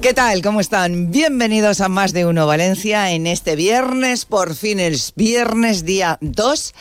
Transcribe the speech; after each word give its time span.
¿Qué 0.00 0.14
tal? 0.14 0.40
¿Cómo 0.40 0.60
están? 0.60 1.10
Bienvenidos 1.10 1.82
a 1.82 1.90
Más 1.90 2.14
de 2.14 2.24
Uno 2.24 2.46
Valencia 2.46 3.10
en 3.10 3.26
este 3.26 3.54
viernes, 3.54 4.24
por 4.24 4.54
fin 4.54 4.80
es 4.80 5.12
viernes 5.14 5.84
día 5.84 6.16
2 6.22 6.74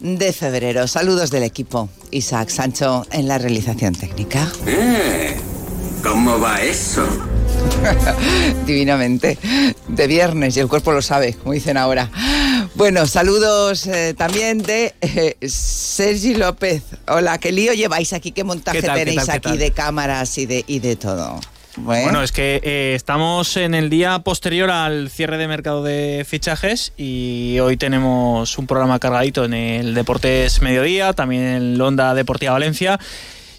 de 0.00 0.32
febrero. 0.32 0.88
Saludos 0.88 1.30
del 1.30 1.42
equipo. 1.42 1.90
Isaac 2.12 2.48
Sancho 2.48 3.06
en 3.12 3.28
la 3.28 3.36
realización 3.36 3.94
técnica. 3.94 4.50
Eh, 4.66 5.36
¿Cómo 6.02 6.40
va 6.40 6.62
eso? 6.62 7.06
Divinamente. 8.66 9.36
De 9.88 10.06
viernes 10.06 10.56
y 10.56 10.60
el 10.60 10.68
cuerpo 10.68 10.92
lo 10.92 11.02
sabe, 11.02 11.34
como 11.34 11.52
dicen 11.52 11.76
ahora. 11.76 12.10
Bueno, 12.74 13.06
saludos 13.06 13.86
eh, 13.86 14.14
también 14.16 14.62
de 14.62 14.94
eh, 15.02 15.36
Sergi 15.46 16.34
López. 16.34 16.82
Hola, 17.06 17.36
¿qué 17.36 17.52
lío 17.52 17.74
lleváis 17.74 18.14
aquí? 18.14 18.32
¿Qué 18.32 18.44
montaje 18.44 18.80
¿Qué 18.80 18.86
tal, 18.86 18.98
qué 18.98 19.04
tenéis 19.04 19.26
tal, 19.26 19.36
aquí 19.36 19.58
de 19.58 19.72
cámaras 19.72 20.38
y 20.38 20.46
de, 20.46 20.64
y 20.66 20.78
de 20.78 20.96
todo? 20.96 21.38
Bueno, 21.76 22.22
es 22.22 22.32
que 22.32 22.60
eh, 22.62 22.94
estamos 22.94 23.56
en 23.56 23.74
el 23.74 23.90
día 23.90 24.18
posterior 24.20 24.70
al 24.70 25.10
cierre 25.10 25.36
de 25.36 25.46
mercado 25.46 25.82
de 25.82 26.24
fichajes 26.26 26.92
y 26.96 27.58
hoy 27.60 27.76
tenemos 27.76 28.56
un 28.56 28.66
programa 28.66 28.98
cargadito 28.98 29.44
en 29.44 29.52
el 29.52 29.94
Deportes 29.94 30.62
Mediodía, 30.62 31.12
también 31.12 31.42
en 31.42 31.54
el 31.62 31.80
Onda 31.80 32.14
Deportiva 32.14 32.52
Valencia. 32.52 32.98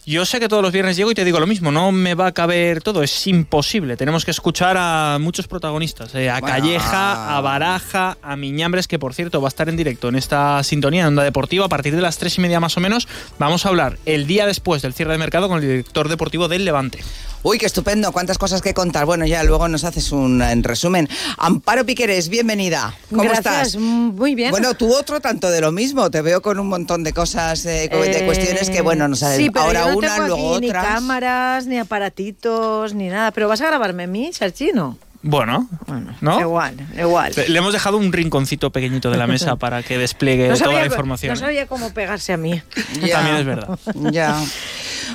Yo 0.08 0.26
sé 0.26 0.40
que 0.40 0.48
todos 0.48 0.64
los 0.64 0.72
viernes 0.72 0.96
llego 0.96 1.12
y 1.12 1.16
te 1.16 1.26
digo 1.26 1.38
lo 1.38 1.48
mismo, 1.48 1.70
no 1.70 1.92
me 1.92 2.16
va 2.16 2.28
a 2.28 2.32
caber 2.32 2.82
todo, 2.82 3.04
es 3.04 3.28
imposible. 3.28 3.98
Tenemos 3.98 4.24
que 4.24 4.32
escuchar 4.32 4.78
a 4.80 5.18
muchos 5.20 5.50
protagonistas, 5.50 6.16
eh, 6.16 6.30
a 6.30 6.40
Bueno. 6.40 6.56
Calleja, 6.56 7.38
a 7.38 7.42
Baraja, 7.42 8.18
a 8.22 8.38
Miñambres, 8.38 8.88
que 8.88 9.00
por 9.00 9.14
cierto 9.14 9.42
va 9.42 9.50
a 9.50 9.50
estar 9.50 9.68
en 9.68 9.76
directo 9.76 10.08
en 10.08 10.16
esta 10.16 10.64
sintonía 10.64 11.02
en 11.02 11.10
Onda 11.10 11.24
Deportiva 11.24 11.66
a 11.66 11.70
partir 11.70 11.94
de 11.94 12.02
las 12.02 12.18
tres 12.18 12.38
y 12.38 12.42
media 12.42 12.62
más 12.62 12.78
o 12.78 12.80
menos. 12.80 13.06
Vamos 13.38 13.66
a 13.66 13.70
hablar 13.70 13.98
el 14.06 14.28
día 14.28 14.46
después 14.46 14.82
del 14.82 14.94
cierre 14.94 15.12
de 15.12 15.18
mercado 15.18 15.50
con 15.50 15.58
el 15.58 15.68
director 15.68 16.08
deportivo 16.08 16.48
del 16.48 16.64
Levante. 16.64 17.00
Uy, 17.44 17.58
qué 17.60 17.66
estupendo, 17.66 18.12
cuántas 18.12 18.38
cosas 18.38 18.62
que 18.62 18.74
contar. 18.74 19.06
Bueno, 19.06 19.26
ya 19.26 19.44
luego 19.44 19.68
nos 19.68 19.84
haces 19.84 20.12
un 20.12 20.42
en 20.42 20.64
resumen. 20.64 21.08
Amparo 21.38 21.86
Piqueres, 21.86 22.28
bienvenida. 22.30 22.94
¿Cómo 23.10 23.24
Gracias, 23.24 23.68
estás? 23.68 23.76
muy 23.82 24.36
bien. 24.36 24.52
Bueno, 24.52 24.74
tú 24.74 24.94
otro 24.94 25.22
tanto 25.22 25.50
de 25.50 25.62
lo 25.62 25.72
mismo. 25.72 26.10
Te 26.12 26.22
veo 26.22 26.42
con 26.42 26.60
un 26.60 26.68
montón 26.68 27.04
de 27.04 27.14
cosas, 27.14 27.66
eh, 27.66 27.90
de 27.90 28.20
Eh, 28.20 28.26
cuestiones 28.26 28.70
que, 28.70 28.82
bueno, 28.82 29.08
nos 29.08 29.20
sí, 29.20 29.50
pero 29.50 29.66
ahora 29.66 29.82
yo 29.86 29.92
no 29.92 29.98
una, 29.98 30.16
tengo 30.16 30.28
luego 30.28 30.56
aquí 30.58 30.68
otras. 30.68 30.84
Ni 30.84 30.90
cámaras, 30.96 31.66
ni 31.68 31.78
aparatitos, 31.78 32.94
ni 32.94 33.08
nada. 33.08 33.32
¿Pero 33.32 33.48
vas 33.48 33.62
a 33.62 33.68
grabarme 33.68 34.04
a 34.04 34.08
mí, 34.08 34.32
Sergino? 34.34 34.98
Bueno, 35.22 35.68
Bueno, 35.88 36.16
¿no? 36.22 36.40
igual, 36.40 36.76
igual. 36.98 37.34
Le 37.48 37.58
hemos 37.58 37.74
dejado 37.74 37.98
un 37.98 38.12
rinconcito 38.14 38.72
pequeñito 38.72 39.10
de 39.12 39.18
la 39.18 39.28
mesa 39.28 39.56
para 39.58 39.84
que 39.84 39.98
despliegue 39.98 40.48
No 40.48 40.54
toda 40.54 40.66
sabía, 40.66 40.80
la 40.82 40.86
información. 40.86 41.34
no 41.34 41.40
sabía 41.40 41.68
cómo 41.68 41.94
pegarse 41.94 42.34
a 42.34 42.38
mí. 42.38 42.62
Ya. 43.02 43.16
También 43.18 43.38
es 43.38 43.46
verdad. 43.46 43.80
Ya. 44.12 44.40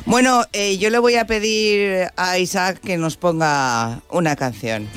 Bueno, 0.07 0.43
eh, 0.53 0.79
yo 0.79 0.91
le 0.91 0.99
voy 0.99 1.17
a 1.17 1.27
pedir 1.27 2.09
a 2.17 2.39
Isaac 2.39 2.81
que 2.83 2.97
nos 2.97 3.17
ponga 3.17 4.01
una 4.11 4.37
canción. 4.37 4.89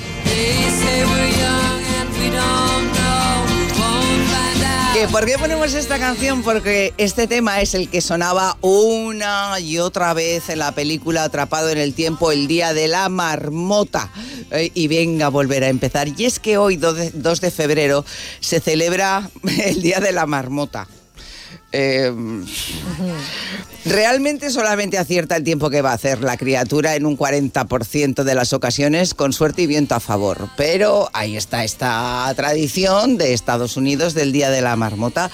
¿Que 4.94 5.06
¿Por 5.08 5.26
qué 5.26 5.36
ponemos 5.38 5.74
esta 5.74 5.98
canción? 5.98 6.42
Porque 6.42 6.94
este 6.96 7.26
tema 7.26 7.60
es 7.60 7.74
el 7.74 7.90
que 7.90 8.00
sonaba 8.00 8.56
una 8.62 9.60
y 9.60 9.76
otra 9.78 10.14
vez 10.14 10.48
en 10.48 10.58
la 10.60 10.72
película 10.72 11.24
Atrapado 11.24 11.68
en 11.68 11.76
el 11.76 11.92
Tiempo, 11.92 12.32
el 12.32 12.46
Día 12.46 12.72
de 12.72 12.88
la 12.88 13.10
Marmota. 13.10 14.08
Eh, 14.50 14.70
y 14.74 14.86
venga 14.88 15.26
a 15.26 15.30
volver 15.30 15.64
a 15.64 15.68
empezar. 15.68 16.08
Y 16.16 16.24
es 16.24 16.38
que 16.38 16.56
hoy, 16.58 16.76
2 16.76 16.96
de, 16.96 17.10
2 17.14 17.40
de 17.40 17.50
febrero, 17.50 18.04
se 18.40 18.60
celebra 18.60 19.28
el 19.64 19.82
Día 19.82 20.00
de 20.00 20.12
la 20.12 20.26
Marmota. 20.26 20.86
Eh, 21.72 22.12
Realmente 23.84 24.50
solamente 24.50 24.98
acierta 24.98 25.36
el 25.36 25.44
tiempo 25.44 25.70
que 25.70 25.80
va 25.80 25.92
a 25.92 25.94
hacer 25.94 26.20
la 26.22 26.36
criatura 26.36 26.96
en 26.96 27.06
un 27.06 27.16
40% 27.16 28.24
de 28.24 28.34
las 28.34 28.52
ocasiones 28.52 29.14
con 29.14 29.32
suerte 29.32 29.62
y 29.62 29.66
viento 29.68 29.94
a 29.94 30.00
favor. 30.00 30.48
Pero 30.56 31.08
ahí 31.12 31.36
está 31.36 31.62
esta 31.62 32.32
tradición 32.34 33.16
de 33.16 33.32
Estados 33.32 33.76
Unidos 33.76 34.14
del 34.14 34.32
Día 34.32 34.50
de 34.50 34.60
la 34.60 34.74
Marmota. 34.74 35.30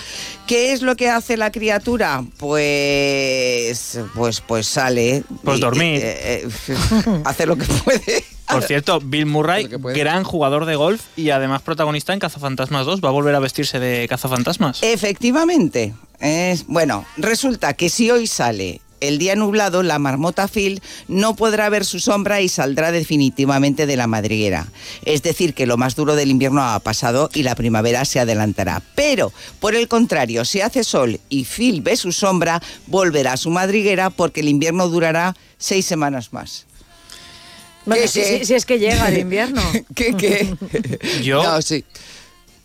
¿Qué 0.47 0.73
es 0.75 0.83
lo 0.83 0.97
que 0.97 1.09
hace 1.09 1.39
la 1.39 1.51
criatura? 1.51 2.25
Pues 2.37 3.99
pues 4.15 4.43
pues 4.43 4.67
sale 4.67 5.25
Pues 5.45 5.59
y, 5.59 5.61
dormir. 5.63 6.01
eh, 6.05 6.47
eh, 6.69 6.77
hace 7.25 7.47
lo 7.47 7.57
que 7.57 7.65
puede. 7.85 8.25
Por 8.53 8.63
cierto, 8.65 9.01
Bill 9.01 9.27
Murray, 9.27 9.69
gran 9.69 10.25
jugador 10.25 10.67
de 10.67 10.77
golf 10.77 11.03
y 11.17 11.31
además 11.31 11.63
protagonista 11.63 12.13
en 12.13 12.21
Cazafantasmas 12.21 12.87
2, 12.87 13.01
va 13.03 13.09
a 13.09 13.13
volver 13.13 13.35
a 13.35 13.41
vestirse 13.41 13.79
de 13.79 14.07
Cazafantasmas. 14.09 14.83
Efectivamente. 14.83 15.95
Es, 16.21 16.67
bueno, 16.67 17.05
resulta 17.17 17.75
que 17.75 17.89
si 17.89 18.11
hoy 18.11 18.27
sale 18.27 18.81
el 19.03 19.19
día 19.19 19.35
nublado, 19.35 19.83
la 19.83 19.99
marmota 19.99 20.47
Phil 20.47 20.81
no 21.09 21.35
podrá 21.35 21.69
ver 21.69 21.85
su 21.85 21.99
sombra 21.99 22.41
y 22.41 22.49
saldrá 22.49 22.93
definitivamente 22.93 23.85
de 23.87 23.97
la 23.97 24.07
madriguera. 24.07 24.69
Es 25.05 25.23
decir, 25.23 25.55
que 25.55 25.67
lo 25.67 25.77
más 25.77 25.97
duro 25.97 26.15
del 26.15 26.31
invierno 26.31 26.63
ha 26.63 26.79
pasado 26.79 27.29
y 27.35 27.43
la 27.43 27.57
primavera 27.57 28.05
se 28.05 28.21
adelantará. 28.21 28.81
Pero, 28.95 29.33
por 29.59 29.75
el 29.75 29.89
contrario, 29.89 30.45
si 30.45 30.61
hace 30.61 30.85
sol 30.85 31.19
y 31.29 31.45
Phil 31.45 31.83
ve 31.83 31.97
su 31.97 32.13
sombra, 32.13 32.63
volverá 32.87 33.33
a 33.33 33.37
su 33.37 33.51
madriguera 33.51 34.11
porque 34.11 34.41
el 34.41 34.49
invierno 34.49 34.89
durará 34.89 35.35
seis 35.59 35.85
semanas 35.85 36.33
más. 36.33 36.67
Bueno, 37.85 38.03
¿Qué, 38.03 38.09
si, 38.09 38.21
qué? 38.21 38.39
si- 38.41 38.45
si 38.47 38.55
es 38.55 38.65
que 38.67 38.79
llega 38.79 39.09
el 39.09 39.19
invierno. 39.27 39.61
¿Qué, 39.95 40.15
qué? 40.17 40.55
Yo, 41.23 41.43
No, 41.43 41.61
sí. 41.63 41.85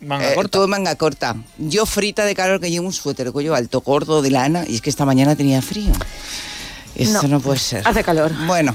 manga 0.00 0.30
Eh, 0.32 0.34
corta. 0.34 0.50
Todo 0.50 0.68
manga 0.68 0.94
corta. 0.96 1.36
Yo 1.58 1.86
frita 1.86 2.24
de 2.24 2.34
calor 2.34 2.60
que 2.60 2.70
llevo 2.70 2.86
un 2.86 2.92
suéter 2.92 3.26
de 3.26 3.32
cuello 3.32 3.54
alto, 3.54 3.80
gordo 3.80 4.22
de 4.22 4.30
lana, 4.30 4.64
y 4.68 4.76
es 4.76 4.80
que 4.80 4.90
esta 4.90 5.04
mañana 5.04 5.34
tenía 5.36 5.60
frío. 5.62 5.92
Esto 6.94 7.22
no, 7.24 7.28
No, 7.28 7.40
puede 7.40 7.60
ser. 7.60 7.82
hace 7.86 8.02
calor. 8.02 8.32
Bueno, 8.46 8.74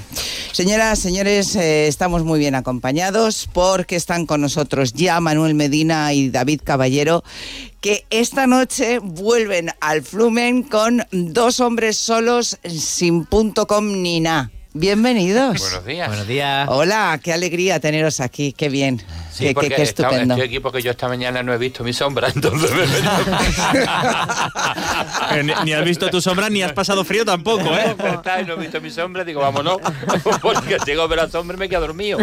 señoras, 0.53 0.97
señores, 0.99 1.55
eh, 1.57 1.87
estamos 1.87 2.23
muy 2.23 2.39
bien 2.39 2.55
acompañados 2.55 3.49
porque 3.51 3.97
están 3.97 4.25
con 4.25 4.39
nosotros 4.39 4.93
ya 4.93 5.19
Manuel 5.19 5.55
Medina 5.55 6.13
y 6.13 6.29
David 6.29 6.61
Caballero, 6.63 7.23
que 7.81 8.05
esta 8.11 8.47
noche 8.47 8.99
vuelven 8.99 9.71
al 9.81 10.03
Flumen 10.03 10.63
con 10.63 11.05
dos 11.11 11.59
hombres 11.59 11.97
solos 11.97 12.57
sin 12.65 13.25
punto 13.25 13.67
com 13.67 14.01
ni 14.01 14.21
nada. 14.21 14.51
Bienvenidos. 14.75 15.59
Buenos 15.59 15.85
días. 15.85 16.07
Buenos 16.07 16.27
días. 16.27 16.67
Hola, 16.69 17.19
qué 17.23 17.31
alegría 17.31 17.79
teneros 17.79 18.19
aquí, 18.19 18.53
qué 18.53 18.69
bien, 18.69 18.97
Sí, 19.31 19.43
qué, 19.43 19.47
qué- 19.49 19.53
porque 19.53 19.69
qué 19.69 19.81
estaba- 19.83 20.09
estupendo. 20.09 20.33
estoy 20.33 20.47
aquí 20.47 20.59
porque 20.59 20.81
yo 20.81 20.89
esta 20.91 21.07
mañana 21.07 21.43
no 21.43 21.53
he 21.53 21.59
visto 21.59 21.83
mi 21.83 21.93
sombra, 21.93 22.29
entonces 22.35 22.71
me 22.71 22.83
he 22.83 22.87
venido. 22.87 23.11
Ni, 25.43 25.65
ni 25.65 25.73
has 25.73 25.85
visto 25.85 26.09
tu 26.09 26.19
sombra 26.21 26.49
ni 26.49 26.63
has 26.63 26.73
pasado 26.73 27.03
frío 27.05 27.23
tampoco, 27.23 27.71
¿eh? 27.75 27.95
Está, 28.15 28.41
y 28.41 28.45
no 28.45 28.53
he 28.53 28.57
visto 28.57 28.81
mi 28.81 28.89
sombra, 28.89 29.23
digo, 29.23 29.41
vámonos, 29.41 29.77
porque 30.41 30.77
llego 30.87 31.03
a 31.03 31.07
ver 31.07 31.19
a 31.19 31.23
la 31.25 31.29
sombra 31.29 31.55
y 31.55 31.59
me 31.59 31.69
quedo 31.69 31.81
dormido. 31.81 32.17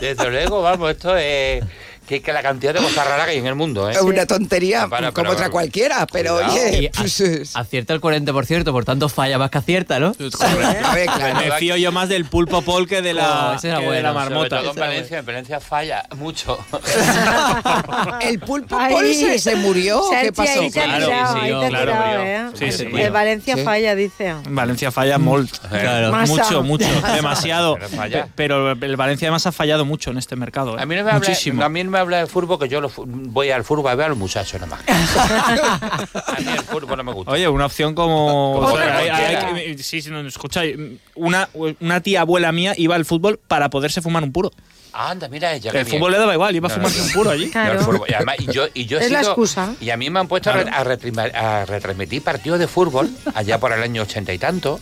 Desde 0.00 0.30
luego, 0.30 0.60
vamos, 0.60 0.90
esto 0.90 1.16
es 1.16 1.64
que, 2.06 2.20
que 2.20 2.32
la 2.32 2.42
cantidad 2.42 2.74
de 2.74 2.80
cosas 2.80 3.06
raras 3.06 3.26
que 3.26 3.32
hay 3.32 3.38
en 3.38 3.46
el 3.46 3.54
mundo, 3.54 3.88
¿eh? 3.88 3.92
Es 3.92 4.00
una 4.02 4.26
tontería, 4.26 4.88
Para, 4.88 5.12
como 5.12 5.24
pero- 5.28 5.32
otra 5.34 5.50
cualquiera, 5.50 6.06
pero 6.12 6.34
Cuidado. 6.34 6.52
oye, 6.54 6.90
pues, 6.96 7.20
a- 7.20 7.24
es- 7.24 7.56
acierta 7.56 7.94
el 7.94 8.00
40%, 8.00 8.64
por 8.72 8.84
tanto 8.84 9.08
falla 9.08 9.38
más 9.38 9.50
que 9.50 9.58
acierta, 9.58 9.98
¿no? 9.98 10.08
a 10.40 10.94
ver, 10.94 11.06
claro. 11.06 11.38
Me 11.40 11.52
fío 11.52 11.76
yo 11.76 11.92
más 11.92 12.08
del 12.08 12.24
pulpo 12.24 12.62
pol 12.62 12.86
que 12.88 13.02
de 13.02 13.14
la, 13.14 13.54
Oh, 13.56 13.60
que 13.60 13.68
de 13.68 13.74
bueno, 13.74 13.90
la 13.90 14.12
sobre 14.12 14.24
Sobre 14.24 14.30
marmota. 14.30 14.60
todo 14.60 14.70
en 14.70 14.76
Valencia, 14.76 15.18
en 15.18 15.26
Valencia 15.26 15.60
falla 15.60 16.04
mucho. 16.16 16.58
El 18.20 18.38
pulpo 18.40 18.76
Ay. 18.78 18.92
Paul 18.94 19.14
se, 19.14 19.38
se 19.38 19.56
murió, 19.56 20.02
¿qué 20.20 20.32
pasó? 20.32 20.60
Claro, 20.72 21.06
claro. 21.68 21.92
¿eh? 22.24 22.50
Murió. 22.90 23.12
Valencia 23.12 23.56
falla, 23.58 23.94
dice. 23.94 24.34
Valencia 24.48 24.90
falla 24.90 25.18
molt. 25.18 25.50
Claro. 25.68 26.12
Masa. 26.12 26.32
Mucho, 26.32 26.62
mucho, 26.62 26.86
demasiado. 27.14 27.78
Pero 28.34 28.72
el 28.72 28.96
Valencia 28.96 29.28
además 29.28 29.46
ha 29.46 29.52
fallado 29.52 29.84
mucho 29.84 30.10
en 30.10 30.18
este 30.18 30.36
mercado. 30.36 30.78
¿eh? 30.78 30.82
A 30.82 30.86
mí 30.86 30.94
no 30.96 31.04
me 31.04 31.12
Muchísimo. 31.12 31.68
mí 31.68 31.84
me 31.92 31.98
habla 31.98 32.18
de 32.18 32.26
fútbol, 32.26 32.58
que 32.58 32.68
yo 32.68 32.80
lo 32.80 32.90
voy 32.96 33.50
al 33.50 33.62
fútbol 33.62 33.88
a 33.92 33.94
ver 33.94 34.06
a 34.06 34.08
los 34.08 34.18
muchachos 34.18 34.60
nada 34.60 34.66
más. 34.76 34.80
a 36.26 36.40
mí 36.40 36.46
el 36.50 36.64
fútbol 36.64 36.96
no 36.96 37.04
me 37.04 37.12
gusta. 37.12 37.30
Oye, 37.32 37.46
una 37.48 37.66
opción 37.66 37.94
como... 37.94 38.54
Como 38.56 38.66
o 38.68 38.76
sea, 38.76 38.86
otra 38.86 38.98
hay- 38.98 39.08
hay- 39.36 39.78
sí, 39.78 40.02
sí, 40.02 40.10
no, 40.10 40.20
escucha, 40.26 40.62
una, 41.14 41.48
una 41.80 42.00
tía 42.00 42.22
abuela 42.22 42.50
mía 42.52 42.74
iba 42.76 42.94
al 42.96 43.04
fútbol 43.04 43.38
para 43.46 43.70
poderse 43.70 44.02
fumar 44.02 44.22
un 44.24 44.32
puro. 44.32 44.50
Anda, 44.94 45.26
mira 45.28 45.54
ella. 45.54 45.70
El 45.72 45.86
fútbol 45.86 46.12
le 46.12 46.18
daba 46.18 46.34
igual, 46.34 46.54
iba 46.54 46.68
a 46.68 46.70
fumarse 46.70 46.98
no, 46.98 47.04
un 47.04 47.12
puro 47.12 47.30
allí. 47.30 47.48
Claro. 47.50 48.04
Y, 48.06 48.12
además, 48.12 48.36
y 48.40 48.52
yo, 48.52 48.66
y 48.74 48.84
yo 48.84 48.98
he 48.98 49.04
Es 49.04 49.10
la 49.10 49.20
excusa. 49.20 49.74
Y 49.80 49.88
a 49.88 49.96
mí 49.96 50.10
me 50.10 50.20
han 50.20 50.28
puesto 50.28 50.50
a 50.50 50.52
re- 50.52 50.68
a, 50.70 50.84
retrima- 50.84 51.32
a 51.34 51.64
retransmitir 51.64 52.22
partidos 52.22 52.58
de 52.58 52.68
fútbol 52.68 53.10
allá 53.34 53.58
por 53.58 53.72
el 53.72 53.82
año 53.82 54.02
ochenta 54.02 54.34
y 54.34 54.38
tanto. 54.38 54.78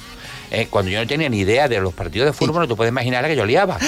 Eh, 0.50 0.66
cuando 0.68 0.90
yo 0.90 0.98
no 0.98 1.06
tenía 1.06 1.28
ni 1.28 1.38
idea 1.38 1.68
de 1.68 1.80
los 1.80 1.94
partidos 1.94 2.26
de 2.26 2.32
fútbol, 2.32 2.62
no 2.62 2.68
te 2.68 2.74
puedes 2.74 2.90
imaginar 2.90 3.26
que 3.26 3.36
yo 3.36 3.46
liaba. 3.46 3.78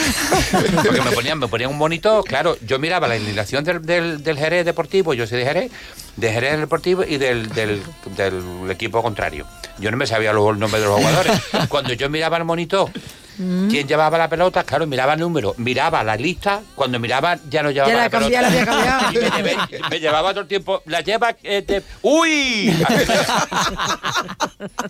Porque 0.85 1.01
me 1.01 1.11
ponían, 1.11 1.39
me 1.39 1.49
ponían 1.49 1.71
un 1.71 1.79
monitor, 1.79 2.25
claro, 2.25 2.57
yo 2.65 2.79
miraba 2.79 3.09
la 3.09 3.15
alineación 3.15 3.65
del, 3.65 3.83
del, 3.83 4.23
del 4.23 4.39
Jerez 4.39 4.65
Deportivo, 4.65 5.15
yo 5.15 5.27
soy 5.27 5.39
de 5.39 5.45
Jerez, 5.45 5.73
de 6.17 6.33
Jerez 6.33 6.59
Deportivo 6.59 7.05
y 7.05 7.17
del, 7.17 7.49
del, 7.51 7.83
del 8.17 8.71
equipo 8.71 9.03
contrario. 9.03 9.47
Yo 9.79 9.91
no 9.91 9.97
me 9.97 10.07
sabía 10.07 10.33
los 10.33 10.57
nombres 10.59 10.83
de 10.83 10.89
los 10.89 10.99
jugadores. 10.99 11.33
Cuando 11.69 11.93
yo 11.95 12.09
miraba 12.11 12.37
el 12.37 12.45
monitor, 12.45 12.91
quién 13.37 13.89
llevaba 13.89 14.19
la 14.19 14.29
pelota, 14.29 14.63
claro, 14.65 14.87
miraba 14.87 15.15
el 15.15 15.21
número, 15.21 15.55
miraba 15.57 16.05
la 16.05 16.15
lista, 16.17 16.61
cuando 16.75 16.99
miraba 17.01 17.39
ya 17.49 17.63
no 17.63 17.71
llevaba 17.71 17.91
Ya 17.91 17.97
la 17.97 18.05
la, 18.05 18.11
pelota. 18.11 18.31
cambiaba, 18.43 18.43
la 18.43 18.49
había 18.53 18.67
cambiado. 18.67 19.13
Y 19.13 19.17
me, 19.19 19.31
llevé- 19.57 19.91
me 19.91 20.01
llevaba 20.01 20.31
todo 20.31 20.43
el 20.43 20.47
tiempo, 20.49 20.83
la 20.87 21.01
lleva, 21.01 21.35
eh, 21.43 21.83
¡uy! 22.03 22.85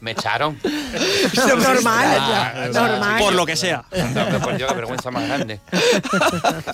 me 0.00 0.10
echaron. 0.10 0.58
normal, 1.46 2.16
Ah, 2.20 2.52
normal. 2.72 3.18
Por 3.22 3.32
lo 3.34 3.46
que 3.46 3.56
sea. 3.56 3.84
Por 4.42 4.56
Dios, 4.56 4.68
qué 4.68 4.74
vergüenza 4.76 5.10
más 5.10 5.26
grande. 5.28 5.60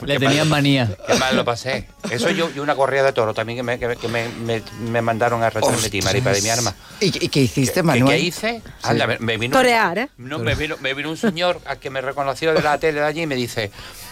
Le 0.04 0.18
tenían 0.18 0.48
manía. 0.48 0.88
Qué 1.06 1.14
mal 1.14 1.36
lo 1.36 1.44
pasé. 1.44 1.88
Eso 2.10 2.30
yo 2.30 2.50
y 2.54 2.58
una 2.58 2.74
corrida 2.74 3.02
de 3.02 3.12
toro 3.12 3.34
también 3.34 3.58
que 3.58 3.62
me, 3.62 3.78
que, 3.78 3.96
que 3.96 4.08
me, 4.08 4.28
me- 4.38 4.62
me 4.80 5.02
mandaron 5.02 5.42
a 5.42 5.50
retransmitir, 5.50 6.02
Maripa 6.04 6.30
de 6.32 6.42
mi 6.42 6.48
arma. 6.48 6.74
¿Y, 7.00 7.06
y 7.24 7.28
qué 7.28 7.40
hiciste, 7.40 7.74
¿Qué, 7.74 7.82
Manuel? 7.82 8.16
qué 8.18 8.22
hice? 8.26 8.62
Anda, 8.82 9.06
me, 9.06 9.18
me 9.18 9.36
vino, 9.36 9.52
Torear, 9.56 9.98
¿eh? 9.98 10.08
No, 10.18 10.38
me 10.38 10.54
vino, 10.54 10.76
me 10.80 10.94
vino 10.94 11.10
un 11.10 11.16
señor 11.16 11.60
al 11.66 11.78
que 11.78 11.90
me 11.90 12.00
reconoció 12.00 12.52
de 12.54 12.62
la 12.62 12.78
tele 12.78 13.00
de 13.00 13.06
allí 13.06 13.22
y 13.22 13.26
me 13.26 13.34
dice, 13.36 13.70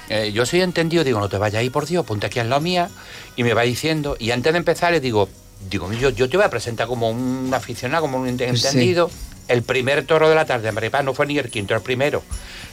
eh, 0.08 0.30
yo 0.32 0.44
soy 0.46 0.60
entendido, 0.62 1.02
digo, 1.04 1.18
no 1.20 1.28
te 1.28 1.38
vayas 1.38 1.60
ahí 1.60 1.70
por 1.70 1.86
Dios, 1.86 2.04
ponte 2.04 2.26
aquí 2.26 2.38
al 2.38 2.48
lado 2.50 2.60
mía, 2.60 2.88
y 3.36 3.42
me 3.44 3.54
va 3.54 3.62
diciendo, 3.62 4.16
y 4.18 4.30
antes 4.30 4.52
de 4.52 4.58
empezar 4.58 4.92
le 4.92 5.00
digo, 5.00 5.28
digo, 5.70 5.92
yo, 5.92 6.10
yo 6.10 6.28
te 6.28 6.36
voy 6.36 6.46
a 6.46 6.50
presentar 6.50 6.86
como 6.86 7.10
un 7.10 7.50
aficionado, 7.54 8.02
como 8.02 8.18
un 8.18 8.28
ente- 8.28 8.46
entendido, 8.48 9.10
el 9.48 9.62
primer 9.62 10.04
toro 10.06 10.28
de 10.28 10.34
la 10.34 10.44
tarde, 10.44 10.70
Maripaz, 10.72 11.04
no 11.04 11.14
fue 11.14 11.26
ni 11.26 11.38
el 11.38 11.50
quinto, 11.50 11.74
el 11.74 11.80
primero. 11.80 12.22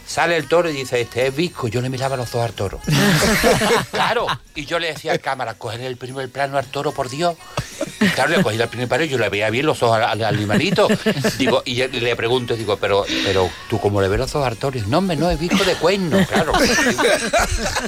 Sale 0.06 0.36
el 0.38 0.48
toro 0.48 0.70
y 0.70 0.74
dice, 0.74 1.02
este 1.02 1.28
es 1.28 1.36
Visco. 1.36 1.68
Yo 1.68 1.82
le 1.82 1.90
miraba 1.90 2.16
los 2.18 2.30
ojos 2.36 2.46
al 2.50 2.54
toro. 2.54 2.80
claro. 3.92 4.28
Y 4.56 4.66
yo 4.66 4.78
le 4.80 4.88
decía 4.88 5.12
al 5.14 5.20
cámara, 5.20 5.56
coger 5.56 5.82
el 5.82 5.98
primer 5.98 6.30
plano 6.30 6.58
al 6.58 6.66
toro, 6.66 6.92
por 6.92 7.10
Dios. 7.10 7.36
Y 8.00 8.06
claro, 8.10 8.32
le 8.38 8.44
cogí 8.44 8.62
el 8.62 8.68
primer 8.68 8.88
plano 8.88 9.04
y 9.06 9.10
yo 9.10 9.18
le 9.18 9.30
veía 9.30 9.50
bien 9.50 9.66
los 9.66 9.82
ojos 9.82 9.98
al, 9.98 10.04
al 10.04 10.24
animalito. 10.24 10.88
Digo, 11.40 11.64
y 11.66 11.76
le 11.88 12.16
pregunto, 12.16 12.56
digo, 12.56 12.78
pero, 12.78 13.06
pero 13.24 13.50
tú 13.70 13.80
cómo 13.80 14.02
le 14.02 14.08
ves 14.10 14.20
los 14.20 14.36
ojos 14.36 14.48
al 14.48 14.58
toro? 14.58 14.78
Y 14.78 14.82
dice, 14.82 14.92
no, 14.92 15.00
hombre, 15.00 15.16
no, 15.18 15.30
es 15.32 15.40
Visco 15.40 15.64
de 15.64 15.74
cuerno, 15.76 16.20
claro. 16.28 16.52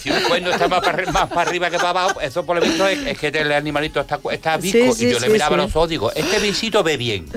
si 0.02 0.10
un 0.10 0.22
cuerno 0.24 0.52
está 0.52 0.68
más 0.68 0.80
para, 0.82 0.98
arri- 0.98 1.12
más 1.12 1.30
para 1.30 1.42
arriba 1.50 1.70
que 1.70 1.78
para 1.78 1.90
abajo, 1.90 2.20
eso 2.22 2.46
por 2.46 2.56
lo 2.58 2.62
visto 2.66 2.88
es, 2.88 3.06
es 3.06 3.18
que 3.20 3.28
el 3.28 3.52
animalito 3.52 4.00
está, 4.00 4.20
está 4.32 4.58
Visco. 4.58 4.94
Sí, 4.94 4.94
sí, 4.94 5.06
y 5.08 5.12
yo 5.12 5.20
le 5.20 5.30
miraba 5.30 5.56
sí. 5.56 5.62
los 5.62 5.76
ojos, 5.76 5.90
digo, 5.90 6.12
este 6.14 6.40
visito 6.40 6.82
ve 6.84 6.98
bien. 6.98 7.28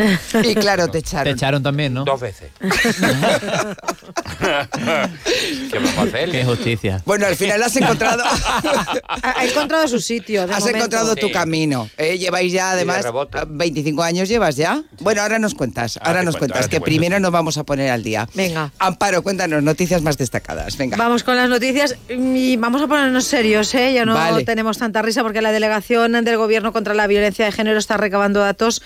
Y 0.42 0.54
claro, 0.54 0.86
te 0.86 0.92
Te 0.92 0.98
echaron. 1.00 1.34
echaron 1.34 1.62
también, 1.62 1.92
¿no? 1.94 2.04
Dos 2.04 2.20
veces. 2.20 2.50
¿Qué 4.72 5.78
vamos 5.78 5.96
a 5.98 6.02
hacer? 6.02 6.30
Qué 6.30 6.44
justicia. 6.44 7.02
Bueno, 7.04 7.26
al 7.26 7.36
final 7.36 7.62
has 7.62 7.76
encontrado, 7.76 8.22
Ha 9.22 9.44
encontrado 9.44 9.86
su 9.88 10.00
sitio. 10.00 10.46
de 10.46 10.52
has 10.54 10.60
momento. 10.60 10.78
encontrado 10.78 11.16
tu 11.16 11.26
Sí. 11.28 11.32
camino. 11.32 11.88
¿eh? 11.96 12.18
Lleváis 12.18 12.52
ya, 12.52 12.70
además, 12.72 13.02
rebote. 13.04 13.38
25 13.46 14.02
años 14.02 14.28
llevas 14.28 14.56
ya. 14.56 14.82
Bueno, 15.00 15.22
ahora 15.22 15.38
nos 15.38 15.54
cuentas, 15.54 15.96
Ahora 15.98 16.08
ahora 16.10 16.22
nos 16.22 16.34
cuento, 16.36 16.54
cuentas, 16.54 16.56
ahora 16.62 16.68
que 16.70 16.78
cuento, 16.78 16.84
primero 16.84 17.20
nos 17.20 17.30
vamos 17.30 17.58
a 17.58 17.64
poner 17.64 17.90
al 17.90 18.02
día. 18.02 18.28
Venga. 18.34 18.72
Amparo, 18.78 19.22
cuéntanos 19.22 19.62
noticias 19.62 20.02
más 20.02 20.16
destacadas. 20.18 20.76
Venga. 20.76 20.96
Vamos 20.96 21.22
con 21.24 21.36
las 21.36 21.48
noticias 21.48 21.96
y 22.08 22.56
vamos 22.56 22.82
a 22.82 22.86
ponernos 22.86 23.24
serios, 23.24 23.74
¿eh? 23.74 23.92
Ya 23.92 24.04
no 24.04 24.14
Vale. 24.14 24.44
tenemos 24.44 24.78
tanta 24.78 25.02
risa 25.02 25.22
porque 25.22 25.42
la 25.42 25.52
delegación 25.52 26.12
del 26.24 26.36
Gobierno 26.36 26.72
contra 26.72 26.94
la 26.94 27.06
Violencia 27.06 27.44
de 27.44 27.52
Género 27.52 27.78
está 27.78 27.96
recabando 27.96 28.40
datos 28.40 28.82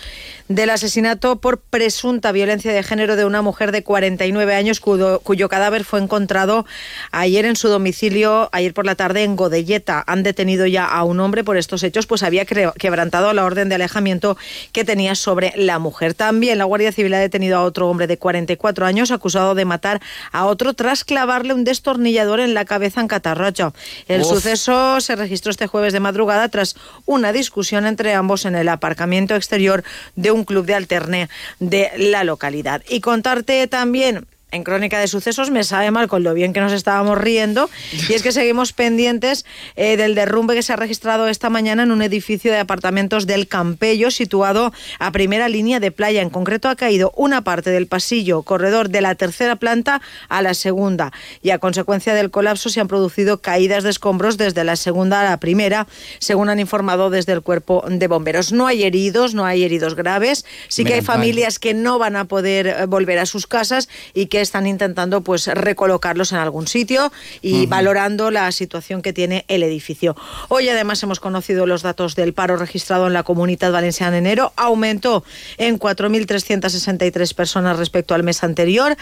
del 0.49 0.71
asesinato 0.71 1.41
por 1.41 1.61
presunta 1.61 2.33
violencia 2.33 2.73
de 2.73 2.83
género 2.83 3.17
de 3.17 3.25
una 3.25 3.41
mujer 3.43 3.73
de 3.73 3.83
49 3.83 4.55
años 4.55 4.81
cuyo, 4.81 5.21
cuyo 5.21 5.49
cadáver 5.49 5.72
fue 5.81 6.01
encontrado 6.01 6.67
ayer 7.11 7.47
en 7.47 7.57
su 7.57 7.69
domicilio, 7.69 8.49
ayer 8.53 8.75
por 8.75 8.87
la 8.87 8.95
tarde 8.95 9.25
en 9.25 9.37
Godelleta. 9.37 10.05
Han 10.07 10.23
detenido 10.23 10.67
ya 10.67 10.85
a 10.85 11.03
un 11.05 11.21
hombre 11.21 11.45
por 11.45 11.57
estos 11.57 11.83
hechos, 11.83 12.07
pues 12.07 12.23
había 12.23 12.45
quebrantado 12.45 13.33
la 13.33 13.45
orden 13.45 13.69
de 13.69 13.77
alejamiento 13.77 14.37
que 14.73 14.85
tenía 14.85 15.15
sobre 15.15 15.53
la 15.57 15.79
mujer. 15.79 16.15
También 16.15 16.59
la 16.59 16.65
Guardia 16.65 16.93
Civil 16.93 17.15
ha 17.15 17.19
detenido 17.19 17.57
a 17.57 17.63
otro 17.63 17.89
hombre 17.89 18.07
de 18.07 18.19
44 18.19 18.87
años 18.87 19.11
acusado 19.11 19.55
de 19.55 19.65
matar 19.65 20.01
a 20.31 20.47
otro 20.47 20.75
tras 20.75 21.05
clavarle 21.05 21.55
un 21.55 21.65
destornillador 21.65 22.41
en 22.41 22.55
la 22.55 22.65
cabeza 22.65 23.01
en 23.01 23.09
Catarrocho. 23.09 23.75
El 24.09 24.23
Uf. 24.23 24.29
suceso 24.29 25.01
se 25.01 25.17
registró 25.17 25.51
este 25.51 25.67
jueves 25.67 25.93
de 25.93 26.01
madrugada 26.01 26.49
tras 26.49 26.77
una 27.07 27.33
discusión 27.33 27.87
entre 27.87 28.15
ambos 28.15 28.45
en 28.45 28.55
el 28.55 28.69
aparcamiento 28.69 29.35
exterior 29.35 29.85
de 30.17 30.31
un 30.31 30.45
club 30.45 30.67
de 30.67 30.75
alterne 30.75 31.29
de 31.59 31.91
la 31.97 32.25
localidad. 32.25 32.83
Y 32.89 33.01
contarte 33.01 33.67
también 33.67 34.27
en 34.53 34.65
Crónica 34.65 35.01
de 35.01 35.09
Sucesos 35.09 35.51
me 35.51 35.65
sabe 35.65 35.91
mal 35.91 36.09
con 36.09 36.23
lo 36.23 36.35
bien 36.35 36.53
que 36.53 36.61
nos 36.61 36.73
estábamos 36.73 37.19
riendo 37.19 37.71
y 38.09 38.13
es 38.13 38.23
que 38.23 38.33
seguimos 38.33 38.75
pendientes 38.75 39.47
eh, 39.77 39.97
del 39.97 40.15
derrumbe 40.15 40.55
que 40.55 40.63
se 40.63 40.75
ha 40.75 40.77
registrado 40.77 41.27
esta 41.27 41.49
mañana 41.49 41.83
en 41.83 41.91
un 41.91 42.03
edificio 42.03 42.53
de 42.53 42.59
apartamentos 42.59 43.27
del 43.27 43.49
Campello 43.49 44.11
situado 44.11 44.73
a 44.99 45.11
primera 45.11 45.49
línea 45.49 45.81
de 45.81 45.91
playa. 45.91 46.21
En 46.21 46.29
concreto 46.29 46.69
ha 46.69 46.77
caído 46.77 47.13
una 47.17 47.43
parte 47.43 47.71
del 47.71 47.87
pasillo 47.87 48.43
corredor 48.43 48.91
de 48.91 49.01
la 49.01 49.15
tercera 49.15 49.57
planta 49.57 50.03
a 50.29 50.43
la 50.43 50.53
segunda 50.53 51.13
y 51.43 51.51
a 51.51 51.59
consecuencia 51.59 52.15
del 52.15 52.31
colapso 52.31 52.69
se 52.69 52.81
han 52.81 52.89
producido 52.89 53.41
caídas 53.41 53.85
de 53.85 53.91
escombros 53.91 54.37
desde 54.37 54.65
la 54.65 54.77
segunda 54.77 55.23
a 55.23 55.25
la 55.25 55.41
primera, 55.41 55.87
según 56.19 56.51
han 56.51 56.61
informado 56.61 57.09
desde 57.09 57.33
el 57.33 57.41
cuerpo 57.41 57.85
de 57.89 58.07
bomberos. 58.07 58.53
No 58.53 58.67
hay 58.67 58.83
heridos, 58.83 59.33
no 59.33 59.47
hay 59.47 59.65
heridos 59.65 59.95
graves, 59.95 60.45
sí 60.69 60.85
que 60.85 60.95
hay 60.95 61.01
familias 61.01 61.59
que 61.59 61.73
no 61.73 61.99
van 61.99 62.17
a 62.17 62.27
poder 62.27 62.67
eh, 62.67 62.87
volver 62.87 63.19
a 63.19 63.25
sus 63.25 63.47
casas 63.47 63.89
y 64.13 64.27
que 64.27 64.42
están 64.43 64.67
intentando 64.67 65.23
pues 65.23 65.47
recolocarlos 65.47 66.33
en 66.33 66.39
algún 66.39 66.67
sitio 66.67 67.13
y 67.41 67.67
valorando 67.67 68.31
la 68.31 68.51
situación 68.53 69.01
que 69.03 69.13
tiene 69.13 69.45
el 69.49 69.63
edificio. 69.63 70.17
Hoy 70.49 70.69
además 70.69 71.03
hemos 71.03 71.21
conocido 71.21 71.67
los 71.67 71.83
datos 71.83 72.15
del 72.15 72.35
paro 72.35 72.57
registrado 72.57 73.07
en 73.07 73.13
la 73.13 73.23
Comunidad 73.23 73.73
Valenciana 73.73 74.19
en 74.19 74.27
enero. 74.27 74.53
Aumentó 74.57 75.25
en 75.59 75.79
4.363 75.79 77.35
personas 77.35 77.77
respecto 77.79 78.15
al 78.15 78.23
mes 78.23 78.43
anterior. 78.45 78.97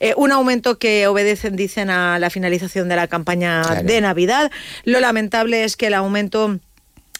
Eh, 0.00 0.14
un 0.16 0.32
aumento 0.32 0.78
que 0.78 1.06
obedecen, 1.06 1.56
dicen, 1.56 1.90
a 1.90 2.18
la 2.18 2.30
finalización 2.30 2.88
de 2.88 2.96
la 2.96 3.08
campaña 3.08 3.62
Claro. 3.62 3.82
de 3.86 4.00
Navidad. 4.00 4.50
Lo 4.84 5.00
lamentable 5.00 5.64
es 5.64 5.76
que 5.76 5.86
el 5.88 5.94
aumento 5.94 6.58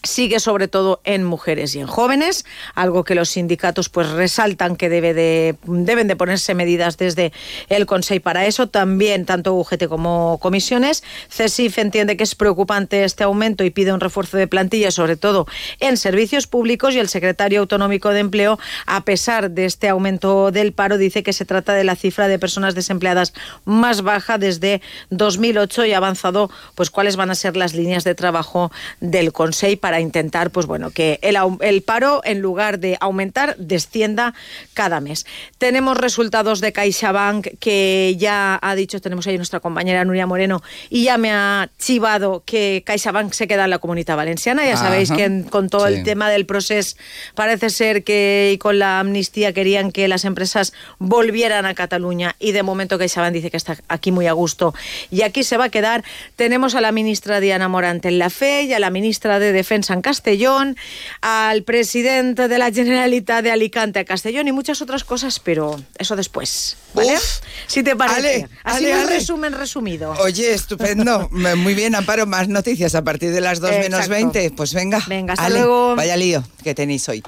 sigue 0.03 0.39
sobre 0.39 0.67
todo 0.67 1.01
en 1.05 1.23
mujeres 1.23 1.75
y 1.75 1.79
en 1.79 1.87
jóvenes, 1.87 2.45
algo 2.75 3.03
que 3.03 3.15
los 3.15 3.29
sindicatos 3.29 3.89
pues 3.89 4.09
resaltan 4.09 4.75
que 4.75 4.89
debe 4.89 5.13
de, 5.13 5.55
deben 5.63 6.07
de 6.07 6.15
ponerse 6.15 6.53
medidas 6.53 6.97
desde 6.97 7.31
el 7.69 7.85
Consejo 7.85 8.03
para 8.21 8.45
eso. 8.45 8.67
También 8.67 9.25
tanto 9.25 9.53
UGT 9.53 9.87
como 9.87 10.37
comisiones. 10.41 11.03
CESIF 11.29 11.77
entiende 11.77 12.17
que 12.17 12.23
es 12.23 12.35
preocupante 12.35 13.03
este 13.03 13.23
aumento 13.23 13.63
y 13.63 13.69
pide 13.69 13.93
un 13.93 13.99
refuerzo 13.99 14.37
de 14.37 14.47
plantilla, 14.47 14.91
sobre 14.91 15.15
todo 15.15 15.47
en 15.79 15.97
servicios 15.97 16.47
públicos 16.47 16.93
y 16.93 16.99
el 16.99 17.07
secretario 17.07 17.61
autonómico 17.61 18.09
de 18.09 18.19
empleo, 18.19 18.59
a 18.85 19.05
pesar 19.05 19.51
de 19.51 19.65
este 19.65 19.89
aumento 19.89 20.51
del 20.51 20.73
paro, 20.73 20.97
dice 20.97 21.23
que 21.23 21.33
se 21.33 21.45
trata 21.45 21.73
de 21.73 21.83
la 21.83 21.95
cifra 21.95 22.27
de 22.27 22.39
personas 22.39 22.75
desempleadas 22.75 23.33
más 23.65 24.01
baja 24.01 24.37
desde 24.37 24.81
2008 25.09 25.85
y 25.85 25.93
ha 25.93 25.97
avanzado 25.97 26.49
pues 26.75 26.89
cuáles 26.89 27.15
van 27.15 27.31
a 27.31 27.35
ser 27.35 27.55
las 27.55 27.73
líneas 27.73 28.03
de 28.03 28.15
trabajo 28.15 28.71
del 28.99 29.31
Consejo 29.31 29.71
intentar 29.99 30.51
pues 30.51 30.65
bueno 30.65 30.91
que 30.91 31.19
el, 31.21 31.81
paro 31.83 32.21
en 32.23 32.39
lugar 32.39 32.79
de 32.79 32.97
aumentar 32.99 33.55
descienda 33.57 34.33
cada 34.73 34.99
mes. 34.99 35.25
Tenemos 35.57 35.97
resultados 35.97 36.61
de 36.61 36.71
CaixaBank 36.71 37.47
que 37.59 38.15
ya 38.17 38.59
ha 38.61 38.75
dicho, 38.75 39.01
tenemos 39.01 39.27
ahí 39.27 39.37
nuestra 39.37 39.59
compañera 39.59 40.05
Nuria 40.05 40.25
Moreno 40.27 40.61
y 40.89 41.03
ya 41.03 41.17
me 41.17 41.31
ha 41.31 41.69
chivado 41.77 42.43
que 42.45 42.83
CaixaBank 42.85 43.33
se 43.33 43.47
queda 43.47 43.65
en 43.65 43.69
la 43.71 43.79
Comunidad 43.79 44.15
Valenciana. 44.15 44.65
Ya 44.65 44.77
sabéis 44.77 45.11
Ajá. 45.11 45.17
que 45.17 45.23
en- 45.25 45.43
con 45.43 45.69
todo 45.69 45.87
Sí. 45.87 45.95
el 45.95 46.03
tema 46.03 46.29
del 46.29 46.45
proceso 46.45 46.95
parece 47.35 47.69
ser 47.69 48.03
que 48.03 48.51
y 48.53 48.57
con 48.57 48.79
la 48.79 48.99
amnistía 48.99 49.53
querían 49.53 49.91
que 49.91 50.07
las 50.07 50.23
empresas 50.25 50.73
volvieran 50.99 51.65
a 51.65 51.73
Cataluña 51.73 52.35
y 52.39 52.51
de 52.53 52.63
momento 52.63 52.97
CaixaBank 52.97 53.33
dice 53.33 53.51
que 53.51 53.57
está 53.57 53.77
aquí 53.89 54.11
muy 54.11 54.27
a 54.27 54.33
gusto 54.33 54.73
y 55.11 55.23
aquí 55.23 55.43
se 55.43 55.57
va 55.57 55.65
a 55.65 55.69
quedar. 55.69 56.03
Tenemos 56.35 56.75
a 56.75 56.81
la 56.81 56.91
ministra 56.91 57.39
Diana 57.39 57.67
Morante 57.67 58.07
en 58.07 58.19
la 58.19 58.29
FE 58.29 58.63
y 58.63 58.73
a 58.73 58.79
la 58.79 58.89
ministra 58.89 59.39
de 59.39 59.51
Defensa 59.51 59.82
en 59.89 60.01
Castellón, 60.01 60.77
al 61.21 61.63
presidente 61.63 62.47
de 62.47 62.57
la 62.57 62.71
Generalitat 62.71 63.43
de 63.43 63.51
Alicante 63.51 63.99
a 63.99 64.05
Castellón 64.05 64.47
y 64.47 64.51
muchas 64.51 64.81
otras 64.81 65.03
cosas, 65.03 65.39
pero 65.39 65.81
eso 65.97 66.15
después, 66.15 66.77
¿vale? 66.93 67.13
Uf. 67.15 67.39
si 67.67 67.83
te 67.83 67.95
parece. 67.95 68.17
Ale, 68.19 68.49
Así 68.63 68.85
ale, 68.85 68.93
un 68.95 68.99
ale. 69.01 69.13
resumen 69.19 69.53
resumido. 69.53 70.11
Oye, 70.19 70.53
estupendo. 70.53 71.29
Muy 71.57 71.73
bien, 71.73 71.95
Amparo. 71.95 72.25
Más 72.25 72.47
noticias 72.47 72.95
a 72.95 73.03
partir 73.03 73.31
de 73.31 73.41
las 73.41 73.59
2 73.59 73.71
menos 73.71 74.05
Exacto. 74.05 74.09
20. 74.33 74.51
Pues 74.51 74.73
venga. 74.73 75.03
Venga, 75.07 75.33
hasta 75.33 75.45
Ale, 75.45 75.59
luego. 75.59 75.95
Vaya 75.95 76.15
lío 76.15 76.43
que 76.63 76.73
tenéis 76.73 77.07
hoy. 77.09 77.21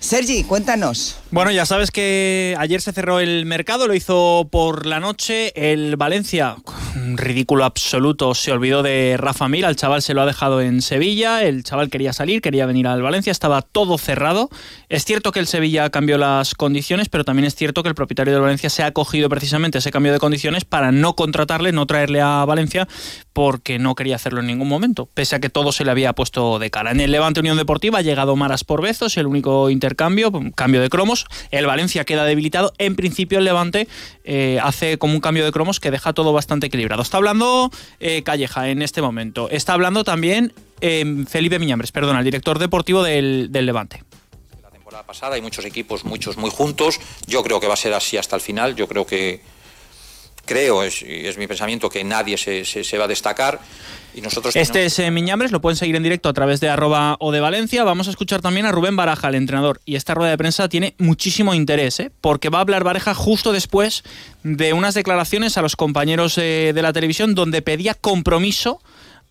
Sergi, 0.00 0.44
cuéntanos. 0.44 1.16
Bueno, 1.30 1.50
ya 1.50 1.66
sabes 1.66 1.90
que 1.90 2.54
ayer 2.58 2.80
se 2.80 2.92
cerró 2.92 3.20
el 3.20 3.44
mercado, 3.44 3.86
lo 3.86 3.94
hizo 3.94 4.48
por 4.50 4.86
la 4.86 4.98
noche. 5.00 5.52
El 5.54 5.96
Valencia, 5.96 6.56
un 6.96 7.18
ridículo 7.18 7.64
absoluto, 7.64 8.34
se 8.34 8.50
olvidó 8.52 8.82
de 8.82 9.16
Rafa 9.18 9.48
Mir. 9.48 9.66
Al 9.66 9.76
chaval 9.76 10.00
se 10.02 10.14
lo 10.14 10.22
ha 10.22 10.26
dejado 10.26 10.62
en 10.62 10.80
Sevilla. 10.80 11.42
El 11.42 11.64
chaval 11.64 11.90
quería 11.90 12.12
salir, 12.14 12.40
quería 12.40 12.64
venir 12.66 12.86
al 12.86 13.02
Valencia, 13.02 13.30
estaba 13.30 13.60
todo 13.62 13.98
cerrado. 13.98 14.48
Es 14.88 15.04
cierto 15.04 15.32
que 15.32 15.40
el 15.40 15.46
Sevilla 15.46 15.90
cambió 15.90 16.16
las 16.16 16.54
condiciones, 16.54 17.08
pero 17.10 17.24
también 17.24 17.44
es 17.46 17.54
cierto 17.54 17.82
que 17.82 17.90
el 17.90 17.94
propietario 17.94 18.32
del 18.32 18.42
Valencia 18.42 18.70
se 18.70 18.82
ha 18.82 18.92
precisamente 19.28 19.78
ese 19.78 19.90
cambio 19.90 20.12
de 20.12 20.18
condiciones 20.18 20.64
para 20.64 20.92
no 20.92 21.14
contratarle, 21.14 21.72
no 21.72 21.86
traerle 21.86 22.20
a 22.20 22.44
Valencia, 22.44 22.88
porque 23.32 23.78
no 23.78 23.94
quería 23.94 24.16
hacerlo 24.16 24.40
en 24.40 24.46
ningún 24.46 24.68
momento, 24.68 25.06
pese 25.14 25.36
a 25.36 25.40
que 25.40 25.48
todo 25.48 25.72
se 25.72 25.84
le 25.84 25.90
había 25.90 26.12
puesto 26.12 26.58
de 26.58 26.70
cara. 26.70 26.90
En 26.90 27.00
el 27.00 27.12
Levante 27.12 27.40
Unión 27.40 27.56
Deportiva 27.56 27.98
ha 27.98 28.02
llegado 28.02 28.36
Maras 28.36 28.64
por 28.64 28.82
Bezos, 28.82 29.16
el 29.16 29.26
único 29.26 29.70
intercambio, 29.70 30.32
cambio 30.54 30.80
de 30.80 30.88
cromos. 30.88 31.26
El 31.50 31.66
Valencia 31.66 32.04
queda 32.04 32.24
debilitado. 32.24 32.72
En 32.78 32.96
principio 32.96 33.38
el 33.38 33.44
Levante 33.44 33.88
eh, 34.24 34.58
hace 34.62 34.98
como 34.98 35.14
un 35.14 35.20
cambio 35.20 35.44
de 35.44 35.52
cromos 35.52 35.80
que 35.80 35.90
deja 35.90 36.12
todo 36.12 36.32
bastante 36.32 36.66
equilibrado. 36.66 37.02
Está 37.02 37.18
hablando 37.18 37.70
eh, 38.00 38.22
Calleja 38.22 38.68
en 38.68 38.82
este 38.82 39.02
momento. 39.02 39.48
Está 39.50 39.74
hablando 39.74 40.04
también 40.04 40.52
eh, 40.80 41.24
Felipe 41.28 41.58
Miñambres, 41.58 41.92
perdón, 41.92 42.16
el 42.16 42.24
director 42.24 42.58
deportivo 42.58 43.02
del, 43.02 43.48
del 43.50 43.66
Levante 43.66 44.02
temporada 44.88 45.06
pasada 45.06 45.34
hay 45.34 45.42
muchos 45.42 45.66
equipos, 45.66 46.06
muchos 46.06 46.38
muy 46.38 46.48
juntos. 46.50 46.98
Yo 47.26 47.42
creo 47.42 47.60
que 47.60 47.66
va 47.66 47.74
a 47.74 47.76
ser 47.76 47.92
así 47.92 48.16
hasta 48.16 48.36
el 48.36 48.40
final. 48.40 48.74
Yo 48.74 48.88
creo 48.88 49.04
que 49.04 49.42
creo, 50.46 50.82
es, 50.82 51.02
es 51.02 51.36
mi 51.36 51.46
pensamiento, 51.46 51.90
que 51.90 52.02
nadie 52.04 52.38
se, 52.38 52.64
se, 52.64 52.82
se 52.84 52.96
va 52.96 53.04
a 53.04 53.08
destacar. 53.08 53.60
Y 54.14 54.22
nosotros 54.22 54.56
Este 54.56 54.72
tenemos- 54.72 54.92
es 54.94 54.98
eh, 55.00 55.10
Miñambres, 55.10 55.52
lo 55.52 55.60
pueden 55.60 55.76
seguir 55.76 55.94
en 55.94 56.02
directo 56.02 56.30
a 56.30 56.32
través 56.32 56.60
de 56.60 56.70
arroba 56.70 57.16
o 57.20 57.32
de 57.32 57.40
Valencia. 57.40 57.84
Vamos 57.84 58.06
a 58.08 58.10
escuchar 58.12 58.40
también 58.40 58.64
a 58.64 58.72
Rubén 58.72 58.96
Baraja, 58.96 59.28
el 59.28 59.34
entrenador. 59.34 59.78
Y 59.84 59.96
esta 59.96 60.14
rueda 60.14 60.30
de 60.30 60.38
prensa 60.38 60.70
tiene 60.70 60.94
muchísimo 60.96 61.52
interés, 61.52 62.00
¿eh? 62.00 62.10
porque 62.22 62.48
va 62.48 62.56
a 62.56 62.60
hablar 62.62 62.82
Baraja 62.82 63.12
justo 63.12 63.52
después 63.52 64.04
de 64.42 64.72
unas 64.72 64.94
declaraciones 64.94 65.58
a 65.58 65.60
los 65.62 65.76
compañeros 65.76 66.38
eh, 66.38 66.72
de 66.74 66.80
la 66.80 66.94
televisión 66.94 67.34
donde 67.34 67.60
pedía 67.60 67.92
compromiso 67.92 68.80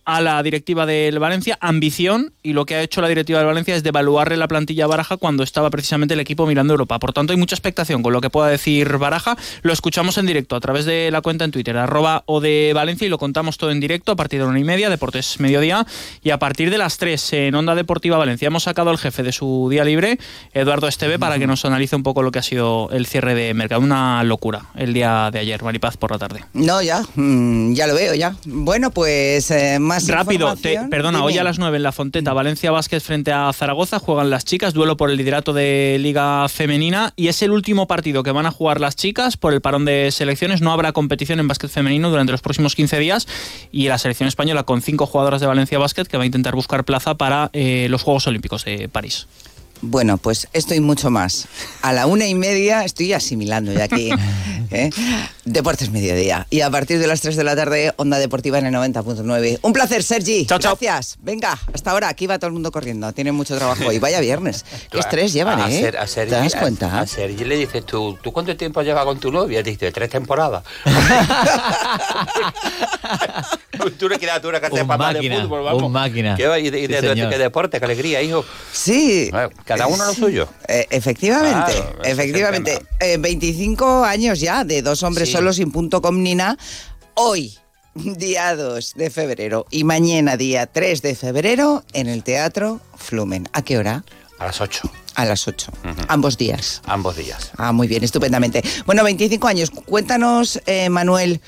a 0.08 0.22
la 0.22 0.42
directiva 0.42 0.86
del 0.86 1.18
Valencia, 1.18 1.58
ambición, 1.60 2.32
y 2.42 2.54
lo 2.54 2.64
que 2.64 2.76
ha 2.76 2.82
hecho 2.82 3.02
la 3.02 3.08
directiva 3.08 3.40
del 3.40 3.46
Valencia 3.46 3.76
es 3.76 3.82
devaluarle 3.82 4.38
la 4.38 4.48
plantilla 4.48 4.84
a 4.84 4.86
Baraja 4.86 5.18
cuando 5.18 5.42
estaba 5.42 5.68
precisamente 5.68 6.14
el 6.14 6.20
equipo 6.20 6.46
mirando 6.46 6.72
Europa. 6.72 6.98
Por 6.98 7.12
tanto, 7.12 7.34
hay 7.34 7.38
mucha 7.38 7.54
expectación 7.54 8.02
con 8.02 8.14
lo 8.14 8.22
que 8.22 8.30
pueda 8.30 8.48
decir 8.48 8.96
Baraja. 8.96 9.36
Lo 9.60 9.70
escuchamos 9.70 10.16
en 10.16 10.24
directo 10.24 10.56
a 10.56 10.60
través 10.60 10.86
de 10.86 11.10
la 11.10 11.20
cuenta 11.20 11.44
en 11.44 11.50
Twitter, 11.50 11.76
arroba 11.76 12.22
o 12.24 12.40
de 12.40 12.72
Valencia, 12.74 13.06
y 13.06 13.10
lo 13.10 13.18
contamos 13.18 13.58
todo 13.58 13.70
en 13.70 13.80
directo 13.80 14.12
a 14.12 14.16
partir 14.16 14.40
de 14.40 14.46
una 14.46 14.58
y 14.58 14.64
media, 14.64 14.88
Deportes 14.88 15.40
Mediodía, 15.40 15.86
y 16.22 16.30
a 16.30 16.38
partir 16.38 16.70
de 16.70 16.78
las 16.78 16.96
tres 16.96 17.30
en 17.34 17.54
Onda 17.54 17.74
Deportiva 17.74 18.16
Valencia. 18.16 18.46
Hemos 18.46 18.62
sacado 18.62 18.88
al 18.88 18.96
jefe 18.96 19.22
de 19.22 19.32
su 19.32 19.68
día 19.70 19.84
libre, 19.84 20.18
Eduardo 20.54 20.88
Esteve, 20.88 21.18
para 21.18 21.38
que 21.38 21.46
nos 21.46 21.66
analice 21.66 21.96
un 21.96 22.02
poco 22.02 22.22
lo 22.22 22.32
que 22.32 22.38
ha 22.38 22.42
sido 22.42 22.88
el 22.92 23.04
cierre 23.04 23.34
de 23.34 23.52
mercado. 23.52 23.82
Una 23.82 24.24
locura 24.24 24.70
el 24.74 24.94
día 24.94 25.28
de 25.30 25.40
ayer, 25.40 25.62
Maripaz, 25.62 25.98
por 25.98 26.12
la 26.12 26.18
tarde. 26.18 26.44
No, 26.54 26.80
ya, 26.80 27.02
mm, 27.14 27.74
ya 27.74 27.86
lo 27.86 27.94
veo, 27.94 28.14
ya. 28.14 28.34
Bueno, 28.46 28.90
pues 28.90 29.50
eh, 29.50 29.78
más 29.78 29.97
Rápido, 30.08 30.54
te- 30.56 30.78
perdona, 30.90 31.24
hoy 31.24 31.38
a 31.38 31.44
las 31.44 31.58
9 31.58 31.76
en 31.76 31.82
la 31.82 31.92
Fonteta, 31.92 32.32
Valencia 32.32 32.70
Vázquez 32.70 33.02
frente 33.02 33.32
a 33.32 33.52
Zaragoza, 33.52 33.98
juegan 33.98 34.30
las 34.30 34.44
chicas, 34.44 34.74
duelo 34.74 34.96
por 34.96 35.10
el 35.10 35.16
liderato 35.16 35.52
de 35.52 35.96
Liga 36.00 36.48
Femenina 36.48 37.12
y 37.16 37.28
es 37.28 37.42
el 37.42 37.50
último 37.50 37.86
partido 37.86 38.22
que 38.22 38.30
van 38.30 38.46
a 38.46 38.50
jugar 38.50 38.80
las 38.80 38.96
chicas 38.96 39.36
por 39.36 39.52
el 39.52 39.60
parón 39.60 39.84
de 39.84 40.10
selecciones. 40.12 40.60
No 40.60 40.72
habrá 40.72 40.92
competición 40.92 41.40
en 41.40 41.48
básquet 41.48 41.70
femenino 41.70 42.10
durante 42.10 42.32
los 42.32 42.40
próximos 42.40 42.74
15 42.74 42.98
días 42.98 43.26
y 43.72 43.88
la 43.88 43.98
selección 43.98 44.28
española 44.28 44.62
con 44.64 44.82
cinco 44.82 45.06
jugadoras 45.06 45.40
de 45.40 45.46
Valencia 45.46 45.78
Vázquez 45.78 46.08
que 46.08 46.16
va 46.16 46.22
a 46.22 46.26
intentar 46.26 46.54
buscar 46.54 46.84
plaza 46.84 47.14
para 47.16 47.50
eh, 47.52 47.86
los 47.90 48.02
Juegos 48.02 48.26
Olímpicos 48.26 48.64
de 48.64 48.88
París. 48.88 49.26
Bueno, 49.80 50.18
pues 50.18 50.48
esto 50.52 50.74
y 50.74 50.80
mucho 50.80 51.10
más. 51.10 51.46
A 51.82 51.92
la 51.92 52.06
una 52.06 52.26
y 52.26 52.34
media 52.34 52.84
estoy 52.84 53.12
asimilando 53.12 53.72
ya 53.72 53.84
aquí. 53.84 54.10
¿eh? 54.70 54.90
Deportes 55.44 55.90
Mediodía. 55.90 56.46
Y 56.50 56.60
a 56.62 56.70
partir 56.70 56.98
de 56.98 57.06
las 57.06 57.20
3 57.20 57.36
de 57.36 57.44
la 57.44 57.54
tarde, 57.56 57.92
Onda 57.96 58.18
Deportiva 58.18 58.58
en 58.58 58.66
el 58.66 58.74
90.9. 58.74 59.60
Un 59.62 59.72
placer, 59.72 60.02
Sergi. 60.02 60.46
Chao, 60.46 60.58
chao. 60.58 60.76
Gracias. 60.80 61.16
Venga, 61.22 61.58
hasta 61.72 61.90
ahora. 61.92 62.08
Aquí 62.08 62.26
va 62.26 62.38
todo 62.38 62.48
el 62.48 62.54
mundo 62.54 62.72
corriendo. 62.72 63.12
Tiene 63.12 63.32
mucho 63.32 63.56
trabajo 63.56 63.84
hoy. 63.86 63.98
Vaya 63.98 64.20
viernes. 64.20 64.64
Qué 64.90 64.98
estrés 64.98 65.32
llevan, 65.32 65.60
a 65.60 65.70
¿eh? 65.70 65.80
Ser- 65.80 65.96
a 65.96 66.04
Sergi- 66.06 66.28
¿Te 66.30 66.36
das 66.36 66.54
a- 66.54 66.60
cuenta? 66.60 67.00
A, 67.00 67.06
Sergi 67.06 67.44
le 67.44 67.56
dices 67.56 67.84
tú, 67.86 68.18
¿tú 68.22 68.32
cuánto 68.32 68.56
tiempo 68.56 68.82
llevas 68.82 69.04
con 69.04 69.18
tu 69.20 69.30
novia? 69.32 69.62
Dice, 69.62 69.90
tres 69.92 70.10
temporadas. 70.10 70.64
tú 73.98 74.08
le 74.08 74.18
quieras 74.18 74.40
tú 74.42 74.48
una 74.48 74.60
más 74.60 74.98
de 74.98 75.14
máquina, 75.14 75.42
fútbol, 75.42 75.64
vamos. 75.64 75.82
un 75.82 75.92
máquina. 75.92 76.34
¿Qué, 76.36 76.46
va? 76.46 76.58
y 76.58 76.70
de, 76.70 76.78
y 76.80 76.86
Sí, 76.86 76.92
de- 76.92 77.00
de- 77.00 77.08
señor. 77.10 77.30
qué 77.30 77.38
deporte, 77.38 77.78
qué 77.78 77.84
alegría, 77.84 78.22
hijo. 78.22 78.44
Sí. 78.72 79.28
Bueno, 79.30 79.50
cada 79.68 79.86
uno 79.86 80.04
lo 80.06 80.14
suyo. 80.14 80.48
Eh, 80.66 80.86
efectivamente, 80.90 81.72
Claro, 81.72 82.02
efectivamente. 82.04 82.78
Eh, 83.00 83.16
25 83.18 84.04
años 84.04 84.40
ya 84.40 84.64
de 84.64 84.82
dos 84.82 85.02
hombres 85.02 85.28
Sí. 85.28 85.34
solos 85.34 85.56
sin 85.56 85.70
punto 85.70 86.00
com 86.02 86.20
ni 86.22 86.34
nada. 86.34 86.56
Hoy, 87.14 87.56
día 87.94 88.54
2 88.56 88.94
de 88.94 89.10
febrero 89.10 89.66
y 89.70 89.84
mañana, 89.84 90.36
día 90.36 90.66
3 90.66 91.02
de 91.02 91.14
febrero, 91.14 91.84
en 91.92 92.08
el 92.08 92.22
Teatro 92.24 92.80
Flumen. 92.96 93.48
¿A 93.52 93.62
qué 93.62 93.78
hora? 93.78 94.04
A 94.38 94.46
las 94.46 94.60
ocho, 94.60 94.88
A 95.16 95.24
las 95.24 95.48
8. 95.48 95.72
Ujú. 95.84 96.00
Ambos 96.06 96.38
días. 96.38 96.80
ambos 96.86 97.16
días. 97.16 97.50
Ah, 97.56 97.72
muy 97.72 97.88
bien, 97.88 98.04
estupendamente. 98.04 98.62
Bueno, 98.86 99.02
25 99.02 99.48
años. 99.48 99.70
Cuéntanos, 99.70 100.60
eh, 100.66 100.88
Manuel, 100.90 101.40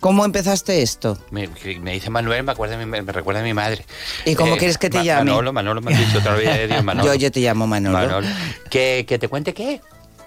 ¿cómo 0.00 0.24
empezaste 0.24 0.82
esto? 0.82 1.18
Me, 1.30 1.48
me 1.80 1.92
dice 1.92 2.10
Manuel, 2.10 2.42
me, 2.44 2.52
acuerda, 2.52 2.76
mi- 2.76 2.86
me 2.86 3.00
recuerda 3.12 3.40
a 3.40 3.44
mi 3.44 3.54
madre. 3.54 3.84
Eh, 4.24 4.32
¿Y 4.32 4.34
cómo 4.34 4.56
quieres 4.56 4.78
que 4.78 4.90
te 4.90 4.98
Ma- 4.98 5.04
llame? 5.04 5.30
Manolo, 5.30 5.52
Manolo, 5.52 5.80
me 5.80 5.92
has 5.94 5.98
dicho 6.00 6.18
otra 6.18 6.34
vez 6.34 6.68
Dios, 6.68 6.84
Manolo. 6.84 7.06
Yo, 7.08 7.14
yo 7.14 7.30
te 7.30 7.40
llamo 7.40 7.66
Manolo. 7.66 7.96
Manolo. 7.98 8.26
¿Que, 8.70 9.04
que 9.08 9.18
te 9.18 9.28
cuente 9.28 9.52
qué? 9.54 9.80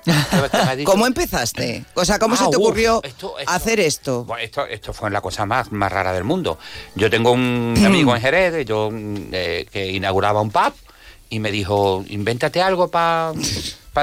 ¿Qué 0.05 0.11
me? 0.77 0.83
¿Cómo 0.85 1.05
empezaste? 1.05 1.83
O 1.93 2.05
sea, 2.05 2.19
¿cómo 2.19 2.35
Ah, 2.35 2.37
se 2.37 2.43
te 2.49 2.57
uf, 2.57 2.63
ocurrió 2.63 3.01
esto- 3.03 3.37
esto- 3.37 3.51
hacer 3.51 3.79
esto? 3.79 4.25
Esto, 4.39 4.65
esto 4.65 4.93
fue 4.93 5.09
la 5.11 5.21
cosa 5.21 5.45
más, 5.45 5.71
más 5.71 5.91
rara 5.91 6.13
del 6.13 6.23
mundo. 6.23 6.57
Yo 6.95 7.09
tengo 7.09 7.31
un 7.31 7.75
amigo 7.85 8.15
en 8.15 8.21
Jerez 8.21 8.65
yo, 8.65 8.89
mm, 8.91 9.15
eh, 9.33 9.67
que 9.71 9.87
inauguraba 9.91 10.41
un 10.41 10.51
pub 10.51 10.73
y 11.29 11.39
me 11.39 11.51
dijo, 11.51 12.03
invéntate 12.07 12.61
algo 12.61 12.87
para 12.89 13.33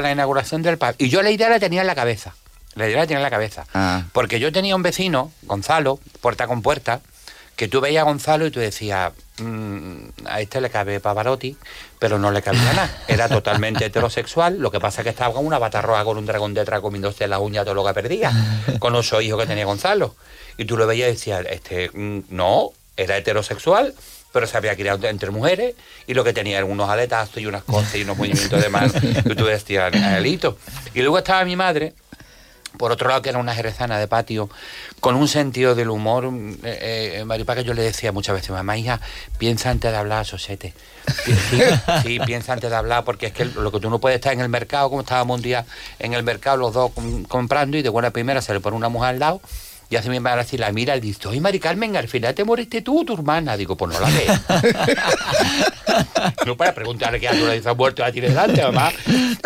la 0.01 0.13
inauguración 0.13 0.63
del 0.63 0.79
pub. 0.79 0.95
Y 0.99 1.09
yo 1.09 1.23
la 1.23 1.31
idea 1.31 1.49
la 1.49 1.59
tenía 1.59 1.81
en 1.81 1.87
la 1.89 1.95
cabeza. 1.97 2.35
La 2.77 2.87
idea 2.87 2.99
la 2.99 3.07
tenía 3.07 3.19
en 3.19 3.23
la 3.23 3.31
cabeza. 3.31 3.65
Ah. 3.75 4.05
Porque 4.13 4.39
yo 4.39 4.53
tenía 4.53 4.77
un 4.77 4.83
vecino, 4.83 5.33
Gonzalo, 5.43 5.99
puerta 6.21 6.47
con 6.47 6.63
puerta, 6.63 7.01
que 7.57 7.69
tú 7.69 7.81
veías 7.81 8.03
a 8.03 8.05
Gonzalo 8.05 8.47
y 8.47 8.51
tú 8.51 8.61
decías, 8.61 9.13
"Mm, 9.39 9.97
a 10.27 10.41
este 10.43 10.61
le 10.61 10.69
cabe 10.69 11.01
Pavarotti, 11.01 11.57
pero 11.99 12.19
no 12.19 12.31
le 12.31 12.43
cabía 12.43 12.63
nada. 12.63 12.91
Era 13.09 13.29
totalmente 13.29 13.87
heterosexual, 13.87 14.59
lo 14.59 14.71
que 14.71 14.79
pasa 14.79 15.01
es 15.01 15.05
que 15.05 15.11
estaba 15.11 15.33
con 15.35 15.47
una 15.47 15.59
bata 15.59 15.81
roja 15.81 16.05
con 16.05 16.19
un 16.19 16.27
dragón 16.27 16.53
detrás 16.53 16.81
comiéndose 16.81 17.27
la 17.27 17.39
uña 17.39 17.65
todo 17.65 17.75
lo 17.75 17.85
que 17.85 17.95
perdía, 17.95 18.31
con 18.79 18.95
ocho 18.95 19.21
hijos 19.23 19.41
que 19.41 19.47
tenía 19.47 19.65
Gonzalo. 19.65 20.15
Y 20.59 20.67
tú 20.67 20.77
lo 20.77 20.87
veías 20.87 21.09
y 21.09 21.13
decías, 21.13 21.47
este, 21.49 21.91
mm, 21.93 22.25
no, 22.29 22.71
era 22.95 23.17
heterosexual, 23.17 23.95
pero 24.33 24.47
se 24.47 24.57
había 24.59 24.77
criado 24.77 25.07
entre 25.09 25.31
mujeres 25.31 25.75
y 26.07 26.13
lo 26.13 26.23
que 26.25 26.35
tenía 26.35 26.59
eran 26.59 26.71
unos 26.71 26.91
aletazos 26.91 27.39
y 27.39 27.47
unas 27.47 27.65
cosas 27.65 27.95
y 27.95 28.03
unos 28.03 28.19
movimientos 28.19 28.61
de 28.61 28.69
mano 28.69 28.93
que 28.93 29.35
tú 29.35 29.47
decías, 29.47 29.95
Angelito. 29.95 30.59
Y 30.93 31.01
luego 31.01 31.17
estaba 31.19 31.43
mi 31.47 31.57
madre, 31.57 31.95
por 32.79 32.93
otro 32.93 33.09
lado, 33.09 33.23
que 33.23 33.29
era 33.31 33.39
una 33.39 33.55
jerezana 33.55 33.99
de 33.99 34.09
patio, 34.09 34.49
con 35.01 35.15
un 35.15 35.29
sentido 35.29 35.75
del 35.75 35.91
humor, 35.91 36.31
eh, 36.65 37.19
eh, 37.21 37.25
Maripá, 37.25 37.55
que 37.55 37.65
yo 37.65 37.75
le 37.75 37.83
decía 37.83 38.13
muchas 38.13 38.35
veces, 38.35 38.51
mamá, 38.51 38.77
hija, 38.77 39.01
piensa 39.39 39.71
antes 39.71 39.91
de 39.91 39.97
hablar, 39.97 40.25
sosete. 40.27 40.75
Sí, 41.25 41.61
sí, 42.03 42.19
piensa 42.27 42.53
antes 42.53 42.69
de 42.71 42.77
hablar, 42.77 43.05
porque 43.05 43.27
es 43.27 43.33
que 43.33 43.45
lo 43.45 43.71
que 43.71 43.79
tú 43.81 43.91
no 43.91 43.99
puedes 44.01 44.17
estar 44.17 44.33
en 44.33 44.41
el 44.41 44.49
mercado, 44.49 44.89
como 44.89 45.03
estábamos 45.03 45.37
un 45.37 45.43
día 45.43 45.65
en 45.99 46.15
el 46.15 46.23
mercado 46.23 46.57
los 46.57 46.73
dos 46.73 46.91
com- 46.93 47.25
comprando, 47.25 47.77
y 47.77 47.83
de 47.83 47.89
buena 47.89 48.11
primera 48.11 48.43
se 48.43 48.53
le 48.53 48.61
pone 48.61 48.77
una 48.77 48.89
mujer 48.89 49.11
al 49.11 49.19
lado, 49.21 49.41
y 49.89 49.97
hace 49.97 50.11
mi 50.11 50.19
madre 50.21 50.41
así, 50.41 50.59
la 50.59 50.73
mira 50.73 50.97
y 50.97 51.01
dice, 51.01 51.29
oye, 51.29 51.41
Mari 51.41 51.61
Carmen, 51.61 51.97
al 51.97 52.09
final 52.09 52.35
te 52.35 52.43
moriste 52.45 52.83
tú 52.83 53.05
tu 53.05 53.15
hermana. 53.15 53.57
Digo, 53.57 53.77
pues 53.77 53.93
no 53.95 54.01
la 54.01 54.09
ves. 54.11 54.41
no 56.47 56.57
para 56.57 56.75
preguntarle 56.75 57.21
qué 57.21 57.29
altura 57.29 57.61
se 57.61 57.69
ha 57.69 57.75
muerto 57.75 58.03
la 58.03 58.13
tiene 58.13 58.29
delante, 58.29 58.63
mamá. 58.63 58.91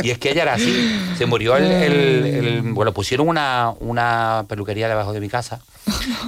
Y 0.03 0.11
es 0.11 0.19
que 0.19 0.31
ella 0.31 0.43
era 0.43 0.55
así. 0.55 0.99
Se 1.19 1.27
murió 1.27 1.57
el. 1.57 1.65
el- 1.71 2.27
el- 2.27 2.63
bueno, 2.63 2.93
pusieron 2.93 3.29
una, 3.29 3.73
una 3.81 4.45
peluquería 4.49 4.89
debajo 4.89 5.13
de 5.13 5.21
mi 5.21 5.29
casa 5.29 5.61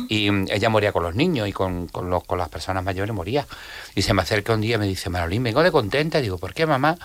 y 0.08 0.28
ella 0.52 0.68
moría 0.68 0.92
con 0.92 1.02
los 1.02 1.14
niños 1.14 1.48
y 1.48 1.52
con, 1.52 1.86
con, 1.88 2.10
los, 2.10 2.24
con 2.24 2.38
las 2.38 2.48
personas 2.48 2.84
mayores 2.84 3.14
moría. 3.14 3.46
Y 3.94 4.02
se 4.02 4.12
me 4.12 4.22
acerca 4.22 4.52
un 4.54 4.60
día 4.60 4.76
y 4.76 4.78
me 4.78 4.86
dice, 4.86 5.08
Marolín, 5.08 5.42
vengo 5.42 5.62
de 5.62 5.70
contenta. 5.72 6.20
Digo, 6.20 6.38
¿por 6.38 6.52
qué, 6.52 6.66
mamá? 6.66 6.98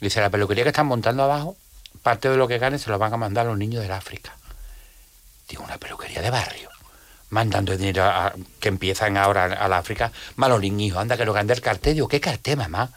Dice, 0.00 0.20
la 0.20 0.30
peluquería 0.30 0.64
que 0.64 0.70
están 0.70 0.86
montando 0.86 1.22
abajo, 1.22 1.56
parte 2.02 2.28
de 2.28 2.36
lo 2.36 2.48
que 2.48 2.58
gane 2.58 2.78
se 2.78 2.90
lo 2.90 2.98
van 2.98 3.12
a 3.12 3.16
mandar 3.16 3.46
a 3.46 3.50
los 3.50 3.58
niños 3.58 3.82
del 3.82 3.92
África. 3.92 4.32
Digo, 5.48 5.64
una 5.64 5.78
peluquería 5.78 6.20
de 6.22 6.30
barrio. 6.30 6.68
Mandando 7.30 7.76
dinero 7.76 8.04
a- 8.04 8.32
que 8.60 8.68
empiezan 8.68 9.16
ahora 9.16 9.44
al 9.44 9.72
África. 9.72 10.12
Malolín, 10.36 10.80
hijo, 10.80 10.98
anda 10.98 11.16
que 11.16 11.24
lo 11.24 11.32
gane 11.32 11.52
el 11.52 11.60
cartel. 11.60 11.94
Digo, 11.94 12.08
¿qué 12.08 12.20
cartel, 12.20 12.56
mamá? 12.56 12.90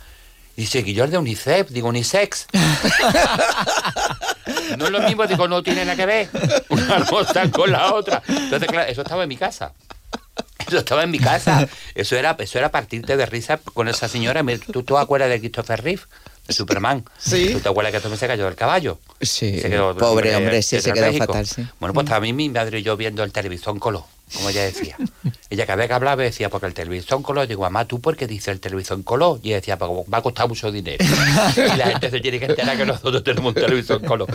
Dice 0.55 0.83
que 0.83 0.93
yo 0.93 1.05
es 1.05 1.11
de 1.11 1.17
UNICEF, 1.17 1.69
digo 1.69 1.87
unisex. 1.89 2.47
no 4.77 4.85
es 4.85 4.91
lo 4.91 5.01
mismo, 5.01 5.25
digo, 5.27 5.47
no 5.47 5.63
tiene 5.63 5.85
nada 5.85 5.95
que 5.95 6.05
ver 6.05 6.29
una 6.69 7.05
cosa 7.05 7.49
con 7.49 7.71
la 7.71 7.93
otra. 7.93 8.21
Entonces, 8.27 8.67
claro, 8.69 8.89
eso 8.91 9.01
estaba 9.01 9.23
en 9.23 9.29
mi 9.29 9.37
casa. 9.37 9.73
Eso 10.67 10.77
estaba 10.79 11.03
en 11.03 11.11
mi 11.11 11.19
casa. 11.19 11.67
Eso 11.95 12.15
era, 12.15 12.35
eso 12.39 12.57
era 12.57 12.71
partirte 12.71 13.17
de 13.17 13.25
risa 13.25 13.59
con 13.73 13.87
esa 13.89 14.07
señora. 14.07 14.41
¿Tú 14.71 14.83
te 14.83 14.97
acuerdas 14.97 15.29
de 15.29 15.39
Christopher 15.39 15.83
Reeve? 15.83 16.03
De 16.47 16.53
Superman. 16.53 17.05
Sí. 17.17 17.49
¿Tú 17.53 17.59
te 17.59 17.69
acuerdas 17.69 17.93
que 17.93 17.99
también 17.99 18.19
se 18.19 18.27
cayó 18.27 18.45
del 18.45 18.55
caballo? 18.55 18.99
Sí, 19.21 19.59
Se 19.59 19.69
quedó- 19.69 19.95
pobre 19.95 20.35
hombre, 20.35 20.61
sí, 20.61 20.81
se 20.81 20.91
quedó 20.91 21.13
fatal, 21.13 21.45
sí. 21.45 21.65
Bueno, 21.79 21.93
pues 21.93 22.05
estaba 22.05 22.17
a 22.17 22.21
mí 22.21 22.33
mi 22.33 22.49
madre 22.49 22.79
y 22.79 22.83
yo 22.83 22.97
viendo 22.97 23.23
el 23.23 23.31
televisor 23.31 23.77
color, 23.79 24.03
como 24.33 24.49
ella 24.49 24.63
decía. 24.63 24.97
Ella 25.51 25.65
cada 25.65 25.75
vez 25.77 25.87
que 25.87 25.93
hablaba 25.93 26.23
decía, 26.23 26.49
porque 26.49 26.65
el 26.67 26.73
televisor 26.73 27.21
color, 27.21 27.45
digo, 27.47 27.61
mamá, 27.61 27.85
¿tú 27.85 27.99
por 28.01 28.15
qué 28.15 28.25
dices 28.25 28.47
el 28.49 28.59
televisor 28.61 29.03
color? 29.03 29.39
Y 29.43 29.49
ella 29.49 29.57
decía, 29.57 29.77
porque 29.77 30.09
va 30.09 30.17
a 30.19 30.21
costar 30.21 30.47
mucho 30.47 30.71
dinero. 30.71 31.03
y 31.55 31.77
la 31.77 31.87
gente 31.87 32.09
se 32.09 32.19
tiene 32.21 32.39
que 32.39 32.45
enterar 32.45 32.77
que 32.77 32.85
nosotros 32.85 33.23
tenemos 33.23 33.53
un 33.53 33.61
televisor 33.61 34.03
color. 34.03 34.27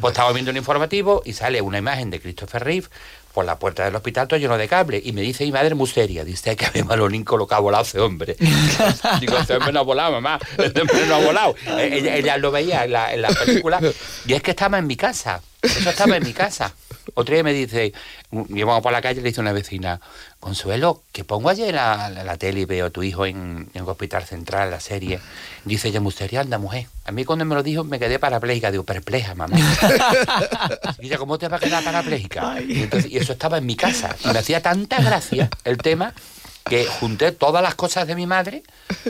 Pues 0.00 0.12
estaba 0.12 0.32
viendo 0.32 0.50
un 0.50 0.56
informativo 0.56 1.22
y 1.24 1.34
sale 1.34 1.60
una 1.60 1.78
imagen 1.78 2.10
de 2.10 2.20
Christopher 2.20 2.64
Reeve 2.64 2.88
por 3.34 3.44
la 3.44 3.58
puerta 3.58 3.84
del 3.84 3.94
hospital 3.96 4.28
todo 4.28 4.38
lleno 4.38 4.56
de 4.56 4.68
cable. 4.68 5.02
Y 5.04 5.12
me 5.12 5.20
dice 5.20 5.44
mi 5.44 5.52
madre 5.52 5.74
muy 5.74 5.88
seria, 5.88 6.24
dice 6.24 6.56
que 6.56 6.66
a 6.66 6.70
mi 6.72 6.82
Malonín 6.82 7.24
colocado 7.24 7.58
ha 7.58 7.62
volado 7.62 7.84
ese 7.84 7.98
hombre. 8.00 8.36
Digo, 9.20 9.36
ese 9.36 9.56
hombre 9.56 9.72
no 9.72 9.80
ha 9.80 9.82
volado, 9.82 10.12
mamá, 10.12 10.38
ese 10.56 10.80
hombre 10.80 11.06
no 11.06 11.16
ha 11.16 11.18
volado. 11.18 11.54
Ella, 11.78 12.16
ella 12.16 12.36
lo 12.38 12.52
veía 12.52 12.84
en 12.84 12.92
la, 12.92 13.12
en 13.12 13.22
la 13.22 13.28
película 13.28 13.80
y 14.26 14.32
es 14.32 14.42
que 14.42 14.52
estaba 14.52 14.78
en 14.78 14.86
mi 14.86 14.96
casa, 14.96 15.42
eso 15.60 15.90
estaba 15.90 16.16
en 16.16 16.24
mi 16.24 16.32
casa. 16.32 16.72
Otro 17.14 17.34
día 17.34 17.44
me 17.44 17.52
dice, 17.52 17.92
íbamos 18.48 18.82
por 18.82 18.92
la 18.92 19.02
calle 19.02 19.20
y 19.20 19.22
le 19.22 19.28
dice 19.28 19.40
una 19.40 19.52
vecina, 19.52 20.00
Consuelo, 20.40 21.02
que 21.12 21.24
pongo 21.24 21.50
ayer 21.50 21.74
la, 21.74 22.08
la, 22.08 22.24
la 22.24 22.36
tele 22.38 22.60
y 22.60 22.64
veo 22.64 22.86
a 22.86 22.90
tu 22.90 23.02
hijo 23.02 23.26
en, 23.26 23.68
en 23.74 23.82
Hospital 23.88 24.24
Central, 24.24 24.70
la 24.70 24.80
serie. 24.80 25.20
Dice 25.64 25.88
ella, 25.88 26.00
seria, 26.10 26.40
anda, 26.40 26.58
mujer. 26.58 26.86
A 27.06 27.12
mí 27.12 27.24
cuando 27.24 27.44
me 27.44 27.54
lo 27.54 27.62
dijo 27.62 27.84
me 27.84 27.98
quedé 27.98 28.18
parapléjica. 28.18 28.70
Digo, 28.70 28.84
perpleja, 28.84 29.34
mamá. 29.34 29.56
y 31.00 31.06
ella, 31.06 31.18
¿cómo 31.18 31.38
te 31.38 31.48
va 31.48 31.56
a 31.58 31.60
quedar 31.60 31.82
parapléjica? 31.84 32.60
Y, 32.60 32.82
entonces- 32.82 33.10
y 33.10 33.16
eso 33.18 33.32
estaba 33.32 33.58
en 33.58 33.66
mi 33.66 33.76
casa. 33.76 34.14
Y 34.24 34.28
me 34.28 34.38
hacía 34.38 34.60
tanta 34.62 35.00
gracia 35.00 35.48
el 35.64 35.78
tema 35.78 36.14
que 36.64 36.86
junté 36.86 37.32
todas 37.32 37.62
las 37.62 37.74
cosas 37.74 38.06
de 38.06 38.14
mi 38.14 38.26
madre 38.26 38.62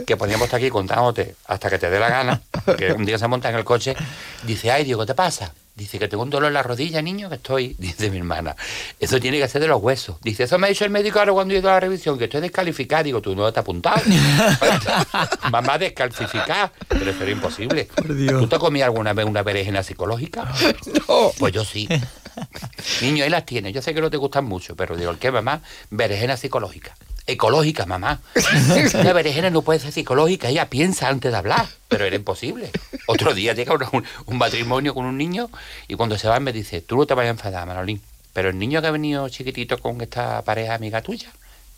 que 0.08 0.16
podíamos 0.16 0.46
estar 0.46 0.58
aquí 0.58 0.70
contándote 0.70 1.36
hasta 1.46 1.70
que 1.70 1.78
te 1.78 1.88
dé 1.88 2.00
la 2.00 2.08
gana, 2.08 2.40
que 2.76 2.92
un 2.92 3.04
día 3.04 3.16
se 3.16 3.28
monta 3.28 3.48
en 3.48 3.54
el 3.54 3.62
coche, 3.64 3.94
dice, 4.42 4.72
ay, 4.72 4.82
Diego, 4.84 5.02
¿qué 5.02 5.06
te 5.06 5.14
pasa? 5.14 5.52
Dice 5.76 5.98
que 5.98 6.06
tengo 6.06 6.22
un 6.22 6.30
dolor 6.30 6.48
en 6.48 6.54
la 6.54 6.62
rodilla, 6.62 7.02
niño, 7.02 7.28
que 7.28 7.34
estoy, 7.34 7.74
dice 7.78 8.10
mi 8.10 8.18
hermana. 8.18 8.54
Eso 9.00 9.18
tiene 9.18 9.38
que 9.38 9.48
ser 9.48 9.60
de 9.60 9.68
los 9.68 9.82
huesos. 9.82 10.16
Dice, 10.22 10.44
eso 10.44 10.58
me 10.58 10.68
ha 10.68 10.70
dicho 10.70 10.84
el 10.84 10.90
médico 10.90 11.18
ahora 11.18 11.32
cuando 11.32 11.54
he 11.54 11.58
ido 11.58 11.68
a 11.68 11.74
la 11.74 11.80
revisión, 11.80 12.16
que 12.16 12.24
estoy 12.24 12.40
descalificada. 12.40 13.02
Digo, 13.02 13.20
tú 13.20 13.34
no 13.34 13.52
te 13.52 13.58
has 13.58 13.62
apuntado. 13.62 14.00
Mamá 15.50 15.78
descalcificada. 15.78 16.72
Pero 16.88 17.10
eso 17.10 17.22
era 17.22 17.32
imposible. 17.32 17.88
¿Tú 18.28 18.46
te 18.46 18.58
comías 18.58 18.86
alguna 18.86 19.12
vez 19.12 19.26
una 19.26 19.42
berenjena 19.42 19.82
psicológica? 19.82 20.52
No. 21.08 21.32
Pues 21.38 21.52
yo 21.52 21.64
sí. 21.64 21.88
Niño, 23.00 23.24
ahí 23.24 23.30
las 23.30 23.44
tienes. 23.44 23.72
Yo 23.72 23.82
sé 23.82 23.94
que 23.94 24.00
no 24.00 24.10
te 24.10 24.16
gustan 24.16 24.44
mucho, 24.44 24.76
pero 24.76 24.96
digo, 24.96 25.10
¿el 25.10 25.18
qué, 25.18 25.30
mamá? 25.30 25.60
Berenjena 25.90 26.36
psicológica. 26.36 26.94
Ecológica, 27.26 27.86
mamá. 27.86 28.20
Una 28.94 29.12
berenjena 29.12 29.50
no 29.50 29.62
puede 29.62 29.80
ser 29.80 29.92
psicológica, 29.92 30.48
ella 30.48 30.68
piensa 30.68 31.08
antes 31.08 31.32
de 31.32 31.38
hablar, 31.38 31.66
pero 31.88 32.04
era 32.04 32.16
imposible. 32.16 32.70
Otro 33.06 33.32
día 33.34 33.54
llega 33.54 33.74
un, 33.74 34.04
un 34.26 34.38
matrimonio 34.38 34.94
con 34.94 35.06
un 35.06 35.16
niño 35.16 35.48
y 35.88 35.94
cuando 35.94 36.18
se 36.18 36.28
va 36.28 36.38
me 36.40 36.52
dice, 36.52 36.82
tú 36.82 36.96
no 36.96 37.06
te 37.06 37.14
vayas 37.14 37.30
a 37.30 37.32
enfadar, 37.32 37.66
Manolín, 37.66 38.02
pero 38.34 38.50
el 38.50 38.58
niño 38.58 38.80
que 38.82 38.88
ha 38.88 38.90
venido 38.90 39.28
chiquitito 39.28 39.78
con 39.78 40.00
esta 40.00 40.42
pareja 40.42 40.74
amiga 40.74 41.00
tuya, 41.00 41.30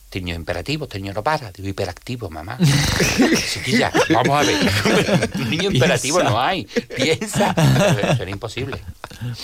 este 0.07 0.21
niño 0.21 0.35
imperativo, 0.37 0.85
este 0.85 0.99
niño 0.99 1.13
no 1.13 1.23
para, 1.23 1.53
digo 1.53 1.69
hiperactivo, 1.69 2.31
mamá. 2.31 2.59
Chiquilla, 3.53 3.93
vamos 4.11 4.41
a 4.41 4.43
ver, 4.43 5.31
un 5.35 5.51
niño 5.51 5.71
imperativo 5.71 6.23
no 6.23 6.41
hay, 6.41 6.65
piensa. 6.65 7.55
Pero 7.55 8.13
Eso 8.13 8.23
era 8.23 8.31
imposible, 8.31 8.81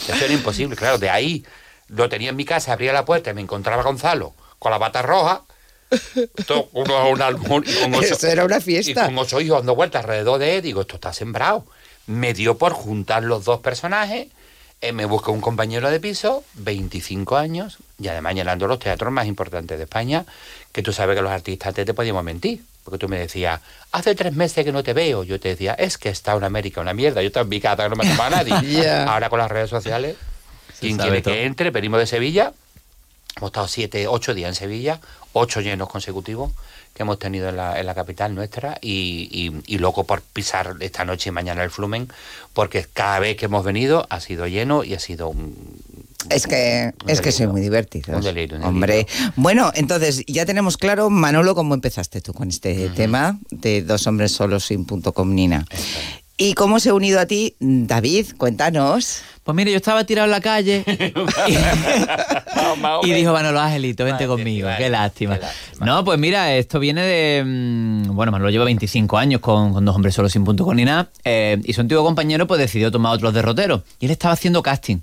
eso 0.08 0.24
era 0.24 0.32
imposible, 0.32 0.74
claro, 0.76 0.98
de 0.98 1.10
ahí 1.10 1.44
lo 1.88 2.08
tenía 2.08 2.30
en 2.30 2.36
mi 2.36 2.44
casa, 2.44 2.72
abría 2.72 2.92
la 2.92 3.04
puerta 3.04 3.30
y 3.30 3.34
me 3.34 3.40
encontraba 3.40 3.82
Gonzalo 3.82 4.34
con 4.58 4.70
la 4.70 4.78
bata 4.78 5.02
roja, 5.02 5.42
todo 6.46 6.68
uno, 6.72 7.10
un 7.10 7.22
almón 7.22 7.64
y 7.66 7.72
con 7.74 7.94
ocho, 7.94 8.14
Eso 8.14 8.26
era 8.26 8.44
una 8.44 8.58
y 8.58 8.60
fiesta. 8.60 9.06
con 9.06 9.18
ocho 9.18 9.40
hijos 9.40 9.58
dando 9.58 9.74
vueltas 9.74 10.02
alrededor 10.04 10.38
de 10.38 10.56
él, 10.56 10.62
digo, 10.62 10.82
esto 10.82 10.96
está 10.96 11.12
sembrado. 11.12 11.64
Me 12.06 12.34
dio 12.34 12.58
por 12.58 12.72
juntar 12.72 13.22
los 13.22 13.44
dos 13.44 13.60
personajes, 13.60 14.28
eh, 14.80 14.92
me 14.92 15.04
busqué 15.04 15.30
un 15.30 15.40
compañero 15.40 15.90
de 15.90 16.00
piso, 16.00 16.44
25 16.54 17.36
años, 17.36 17.78
y 18.00 18.08
además 18.08 18.34
llenando 18.34 18.66
los 18.66 18.78
teatros 18.80 19.12
más 19.12 19.26
importantes 19.26 19.78
de 19.78 19.84
España, 19.84 20.24
que 20.72 20.82
tú 20.82 20.92
sabes 20.92 21.14
que 21.16 21.22
los 21.22 21.30
artistas 21.30 21.68
antes 21.68 21.86
te 21.86 21.94
podíamos 21.94 22.24
mentir. 22.24 22.62
Porque 22.82 22.98
tú 22.98 23.08
me 23.08 23.16
decías, 23.16 23.60
hace 23.92 24.16
tres 24.16 24.32
meses 24.32 24.64
que 24.64 24.72
no 24.72 24.82
te 24.82 24.92
veo. 24.92 25.22
Yo 25.22 25.38
te 25.38 25.50
decía, 25.50 25.74
es 25.74 25.98
que 25.98 26.08
está 26.08 26.34
en 26.34 26.42
América 26.42 26.80
una 26.80 26.92
mierda. 26.92 27.22
Yo 27.22 27.28
estaba 27.28 27.44
en 27.44 27.48
mi 27.50 27.60
casa, 27.60 27.84
que 27.84 27.88
no 27.90 27.94
me 27.94 28.04
toma 28.08 28.28
nadie. 28.28 28.52
Ya. 28.82 29.04
Ahora 29.04 29.30
con 29.30 29.38
las 29.38 29.48
redes 29.48 29.70
sociales, 29.70 30.16
quien 30.80 30.96
quiere 30.96 31.22
todo. 31.22 31.32
que 31.32 31.44
entre, 31.44 31.70
venimos 31.70 32.00
de 32.00 32.06
Sevilla, 32.08 32.52
Hemos 33.36 33.48
estado 33.48 33.68
siete, 33.68 34.08
ocho 34.08 34.34
días 34.34 34.48
en 34.48 34.54
Sevilla, 34.54 35.00
ocho 35.32 35.60
llenos 35.60 35.88
consecutivos 35.88 36.52
que 36.94 37.02
hemos 37.04 37.18
tenido 37.18 37.48
en 37.48 37.56
la, 37.56 37.80
en 37.80 37.86
la 37.86 37.94
capital 37.94 38.34
nuestra 38.34 38.76
y, 38.82 39.28
y- 39.32 39.74
y 39.74 39.78
loco 39.78 40.04
por 40.04 40.20
pisar 40.20 40.76
esta 40.80 41.04
noche 41.06 41.30
y 41.30 41.32
mañana 41.32 41.64
el 41.64 41.70
Flumen, 41.70 42.08
porque 42.52 42.86
cada 42.92 43.18
vez 43.18 43.36
que 43.38 43.46
hemos 43.46 43.64
venido 43.64 44.06
ha 44.10 44.20
sido 44.20 44.46
lleno 44.46 44.84
y 44.84 44.92
ha 44.92 44.98
sido 44.98 45.28
un... 45.28 45.56
Es 46.28 46.46
que, 46.46 46.92
un 47.02 47.10
es 47.10 47.20
que 47.20 47.32
soy 47.32 47.46
muy 47.46 47.62
divertido. 47.62 48.14
Un 48.14 48.22
delirio, 48.22 48.58
un 48.58 48.64
Hombre. 48.64 49.06
Bueno, 49.36 49.72
entonces 49.74 50.22
ya 50.26 50.44
tenemos 50.46 50.76
claro, 50.76 51.08
Manolo, 51.10 51.54
cómo 51.54 51.74
empezaste 51.74 52.20
tú 52.20 52.32
con 52.34 52.48
este 52.50 52.90
tema 52.90 53.38
de 53.50 53.82
dos 53.82 54.06
hombres 54.06 54.32
solos 54.32 54.66
sin 54.66 54.84
punto 54.84 55.12
com 55.12 55.34
Nina. 55.34 55.64
¿Y 56.42 56.54
cómo 56.54 56.80
se 56.80 56.90
ha 56.90 56.94
unido 56.94 57.20
a 57.20 57.26
ti 57.26 57.54
David? 57.60 58.26
Cuéntanos. 58.36 59.22
Pues 59.44 59.54
mire, 59.54 59.70
yo 59.70 59.76
estaba 59.76 60.04
tirado 60.04 60.26
en 60.26 60.30
la 60.32 60.40
calle 60.40 60.84
y, 63.04 63.08
y 63.08 63.12
dijo 63.12 63.32
Manolo 63.32 63.60
Angelito, 63.60 64.04
vente 64.04 64.26
conmigo, 64.26 64.68
qué 64.76 64.88
lástima. 64.88 65.36
qué 65.36 65.42
lástima. 65.42 65.86
No, 65.86 66.04
pues 66.04 66.18
mira, 66.18 66.54
esto 66.54 66.78
viene 66.80 67.02
de... 67.02 67.42
mm, 67.44 68.14
Bueno, 68.14 68.32
Manolo 68.32 68.50
lleva 68.50 68.64
25 68.64 69.18
años 69.18 69.40
con, 69.40 69.72
con 69.72 69.84
dos 69.84 69.94
hombres 69.94 70.14
solos 70.14 70.32
sin 70.32 70.44
punto 70.44 70.64
con 70.64 70.76
ni 70.76 70.84
nada 70.84 71.08
eh, 71.24 71.60
y 71.64 71.72
su 71.72 71.80
antiguo 71.80 72.04
compañero 72.04 72.46
pues 72.46 72.60
decidió 72.60 72.90
tomar 72.90 73.14
otros 73.14 73.34
derroteros 73.34 73.82
y 74.00 74.06
él 74.06 74.10
estaba 74.12 74.34
haciendo 74.34 74.62
casting. 74.62 74.98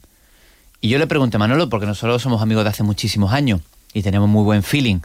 Y 0.81 0.89
yo 0.89 0.97
le 0.97 1.07
pregunté 1.07 1.35
a 1.35 1.39
Manolo, 1.39 1.67
porque 1.69 1.85
nosotros 1.85 2.21
somos 2.21 2.41
amigos 2.41 2.63
de 2.63 2.69
hace 2.69 2.83
muchísimos 2.83 3.33
años 3.33 3.59
y 3.93 4.01
tenemos 4.01 4.29
muy 4.29 4.43
buen 4.43 4.63
feeling. 4.63 4.99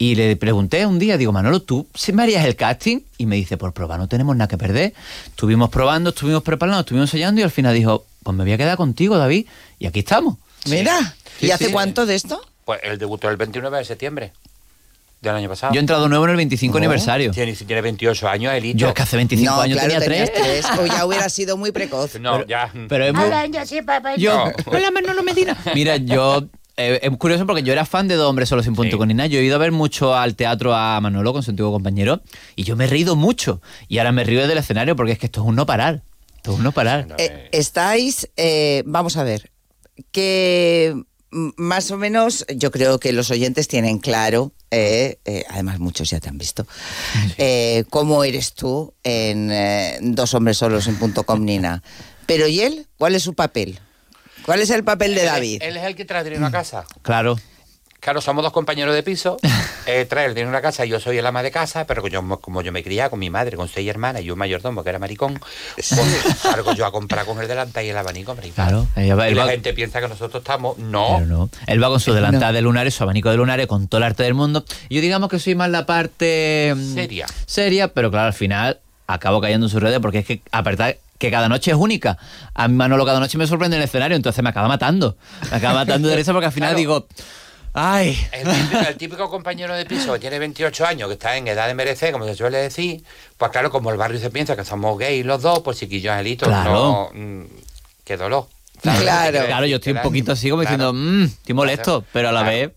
Y 0.00 0.14
le 0.14 0.36
pregunté 0.36 0.86
un 0.86 0.98
día, 1.00 1.16
digo, 1.16 1.32
Manolo, 1.32 1.60
¿tú 1.60 1.86
sí 1.94 2.12
me 2.12 2.22
harías 2.22 2.44
el 2.44 2.54
casting? 2.54 3.00
Y 3.18 3.26
me 3.26 3.34
dice, 3.36 3.56
por 3.56 3.72
probar, 3.72 3.98
no 3.98 4.06
tenemos 4.08 4.36
nada 4.36 4.46
que 4.48 4.56
perder. 4.56 4.94
Estuvimos 5.26 5.70
probando, 5.70 6.10
estuvimos 6.10 6.42
preparando, 6.44 6.80
estuvimos 6.80 7.08
ensayando 7.08 7.40
y 7.40 7.44
al 7.44 7.50
final 7.50 7.74
dijo, 7.74 8.06
pues 8.22 8.36
me 8.36 8.44
voy 8.44 8.52
a 8.52 8.58
quedar 8.58 8.76
contigo, 8.76 9.18
David. 9.18 9.46
Y 9.80 9.86
aquí 9.86 9.98
estamos. 10.00 10.36
Mira, 10.66 11.14
¿y 11.40 11.46
Sí, 11.46 11.50
hace 11.50 11.66
sí. 11.66 11.72
cuánto 11.72 12.06
de 12.06 12.14
esto? 12.14 12.40
Pues 12.64 12.80
él 12.84 12.98
debutó 12.98 13.28
el 13.28 13.36
29 13.36 13.78
de 13.78 13.84
septiembre 13.84 14.32
del 15.20 15.34
año 15.34 15.48
pasado. 15.48 15.72
Yo 15.74 15.78
he 15.78 15.80
entrado 15.80 16.08
nuevo 16.08 16.24
en 16.26 16.30
el 16.30 16.36
25 16.36 16.74
Oh. 16.74 16.78
aniversario. 16.78 17.32
Tiene, 17.32 17.52
tiene 17.54 17.80
28 17.82 18.28
años, 18.28 18.54
Elito. 18.54 18.78
Yo 18.78 18.88
es 18.88 18.94
que 18.94 19.02
hace 19.02 19.16
25 19.16 19.52
no, 19.52 19.60
años 19.62 19.78
claro, 19.78 20.00
tenía 20.00 20.26
tenías 20.26 20.32
3. 20.32 20.64
tres. 20.66 20.78
O 20.78 20.86
ya 20.86 21.04
hubiera 21.06 21.28
sido 21.28 21.56
muy 21.56 21.72
precoz. 21.72 22.20
No, 22.20 22.46
ya... 22.46 22.70
Pero 22.88 23.04
es 23.04 23.12
muy... 23.14 23.24
Yo, 24.16 24.44
hola 24.66 24.90
Manolo 24.92 25.24
Medina. 25.24 25.56
Mira, 25.74 25.96
yo 25.96 26.46
eh, 26.78 27.00
es 27.02 27.16
curioso 27.18 27.46
porque 27.46 27.62
yo 27.62 27.72
era 27.72 27.84
fan 27.84 28.08
de 28.08 28.14
Dos 28.14 28.28
Hombres 28.30 28.48
Solos 28.48 28.64
sin 28.64 28.74
Punto 28.74 28.92
Sí. 28.92 28.96
con 28.98 29.08
ni 29.08 29.14
nada. 29.14 29.26
Yo 29.26 29.38
he 29.40 29.44
ido 29.44 29.56
a 29.56 29.58
ver 29.58 29.72
mucho 29.72 30.14
al 30.16 30.34
teatro 30.36 30.74
a 30.74 30.98
Manolo 31.00 31.32
con 31.34 31.42
su 31.42 31.50
antiguo 31.50 31.70
compañero 31.72 32.22
y 32.56 32.64
yo 32.64 32.76
me 32.76 32.84
he 32.84 32.86
reído 32.86 33.16
mucho. 33.16 33.60
Y 33.88 33.98
ahora 33.98 34.12
me 34.12 34.24
río 34.24 34.46
del 34.48 34.56
escenario 34.58 34.96
porque 34.96 35.12
es 35.12 35.18
que 35.18 35.26
esto 35.26 35.42
es 35.42 35.46
un 35.46 35.56
no 35.56 35.66
parar. 35.66 36.02
Esto 36.36 36.52
es 36.52 36.56
un 36.58 36.62
no 36.64 36.72
parar. 36.72 37.14
Eh, 37.18 37.48
estáis, 37.52 38.28
eh, 38.36 38.82
vamos 38.86 39.16
a 39.16 39.24
ver, 39.24 39.50
que 40.12 40.94
más 41.30 41.90
o 41.90 41.96
menos 41.98 42.46
yo 42.54 42.70
creo 42.70 42.98
que 42.98 43.12
los 43.12 43.30
oyentes 43.30 43.68
tienen 43.68 43.98
claro, 43.98 44.52
eh, 44.70 45.18
eh, 45.24 45.44
además 45.50 45.78
muchos 45.78 46.08
ya 46.10 46.20
te 46.20 46.28
han 46.28 46.38
visto, 46.38 46.66
eh, 47.36 47.84
cómo 47.90 48.24
eres 48.24 48.54
tú 48.54 48.94
en 49.02 49.50
eh, 49.50 49.98
Dos 50.00 50.32
hombres 50.34 50.56
solos 50.58 50.86
en 50.86 50.96
punto 50.96 51.24
com 51.24 51.44
Nina. 51.44 51.82
Pero 52.26 52.46
¿y 52.46 52.60
él? 52.60 52.86
¿Cuál 52.98 53.14
es 53.14 53.22
su 53.22 53.34
papel? 53.34 53.78
¿Cuál 54.48 54.62
es 54.62 54.70
el 54.70 54.82
papel 54.82 55.14
de 55.14 55.20
Él- 55.20 55.26
David? 55.26 55.62
Él 55.62 55.76
es 55.76 55.84
el 55.84 55.94
que 55.94 56.06
trae 56.06 56.22
el 56.22 56.24
dinero 56.30 56.46
a 56.46 56.50
casa. 56.50 56.86
Claro. 57.02 57.38
Claro, 58.00 58.20
somos 58.22 58.42
dos 58.44 58.52
compañeros 58.52 58.94
de 58.94 59.02
piso. 59.02 59.36
Eh, 59.90 60.04
trae 60.04 60.26
el 60.26 60.34
dinero 60.34 60.54
a 60.54 60.60
casa 60.60 60.84
y 60.84 60.90
yo 60.90 61.00
soy 61.00 61.16
el 61.16 61.24
ama 61.24 61.42
de 61.42 61.50
casa, 61.50 61.86
pero 61.86 62.02
que 62.02 62.10
yo, 62.10 62.22
como 62.42 62.60
yo 62.60 62.72
me 62.72 62.82
criaba 62.84 63.08
con 63.08 63.18
mi 63.18 63.30
madre, 63.30 63.56
con 63.56 63.68
seis 63.70 63.88
hermanas 63.88 64.20
y 64.20 64.30
un 64.30 64.36
mayordomo 64.38 64.82
que 64.84 64.90
era 64.90 64.98
maricón, 64.98 65.40
pues 65.74 65.86
salgo 65.86 66.74
yo 66.74 66.84
a 66.84 66.92
comprar 66.92 67.24
con 67.24 67.40
el 67.40 67.48
delantal 67.48 67.86
y 67.86 67.88
el 67.88 67.96
abanico, 67.96 68.32
hombre. 68.32 68.48
y 68.48 68.50
Claro. 68.50 68.86
Va- 68.94 69.30
Y 69.30 69.34
la 69.34 69.44
va- 69.46 69.50
gente 69.50 69.72
piensa 69.72 70.02
que 70.02 70.08
nosotros 70.08 70.42
estamos. 70.42 70.76
No. 70.76 71.14
Pero 71.14 71.26
no. 71.26 71.50
Él 71.66 71.82
va 71.82 71.88
con 71.88 72.00
su 72.00 72.12
delantal 72.12 72.52
de 72.52 72.60
lunares, 72.60 72.92
su 72.94 73.02
abanico 73.02 73.30
de 73.30 73.38
lunares, 73.38 73.66
con 73.66 73.88
todo 73.88 73.96
el 74.00 74.04
arte 74.04 74.24
del 74.24 74.34
mundo. 74.34 74.62
Yo 74.90 75.00
digamos 75.00 75.30
que 75.30 75.38
soy 75.38 75.54
más 75.54 75.70
la 75.70 75.86
parte... 75.86 76.74
mm, 76.76 76.94
Seria. 76.94 77.26
Seria, 77.46 77.88
pero 77.88 78.10
claro, 78.10 78.26
al 78.26 78.34
final 78.34 78.80
acabo 79.06 79.40
cayendo 79.40 79.66
en 79.68 79.70
sus 79.70 79.80
redes 79.82 80.00
porque 80.00 80.18
es 80.18 80.26
que, 80.26 80.42
a 80.52 80.62
pesar 80.62 80.98
que 81.18 81.30
cada 81.30 81.48
noche 81.48 81.70
es 81.72 81.76
única, 81.76 82.16
a 82.54 82.68
mi 82.68 82.74
Manolo 82.74 83.04
cada 83.04 83.20
noche 83.20 83.36
me 83.38 83.46
sorprende 83.46 83.76
en 83.76 83.82
el 83.82 83.88
escenario, 83.88 84.16
entonces 84.16 84.42
me 84.42 84.50
acaba 84.50 84.68
matando. 84.68 85.16
Me 85.50 85.56
acaba 85.56 85.74
matando 85.74 86.08
de 86.08 86.16
risa 86.16 86.32
porque 86.32 86.46
al 86.46 86.52
final 86.52 86.68
Claro. 86.70 86.78
digo... 86.78 87.06
Ay, 87.74 88.18
El 88.32 88.44
típico, 88.48 88.78
el 88.88 88.96
típico 88.96 89.30
compañero 89.30 89.74
de 89.74 89.84
piso 89.84 90.12
que 90.14 90.18
tiene 90.18 90.38
28 90.38 90.86
años, 90.86 91.06
que 91.08 91.12
está 91.14 91.36
en 91.36 91.46
edad 91.46 91.68
de 91.68 91.74
merecer, 91.74 92.12
como 92.12 92.24
se 92.24 92.34
suele 92.34 92.58
decir, 92.58 93.04
pues 93.36 93.50
claro, 93.52 93.70
como 93.70 93.90
el 93.90 93.96
barrio 93.98 94.18
se 94.18 94.30
piensa 94.30 94.56
que 94.56 94.64
somos 94.64 94.98
gays 94.98 95.24
los 95.24 95.42
dos, 95.42 95.60
pues 95.60 95.78
chiquillos 95.78 96.10
angelitos, 96.12 96.48
Claro. 96.48 96.72
no. 96.72 97.10
mm, 97.14 97.44
qué 98.04 98.16
dolor. 98.16 98.46
Claro. 98.82 99.44
claro, 99.46 99.66
yo 99.66 99.76
estoy 99.76 99.92
un 99.92 100.02
poquito 100.02 100.32
así 100.32 100.48
como 100.50 100.62
Claro. 100.62 100.92
diciendo, 100.92 100.92
mmm, 100.94 101.24
estoy 101.24 101.54
molesto, 101.54 102.04
pero 102.12 102.30
a 102.30 102.32
la 102.32 102.42
vez... 102.42 102.70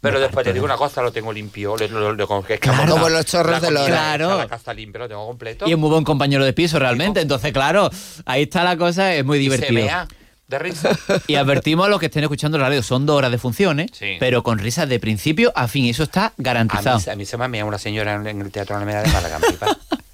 Pero 0.00 0.14
me 0.14 0.20
después 0.20 0.44
te 0.44 0.52
digo 0.52 0.64
una 0.64 0.76
cosa, 0.76 1.02
lo 1.02 1.12
tengo 1.12 1.32
limpio, 1.32 1.76
lo, 1.76 1.86
lo, 1.88 2.12
lo- 2.14 2.26
como 2.26 2.42
que 2.42 2.54
es 2.54 2.60
Claro. 2.60 2.92
Como 2.92 3.08
los 3.10 3.24
chorros 3.26 3.52
la 3.52 3.60
de 3.60 3.70
Lora. 3.70 3.86
Claro. 3.86 4.38
La 4.38 4.48
casa 4.48 4.72
limpia, 4.72 5.00
lo 5.00 5.08
tengo 5.08 5.26
completo. 5.26 5.66
Y 5.68 5.72
es 5.72 5.78
muy 5.78 5.90
buen 5.90 6.04
compañero 6.04 6.44
de 6.44 6.52
piso 6.54 6.78
realmente, 6.78 7.20
entonces 7.20 7.52
claro, 7.52 7.90
ahí 8.24 8.44
está 8.44 8.64
la 8.64 8.76
cosa, 8.78 9.14
es 9.14 9.24
muy 9.24 9.38
Y 9.38 9.44
se 9.50 9.56
divertido. 9.56 9.72
mea. 9.84 10.08
de 10.48 10.58
risa. 10.58 10.90
Y 11.28 11.34
advertimos 11.36 11.86
a 11.86 11.88
los 11.90 12.00
que 12.00 12.06
estén 12.06 12.22
escuchando 12.24 12.56
la 12.58 12.64
radio, 12.64 12.82
son 12.82 13.06
dos 13.06 13.16
horas 13.18 13.30
de 13.30 13.38
funciones, 13.38 13.90
Sí. 13.92 14.16
pero 14.18 14.42
con 14.42 14.58
risas 14.58 14.88
de 14.88 14.98
principio 14.98 15.52
a 15.54 15.68
fin, 15.68 15.84
eso 15.84 16.02
está 16.02 16.26
A 16.26 16.32
garantizado. 16.38 16.98
mí, 16.98 17.04
a 17.12 17.14
mí 17.16 17.24
se 17.26 17.36
me 17.36 17.44
ha 17.44 17.48
meado 17.48 17.68
una 17.68 17.78
señora 17.78 18.14
en, 18.14 18.40
el 18.40 18.50
Teatro 18.50 18.76
Alameda 18.76 19.02
de 19.02 19.08
Málaga. 19.12 19.38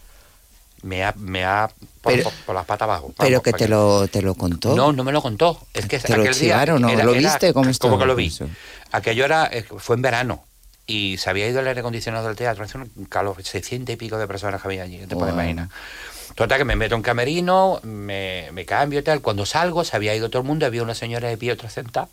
me 0.87 1.05
ha, 1.05 1.13
me 1.17 1.45
ha 1.45 1.69
por, 2.01 2.13
Pero- 2.13 2.25
por- 2.25 2.33
por 2.47 2.55
las 2.55 2.65
patas 2.65 2.85
abajo. 2.87 3.13
Pero 3.19 3.43
que 3.43 3.53
te 3.53 3.69
lo, 3.69 4.07
te 4.09 4.23
lo 4.23 4.35
contó. 4.35 4.75
No, 4.75 4.93
no 4.93 5.03
me 5.05 5.13
lo 5.13 5.21
contó. 5.21 5.61
Es 5.75 5.87
que 5.87 5.99
¿Te 5.99 6.17
lo 6.17 6.33
chivaron 6.33 6.85
o 6.85 6.89
era- 6.89 7.05
lo 7.05 7.13
viste? 7.13 7.53
¿Cómo 7.53 7.99
que 7.99 8.07
lo 8.07 8.15
vi? 8.15 8.27
eso? 8.29 8.49
Aquello 8.93 9.25
era, 9.25 9.47
eh, 9.53 9.65
fue 9.65 9.97
en 9.97 10.03
verano 10.03 10.45
y 10.87 11.17
se 11.19 11.29
había 11.29 11.49
ido 11.49 11.59
el 11.61 11.67
aire 11.67 11.81
acondicionado 11.81 12.29
del 12.29 12.37
teatro. 12.37 12.65
Hace 12.65 12.79
un 12.79 12.89
calor, 13.09 13.43
600 13.43 13.93
y 13.93 13.97
pico 13.97 14.17
de 14.19 14.27
personas 14.29 14.63
que 14.63 14.69
había 14.69 14.85
allí, 14.85 14.99
te 15.07 15.17
puedes 15.17 15.35
imaginar. 15.35 15.69
Total, 16.37 16.59
que 16.59 16.65
me 16.65 16.77
meto 16.77 16.95
en 16.95 17.03
camerino, 17.03 17.81
me, 17.83 18.49
me 18.53 18.65
cambio 18.65 19.01
y 19.01 19.03
tal. 19.03 19.21
Cuando 19.21 19.45
salgo, 19.47 19.85
se 19.85 19.97
había 19.97 20.15
ido 20.15 20.29
todo 20.31 20.43
el 20.43 20.47
mundo, 20.49 20.67
había 20.67 20.83
una 20.83 20.95
señora 20.95 21.29
de 21.29 21.37
pie, 21.37 21.53
otra 21.53 21.71
sentada. 21.71 22.09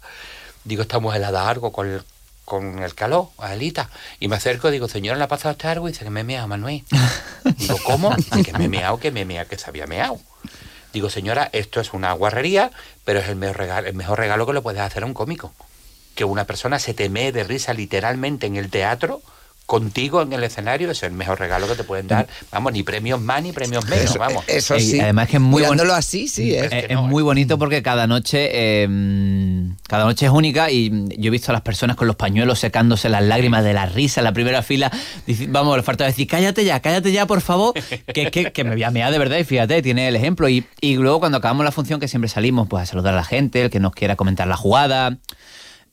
Digo, 0.63 0.81
estamos 0.83 1.15
helada 1.15 1.47
algo 1.49 1.71
con 1.71 1.88
el, 1.89 2.03
con 2.45 2.79
el 2.79 2.95
calor, 2.95 3.29
Adelita. 3.38 3.89
Y 4.19 4.27
me 4.27 4.36
acerco, 4.36 4.71
digo, 4.71 4.88
señora, 4.88 5.17
¿le 5.17 5.23
ha 5.23 5.27
pasado 5.27 5.51
este 5.53 5.67
algo? 5.67 5.88
Y 5.88 5.91
dice 5.91 6.03
que 6.03 6.12
me 6.12 6.21
he 6.21 6.23
meado, 6.23 6.47
Manuel. 6.47 6.84
Digo, 7.58 7.77
¿cómo? 7.84 8.15
Y 8.36 8.43
que 8.43 8.53
me 8.53 8.65
he 8.65 8.69
meado, 8.69 8.99
que 8.99 9.12
me 9.12 9.21
he 9.21 9.25
meado, 9.25 9.47
que 9.47 9.58
se 9.58 9.69
había 9.69 9.88
meado. 9.88 10.19
Digo, 10.93 11.10
señora, 11.10 11.49
esto 11.53 11.79
es 11.82 11.93
una 11.93 12.13
guarrería, 12.13 12.71
pero 13.03 13.19
es 13.19 13.27
el 13.27 13.36
mejor 13.36 13.58
regalo, 13.58 13.88
el 13.88 13.95
mejor 13.95 14.19
regalo 14.19 14.45
que 14.45 14.53
le 14.53 14.62
puedes 14.62 14.82
hacer 14.82 15.03
a 15.03 15.06
un 15.06 15.13
cómico. 15.13 15.53
Que 16.15 16.25
una 16.25 16.45
persona 16.45 16.77
se 16.79 16.93
te 16.93 17.10
mee 17.10 17.32
de 17.32 17.43
risa 17.43 17.73
literalmente 17.73 18.45
en 18.45 18.56
el 18.56 18.69
teatro, 18.69 19.21
contigo 19.65 20.21
en 20.21 20.34
el 20.34 20.43
escenario, 20.43 20.91
es 20.91 21.04
el 21.04 21.13
mejor 21.13 21.39
regalo 21.39 21.67
que 21.67 21.76
te 21.76 21.84
pueden 21.84 22.08
dar. 22.08 22.28
Vamos, 22.52 22.73
ni 22.73 22.84
premios 22.84 23.21
más 23.21 23.41
ni 23.41 23.52
premios 23.52 23.86
menos, 23.86 24.06
Eso, 24.12 24.19
vamos. 24.19 24.43
eso 24.47 24.76
Y 24.76 24.82
sí. 24.82 24.99
además 24.99 25.30
que 25.30 25.38
es 25.38 25.41
muy 25.41 25.62
Mirándolo 25.62 25.93
así, 25.93 26.28
sí, 26.28 26.54
¿eh? 26.54 26.65
Eh, 26.65 26.86
que 26.88 26.93
es 26.93 26.99
muy 26.99 27.23
bonito 27.23 27.58
porque 27.58 27.82
cada 27.82 28.06
noche 28.06 28.49
eh, 28.52 28.88
mm, 28.88 29.76
cada 29.88 30.04
noche 30.04 30.26
es 30.26 30.32
única 30.32 30.69
y 30.69 30.89
mm, 30.91 31.10
yo 31.17 31.28
he 31.28 31.32
visto 31.32 31.52
a 31.52 31.54
las 31.54 31.62
personas 31.62 31.95
con 31.95 32.08
los 32.08 32.15
pañuelos 32.15 32.60
secándose 32.60 33.08
las 33.10 33.23
lágrimas 33.23 33.63
de 33.63 33.73
la 33.73 33.86
risa 33.86 34.19
en 34.21 34.26
la 34.26 34.34
primera 34.34 34.62
fila. 34.63 34.91
Vamos, 35.47 35.78
le 35.78 35.84
falta 35.84 36.06
decir, 36.06 36.28
cállate 36.28 36.65
ya, 36.65 36.82
cállate 36.82 37.12
ya, 37.12 37.26
por 37.26 37.41
favor, 37.41 37.73
que, 37.73 38.30
que, 38.32 38.52
que 38.52 38.63
me 38.63 38.71
voy 38.71 38.84
a 38.84 38.91
mear 38.91 39.12
de 39.12 39.17
verdad 39.17 39.38
y 39.38 39.43
fíjate, 39.43 39.82
tiene 39.82 40.08
el 40.08 40.15
ejemplo. 40.15 40.49
Y, 40.49 40.65
y 40.82 40.95
luego 40.95 41.19
cuando 41.19 41.38
acabamos 41.38 41.63
la 41.63 41.71
función, 41.71 41.99
que 41.99 42.08
siempre 42.08 42.30
salimos 42.30 42.67
pues 42.67 42.84
a 42.84 42.86
saludar 42.86 43.13
a 43.13 43.17
la 43.17 43.23
gente, 43.23 43.62
el 43.62 43.69
que 43.69 43.80
nos 43.80 43.93
quiera 43.93 44.15
comentar 44.15 44.47
la 44.47 44.58
jugada. 44.58 45.17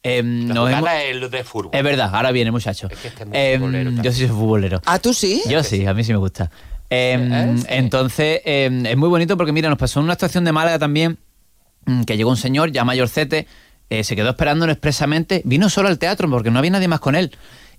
Eh, 0.03 0.23
La 0.23 0.55
nos 0.55 0.69
hemos- 0.71 0.81
jugada 0.81 1.03
es 1.05 1.17
el 1.17 1.31
de 1.31 1.45
fútbol. 1.45 1.71
es 1.75 1.83
verdad, 1.85 2.11
ahora 2.15 2.33
viene 2.33 2.51
muchacho. 2.51 2.89
Es 2.91 2.99
que 2.99 3.09
este 3.09 3.25
es 3.25 3.29
Eh, 3.33 3.57
futbolero 3.59 3.85
también. 3.87 4.03
yo 4.05 4.13
sí 4.13 4.19
soy 4.21 4.29
futbolero. 4.29 4.83
Ah, 4.87 4.99
¿tú 4.99 5.13
sí? 5.15 5.43
Yo 5.49 5.63
sí, 5.63 5.85
a 5.87 5.95
mí 5.95 6.05
sí 6.05 6.13
me 6.13 6.19
gusta. 6.19 6.51
Eh, 6.89 7.19
¿Eh? 7.31 7.55
Sí. 7.59 7.65
Entonces, 7.69 8.41
eh, 8.45 8.83
es 8.87 8.97
muy 8.97 9.09
bonito 9.09 9.37
porque, 9.37 9.53
mira, 9.53 9.69
nos 9.69 9.79
pasó 9.79 10.01
en 10.01 10.05
una 10.05 10.15
actuación 10.15 10.45
de 10.45 10.53
Málaga 10.53 10.79
también, 10.79 11.19
mm, 11.87 12.03
que 12.05 12.17
llegó 12.17 12.31
un 12.31 12.37
señor 12.37 12.73
ya 12.73 12.85
mayorcete, 12.85 13.47
eh, 13.91 14.05
se 14.05 14.17
quedó 14.17 14.31
esperándonos 14.31 14.73
expresamente, 14.73 15.43
vino 15.45 15.69
solo 15.69 15.89
al 15.89 15.99
teatro 15.99 16.29
porque 16.31 16.51
no 16.51 16.59
había 16.59 16.71
nadie 16.73 16.89
más 16.89 17.01
con 17.01 17.15
él, 17.15 17.37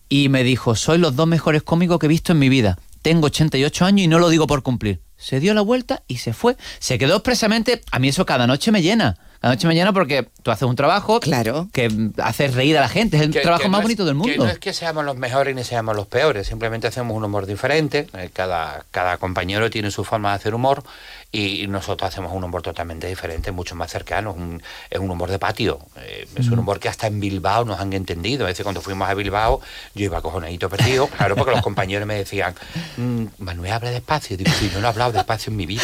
y 0.10 0.29
me 0.29 0.43
dijo, 0.43 0.75
sois 0.75 0.99
los 0.99 1.15
dos 1.15 1.27
mejores 1.27 1.63
cómicos 1.63 1.99
que 1.99 2.05
he 2.05 2.10
visto 2.10 2.31
en 2.34 2.39
mi 2.39 2.49
vida. 2.49 2.77
Tengo 3.01 3.27
88 3.27 3.86
años 3.86 4.01
y 4.05 4.07
no 4.07 4.19
lo 4.19 4.29
digo 4.29 4.45
por 4.45 4.62
cumplir. 4.62 5.01
Se 5.17 5.39
dio 5.39 5.53
la 5.53 5.62
vuelta 5.62 6.03
y 6.07 6.17
se 6.17 6.34
fue. 6.34 6.55
Se 6.79 6.97
quedó 6.97 7.15
expresamente, 7.15 7.81
a 7.91 7.99
mí 7.99 8.10
eso 8.10 8.25
cada 8.25 8.45
noche 8.47 8.71
me 8.71 8.81
llena. 8.81 9.17
Cada 9.41 9.56
noche 9.56 9.67
llena 9.73 9.91
porque 9.91 10.27
tú 10.43 10.51
haces 10.51 10.67
un 10.67 10.75
trabajo 10.75 11.19
Claro. 11.19 11.67
que 11.73 11.89
mm, 11.89 12.13
haces 12.21 12.54
reír 12.54 12.77
a 12.77 12.82
la 12.82 12.89
gente, 12.89 13.17
es 13.17 13.23
el 13.23 13.32
Que- 13.32 13.39
trabajo 13.41 13.63
que 13.63 13.69
más 13.69 13.80
no 13.80 13.82
es- 13.82 13.84
bonito 13.86 14.06
del 14.06 14.13
Que 14.13 14.17
mundo. 14.30 14.45
no 14.45 14.51
es 14.51 14.60
que 14.60 14.71
seamos 14.71 15.04
los 15.04 15.17
mejores 15.17 15.56
ni 15.56 15.63
seamos 15.63 15.95
los 15.95 16.06
peores, 16.06 16.45
simplemente 16.45 16.86
hacemos 16.88 17.17
un 17.17 17.23
humor 17.23 17.47
diferente. 17.47 18.08
eh, 18.13 18.30
Cada, 18.32 18.86
cada 18.91 19.17
compañero 19.17 19.69
tiene 19.71 19.89
su 19.89 20.04
forma 20.04 20.30
de 20.30 20.36
hacer 20.36 20.54
humor 20.54 20.84
y 21.32 21.65
nosotros 21.67 22.08
hacemos 22.08 22.34
un 22.34 22.43
humor 22.43 22.62
totalmente 22.62 23.08
diferente, 23.08 23.51
mucho 23.51 23.73
más 23.75 23.89
cercano. 23.91 24.32
un- 24.32 24.62
es 24.91 24.99
un 24.99 25.10
humor 25.10 25.32
de 25.32 25.39
patio. 25.39 25.80
eh, 25.97 26.27
es 26.36 26.47
un 26.49 26.60
humor 26.60 26.80
que 26.80 26.88
hasta 26.89 27.08
en 27.08 27.19
Bilbao 27.19 27.65
nos 27.65 27.80
han 27.80 27.93
entendido. 27.93 28.45
Es 28.47 28.51
decir, 28.54 28.63
cuando 28.63 28.82
fuimos 28.82 29.10
a 29.10 29.13
Bilbao, 29.15 29.60
yo 29.95 30.06
iba 30.06 30.21
cojonadito 30.21 30.69
perdido, 30.69 31.08
claro, 31.08 31.36
porque 31.36 31.51
los 31.51 31.62
compañeros 31.63 32.08
me 32.08 32.13
decían, 32.15 32.54
"Mm, 32.97 33.25
Manuel, 33.39 33.71
habla 33.71 33.89
despacio. 33.91 34.38
Digo, 34.38 34.51
sí, 34.60 34.69
yo 34.71 34.80
no 34.82 34.88
he 34.88 34.89
hablado 34.91 35.12
despacio 35.13 35.49
en 35.49 35.58
mi 35.58 35.65
vida. 35.65 35.82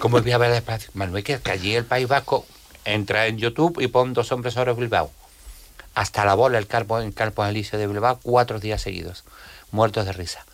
¿Cómo 0.00 0.20
voy 0.20 0.30
a 0.30 0.36
hablar 0.36 0.52
despacio? 0.52 0.90
Manuel, 0.94 1.24
que, 1.24 1.38
que 1.40 1.50
allí 1.50 1.74
el 1.74 1.84
País 1.84 2.06
Vasco 2.06 2.46
entra 2.84 3.26
en 3.26 3.38
YouTube 3.38 3.80
y 3.80 3.88
pon 3.88 4.12
dos 4.14 4.30
hombres 4.32 4.54
sobre 4.54 4.72
Bilbao 4.74 5.10
hasta 5.94 6.24
la 6.24 6.34
bola 6.34 6.58
el 6.58 6.66
Carpo, 6.66 7.00
en 7.00 7.12
Carpo 7.12 7.44
Elíseo 7.44 7.78
de 7.78 7.86
Bilbao 7.86 8.18
cuatro 8.22 8.58
días 8.58 8.82
seguidos, 8.82 9.22
muertos 9.70 10.06
de 10.06 10.12
risa. 10.12 10.44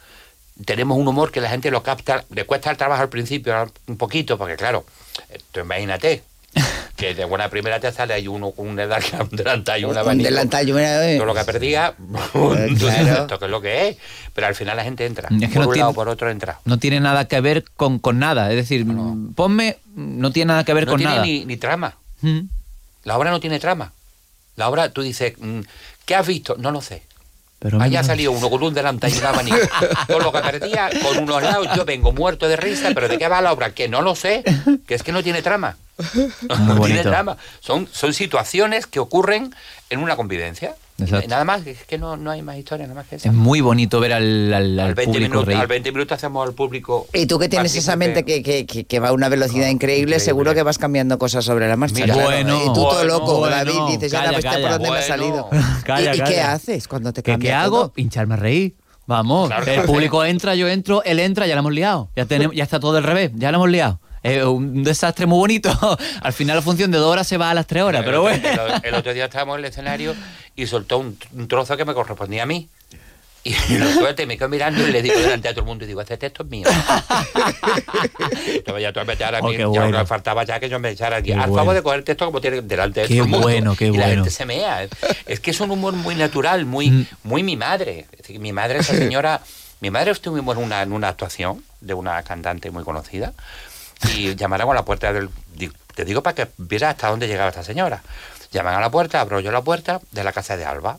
Tenemos 0.66 0.98
un 0.98 1.08
humor 1.08 1.32
que 1.32 1.40
la 1.40 1.48
gente 1.48 1.70
lo 1.70 1.82
capta, 1.82 2.24
le 2.30 2.44
cuesta 2.44 2.70
el 2.70 2.76
trabajo 2.76 3.00
al 3.02 3.08
principio 3.08 3.54
un 3.86 3.96
poquito, 3.96 4.36
porque 4.36 4.56
claro, 4.56 4.84
eh, 5.30 5.38
tú 5.50 5.60
imagínate 5.60 6.22
que 6.96 7.14
de 7.14 7.24
buena 7.24 7.48
primera 7.48 7.80
te 7.80 7.90
sale 7.90 8.12
ahí 8.12 8.28
uno 8.28 8.50
con 8.50 8.68
una 8.68 8.82
edad, 8.82 9.00
un 9.18 9.34
delantal 9.34 9.80
y 9.80 9.84
una 9.84 10.02
Un 10.02 10.18
delantal 10.18 10.68
y 10.68 10.72
una- 10.72 11.16
todo 11.16 11.24
lo 11.24 11.34
que 11.34 11.44
perdía, 11.44 11.94
dices, 12.68 12.78
claro. 12.78 13.22
esto 13.22 13.38
que 13.38 13.44
es 13.46 13.50
lo 13.50 13.60
que 13.62 13.88
es, 13.88 13.96
pero 14.34 14.46
al 14.48 14.54
final 14.54 14.76
la 14.76 14.84
gente 14.84 15.06
entra, 15.06 15.30
Es 15.40 15.48
que 15.48 15.54
por 15.54 15.62
no 15.62 15.68
un 15.68 15.72
tiene- 15.72 15.78
lado 15.84 15.94
por 15.94 16.08
otro 16.10 16.30
entra. 16.30 16.60
no 16.66 16.78
tiene 16.78 17.00
nada 17.00 17.24
que 17.26 17.40
ver 17.40 17.64
con, 17.76 17.98
con 17.98 18.18
nada. 18.18 18.50
Es 18.50 18.56
decir, 18.56 18.84
mm, 18.84 19.32
ponme, 19.32 19.78
no 19.94 20.30
tiene 20.32 20.48
nada 20.48 20.64
que 20.64 20.74
ver 20.74 20.84
No 20.84 20.92
con 20.92 20.98
tiene 20.98 21.12
nada. 21.14 21.24
ni, 21.24 21.46
ni 21.46 21.56
trama, 21.56 21.96
Mm. 22.22 22.40
la 23.04 23.16
obra 23.16 23.30
no 23.30 23.40
tiene 23.40 23.58
trama. 23.58 23.92
La 24.56 24.68
obra, 24.68 24.90
tú 24.90 25.02
dices, 25.02 25.34
mm, 25.38 25.60
¿qué 26.04 26.14
has 26.14 26.26
visto? 26.26 26.56
No 26.58 26.70
lo 26.70 26.82
sé. 26.82 27.02
Pero 27.60 27.80
Allá 27.80 28.02
salió 28.02 28.32
uno 28.32 28.48
con 28.48 28.62
un 28.62 28.72
delantal 28.72 29.12
y 29.12 29.18
un 29.18 29.26
abanico. 29.26 29.56
Todo 30.08 30.20
lo 30.20 30.32
que 30.32 30.40
perdía, 30.40 30.90
con 31.02 31.18
unos 31.18 31.42
lados, 31.42 31.68
yo 31.76 31.84
vengo 31.84 32.10
muerto 32.10 32.48
de 32.48 32.56
risa, 32.56 32.88
pero 32.94 33.06
¿de 33.06 33.18
qué 33.18 33.28
va 33.28 33.42
la 33.42 33.52
obra? 33.52 33.74
Que 33.74 33.86
no 33.86 34.00
lo 34.00 34.16
sé, 34.16 34.42
que 34.86 34.94
es 34.94 35.02
que 35.02 35.12
no 35.12 35.22
tiene 35.22 35.42
trama. 35.42 35.76
No 36.48 36.80
tiene 36.80 37.02
trama. 37.02 37.36
Son, 37.60 37.86
son 37.92 38.14
situaciones 38.14 38.86
que 38.86 38.98
ocurren 38.98 39.54
en 39.90 40.00
una 40.00 40.16
convivencia. 40.16 40.74
Y 41.00 41.04
Exacto. 41.08 41.28
Nada 41.28 41.44
más, 41.44 41.66
es 41.66 41.84
que 41.84 41.98
no, 41.98 42.16
no 42.16 42.30
hay 42.30 42.42
más 42.42 42.56
historia, 42.56 42.86
nada 42.86 43.00
más 43.00 43.08
que 43.08 43.16
eso. 43.16 43.28
Es 43.28 43.34
muy 43.34 43.60
bonito 43.60 44.00
ver 44.00 44.12
al, 44.12 44.52
al- 44.52 44.78
al 44.78 44.88
Al 44.88 44.94
20, 44.94 45.04
público 45.12 45.28
minutos, 45.30 45.46
reír. 45.46 45.60
al 45.60 45.66
20 45.66 45.92
minutos 45.92 46.16
hacemos 46.16 46.46
al 46.48 46.54
público. 46.54 47.06
Y 47.12 47.26
tú 47.26 47.38
que 47.38 47.48
tienes 47.48 47.74
esa 47.76 47.96
mente 47.96 48.24
que, 48.24 48.42
que- 48.42 48.66
que- 48.66 48.84
que 48.84 49.00
va 49.00 49.08
a 49.08 49.12
una 49.12 49.28
velocidad 49.28 49.68
increíble, 49.68 50.00
increíble. 50.16 50.20
seguro 50.20 50.54
que 50.54 50.62
vas 50.62 50.78
cambiando 50.78 51.18
cosas 51.18 51.44
sobre 51.44 51.68
la 51.68 51.76
marcha. 51.76 51.94
Mira, 51.96 52.14
claro. 52.14 52.28
bueno, 52.30 52.60
y 52.62 52.66
tú 52.66 52.74
todo 52.74 53.04
loco, 53.04 53.38
bueno. 53.38 53.56
David, 53.56 53.72
dices, 53.90 54.12
ya 54.12 54.24
Calla, 54.24 54.30
¿este 54.38 54.42
calla. 54.48 54.60
por 54.62 54.70
dónde 54.72 54.90
me 54.90 54.98
ha 54.98 55.02
salido? 55.02 55.48
Calla, 55.84 56.14
¿Y, 56.14 56.18
y 56.20 56.24
qué 56.24 56.40
haces 56.40 56.88
cuando 56.88 57.12
te 57.12 57.22
¿Qué, 57.22 57.32
cambia 57.32 57.50
qué 57.50 57.54
hago? 57.54 57.76
todo? 57.80 57.92
Hincharme 57.96 58.34
a 58.34 58.36
reír. 58.36 58.76
Vamos, 59.06 59.48
Claro. 59.48 59.66
el 59.66 59.82
público 59.82 60.24
entra, 60.24 60.54
yo 60.54 60.68
entro, 60.68 61.02
él 61.02 61.18
entra, 61.18 61.46
ya 61.48 61.54
la 61.54 61.60
hemos 61.60 61.72
liado. 61.72 62.10
Ya, 62.14 62.26
tenemos, 62.26 62.54
ya 62.54 62.62
está 62.62 62.78
todo 62.78 62.96
al 62.96 63.02
revés, 63.02 63.32
ya 63.34 63.50
la 63.50 63.56
hemos 63.56 63.68
liado. 63.68 63.98
Es 64.22 64.44
un 64.44 64.82
desastre 64.84 65.26
muy 65.26 65.38
bonito. 65.38 65.98
Al 66.22 66.32
final 66.32 66.56
la 66.56 66.62
función 66.62 66.90
de 66.90 66.98
dos 66.98 67.10
horas 67.10 67.26
se 67.26 67.36
va 67.38 67.50
a 67.50 67.54
las 67.54 67.66
tres 67.66 67.82
horas, 67.82 68.02
pero 68.04 68.22
otro- 68.22 68.38
bueno. 68.40 68.66
El, 68.76 68.80
el 68.88 68.94
otro 68.94 69.14
día 69.14 69.24
estábamos 69.26 69.58
en 69.58 69.64
el 69.64 69.70
escenario 69.70 70.14
y 70.56 70.66
soltó 70.66 70.98
un, 70.98 71.18
un 71.32 71.48
trozo 71.48 71.76
que 71.76 71.84
me 71.84 71.94
correspondía 71.94 72.42
a 72.42 72.46
mí. 72.46 72.68
Y 73.42 73.54
lo 73.78 73.90
suelta 73.90 74.22
y 74.22 74.26
me 74.26 74.36
quedo 74.36 74.50
mirando 74.50 74.86
y 74.86 74.92
le 74.92 75.00
digo 75.00 75.18
delante 75.18 75.48
a 75.48 75.52
todo 75.52 75.60
el 75.62 75.66
mundo 75.66 75.84
y 75.84 75.88
digo, 75.88 76.02
este 76.02 76.18
texto 76.18 76.42
es 76.42 76.50
mío. 76.50 76.68
Entonces 78.54 78.82
ya 78.82 78.92
tú 78.92 79.00
me 79.06 79.12
echar 79.14 79.34
aquí, 79.34 79.46
Oh, 79.46 79.50
qué 79.50 79.58
ya 79.58 79.66
bueno. 79.66 79.98
me 79.98 80.06
faltaba 80.06 80.44
ya 80.44 80.60
que 80.60 80.68
yo 80.68 80.78
me 80.78 80.90
echara 80.90 81.16
aquí. 81.16 81.32
Al 81.32 81.38
bueno. 81.48 81.54
favor 81.56 81.74
de 81.74 81.82
coger 81.82 81.98
el 82.00 82.04
texto 82.04 82.26
como 82.26 82.40
tiene 82.40 82.60
delante 82.62 83.00
de 83.00 83.06
Qué 83.08 83.14
todo 83.14 83.24
el 83.24 83.30
mundo. 83.30 83.46
bueno, 83.46 83.76
qué 83.76 83.86
y 83.86 83.92
la 83.92 84.06
bueno. 84.06 84.14
gente 84.24 84.30
se 84.30 84.44
mea. 84.44 84.86
Es 85.26 85.40
que 85.40 85.50
es 85.52 85.60
un 85.60 85.70
humor 85.70 85.94
muy 85.94 86.14
natural, 86.14 86.66
muy, 86.66 86.90
Mm. 86.90 87.06
muy 87.24 87.42
mi 87.42 87.56
madre. 87.56 88.06
Es 88.12 88.18
decir, 88.18 88.40
mi 88.40 88.52
madre, 88.52 88.80
esa 88.80 88.94
señora, 88.94 89.40
mi 89.80 89.90
madre 89.90 90.10
estuvimos 90.10 90.56
en 90.58 90.64
una, 90.64 90.82
en 90.82 90.92
una 90.92 91.08
actuación 91.08 91.64
de 91.80 91.94
una 91.94 92.22
cantante 92.22 92.70
muy 92.70 92.84
conocida 92.84 93.32
y 94.14 94.34
llamaron 94.34 94.70
a 94.70 94.74
la 94.74 94.84
puerta 94.84 95.12
del... 95.12 95.28
di- 95.54 95.70
Te 95.94 96.04
digo 96.04 96.22
para 96.22 96.34
que 96.34 96.48
vieras 96.58 96.90
hasta 96.92 97.08
dónde 97.08 97.28
llegaba 97.28 97.50
esta 97.50 97.62
señora. 97.64 98.02
Llaman 98.52 98.74
a 98.74 98.80
la 98.80 98.90
puerta, 98.90 99.20
abro 99.20 99.40
yo 99.40 99.52
la 99.52 99.62
puerta 99.62 100.00
de 100.10 100.24
la 100.24 100.32
casa 100.32 100.56
de 100.56 100.64
Alba, 100.64 100.98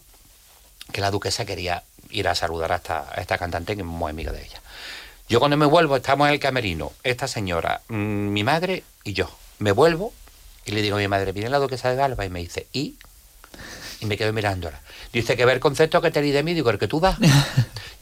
que 0.92 1.02
la 1.02 1.12
duquesa 1.12 1.46
quería 1.46 1.84
ir 2.10 2.28
a 2.28 2.36
saludar 2.36 2.72
a 2.72 2.76
esta, 2.78 3.08
a 3.12 3.20
esta 3.22 3.38
cantante 3.38 3.76
que 3.76 3.82
es 3.82 3.88
muy 3.88 4.10
amiga 4.10 4.32
de 4.32 4.44
ella. 4.44 4.62
Yo 5.28 5.40
cuando 5.40 5.58
me 5.58 5.66
vuelvo, 5.66 5.96
estamos 5.98 6.28
en 6.28 6.34
el 6.34 6.40
camerino, 6.40 6.92
esta 7.04 7.28
señora, 7.28 7.82
mm, 7.90 7.94
mi 7.96 8.44
madre 8.44 8.84
y 9.04 9.14
yo. 9.14 9.30
Me 9.60 9.72
vuelvo 9.72 10.14
y 10.66 10.72
le 10.72 10.82
digo 10.82 10.96
a 10.96 11.00
mi 11.00 11.08
madre, 11.08 11.32
viene 11.32 11.50
la 11.50 11.60
duquesa 11.60 11.94
de 11.94 12.02
Alba 12.02 12.26
y 12.26 12.30
me 12.30 12.40
dice, 12.40 12.68
¿y? 12.74 12.98
Y 14.00 14.06
me 14.06 14.18
quedo 14.18 14.34
mirándola. 14.34 14.80
Dice 15.14 15.36
que 15.38 15.46
ver 15.46 15.56
el 15.56 15.60
concepto 15.62 16.02
que 16.02 16.10
tenéis 16.12 16.34
de 16.34 16.44
mí, 16.44 16.54
digo, 16.54 16.70
el 16.70 16.80
que 16.80 16.88
tú 16.88 17.00
das. 17.00 17.18
Y 17.20 17.28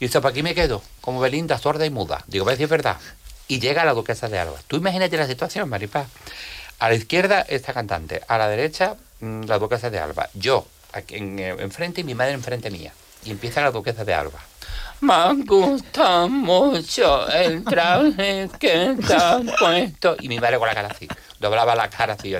dice, 0.06 0.20
para 0.20 0.30
aquí 0.30 0.42
me 0.42 0.54
quedo, 0.54 0.82
como 1.00 1.20
Belinda, 1.20 1.58
sorda 1.58 1.84
y 1.86 1.90
muda. 1.90 2.24
Digo, 2.26 2.44
voy 2.44 2.52
a 2.52 2.56
decir 2.56 2.68
verdad. 2.68 2.96
Y 3.50 3.58
llega 3.58 3.84
la 3.84 3.94
duquesa 3.94 4.28
de 4.28 4.38
Alba. 4.38 4.60
Tú 4.68 4.76
imagínate 4.76 5.16
la 5.16 5.26
situación, 5.26 5.68
Maripaz. 5.68 6.06
A 6.78 6.88
la 6.88 6.94
izquierda 6.94 7.44
esta 7.48 7.72
cantante, 7.72 8.20
a 8.28 8.38
la 8.38 8.46
derecha 8.48 8.94
mm, 9.18 9.46
la 9.46 9.58
duquesa 9.58 9.90
de 9.90 9.98
Alba. 9.98 10.30
Yo 10.34 10.68
aquí 10.92 11.16
en, 11.16 11.36
eh, 11.40 11.56
enfrente 11.58 12.02
y 12.02 12.04
mi 12.04 12.14
madre 12.14 12.34
enfrente 12.34 12.70
mía. 12.70 12.92
Y 13.24 13.32
empieza 13.32 13.60
la 13.60 13.72
duquesa 13.72 14.04
de 14.04 14.14
Alba. 14.14 14.38
Me 15.00 15.42
gusta 15.44 16.28
mucho 16.28 17.28
el 17.28 17.64
traje 17.64 18.48
que 18.60 18.96
has 19.12 19.42
puesto. 19.58 20.16
Y 20.20 20.28
mi 20.28 20.38
madre 20.38 20.56
con 20.56 20.68
la 20.68 20.74
cara 20.74 20.88
así. 20.88 21.08
Doblaba 21.40 21.74
la 21.74 21.90
cara 21.90 22.14
así. 22.14 22.32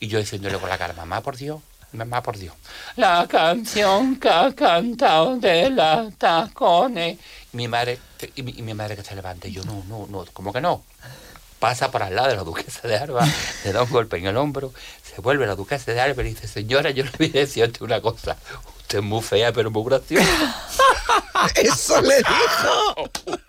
Y 0.00 0.08
yo 0.08 0.18
diciéndole 0.18 0.56
con 0.56 0.70
la 0.70 0.78
cara, 0.78 0.94
mamá, 0.94 1.20
por 1.20 1.36
Dios, 1.36 1.60
mamá, 1.92 2.22
por 2.22 2.38
Dios. 2.38 2.54
La 2.96 3.26
canción 3.28 4.16
que 4.16 4.30
ha 4.30 4.50
cantado 4.54 5.36
de 5.36 5.68
las 5.68 6.16
tacones. 6.16 7.18
Mi 7.52 7.68
madre, 7.68 7.98
y 8.34 8.42
mi, 8.42 8.52
y 8.56 8.62
mi 8.62 8.74
madre 8.74 8.96
que 8.96 9.02
se 9.02 9.14
levante. 9.14 9.50
Yo, 9.50 9.64
no, 9.64 9.84
no, 9.88 10.06
no, 10.08 10.24
¿cómo 10.32 10.52
que 10.52 10.60
no? 10.60 10.82
pasa 11.58 11.90
por 11.90 12.02
al 12.02 12.14
lado 12.14 12.28
de 12.28 12.36
la 12.36 12.44
duquesa 12.44 12.86
de 12.86 12.96
Alba, 12.96 13.26
le 13.64 13.72
da 13.72 13.82
un 13.82 13.90
golpe 13.90 14.18
en 14.18 14.26
el 14.26 14.36
hombro, 14.36 14.72
se 15.02 15.20
vuelve 15.20 15.46
la 15.46 15.54
duquesa 15.56 15.92
de 15.92 16.00
Alba 16.00 16.22
y 16.22 16.26
dice, 16.26 16.46
señora, 16.48 16.90
yo 16.90 17.04
le 17.04 17.10
voy 17.18 17.28
a 17.34 17.40
decir 17.40 17.64
antes 17.64 17.80
una 17.80 18.00
cosa, 18.00 18.36
usted 18.78 18.98
es 18.98 19.04
muy 19.04 19.22
fea 19.22 19.52
pero 19.52 19.70
muy 19.70 19.84
graciosa. 19.84 20.26
Eso 21.54 22.00
le 22.02 22.18
dijo. 22.18 23.10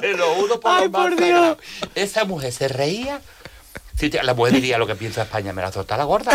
Te 0.00 0.12
lo 0.16 0.34
juro 0.34 0.60
por 0.60 0.70
Ay, 0.72 0.88
por 0.88 1.10
Dios. 1.10 1.20
sagrado. 1.20 1.58
Esa 1.94 2.24
mujer 2.24 2.52
se 2.52 2.68
reía. 2.68 3.20
Sí, 3.96 4.10
la 4.10 4.34
mujer 4.34 4.54
diría 4.54 4.76
lo 4.78 4.86
que 4.86 4.96
piensa 4.96 5.22
España, 5.22 5.52
me 5.52 5.62
la 5.62 5.70
solta 5.70 5.96
la 5.96 6.04
gorda. 6.04 6.32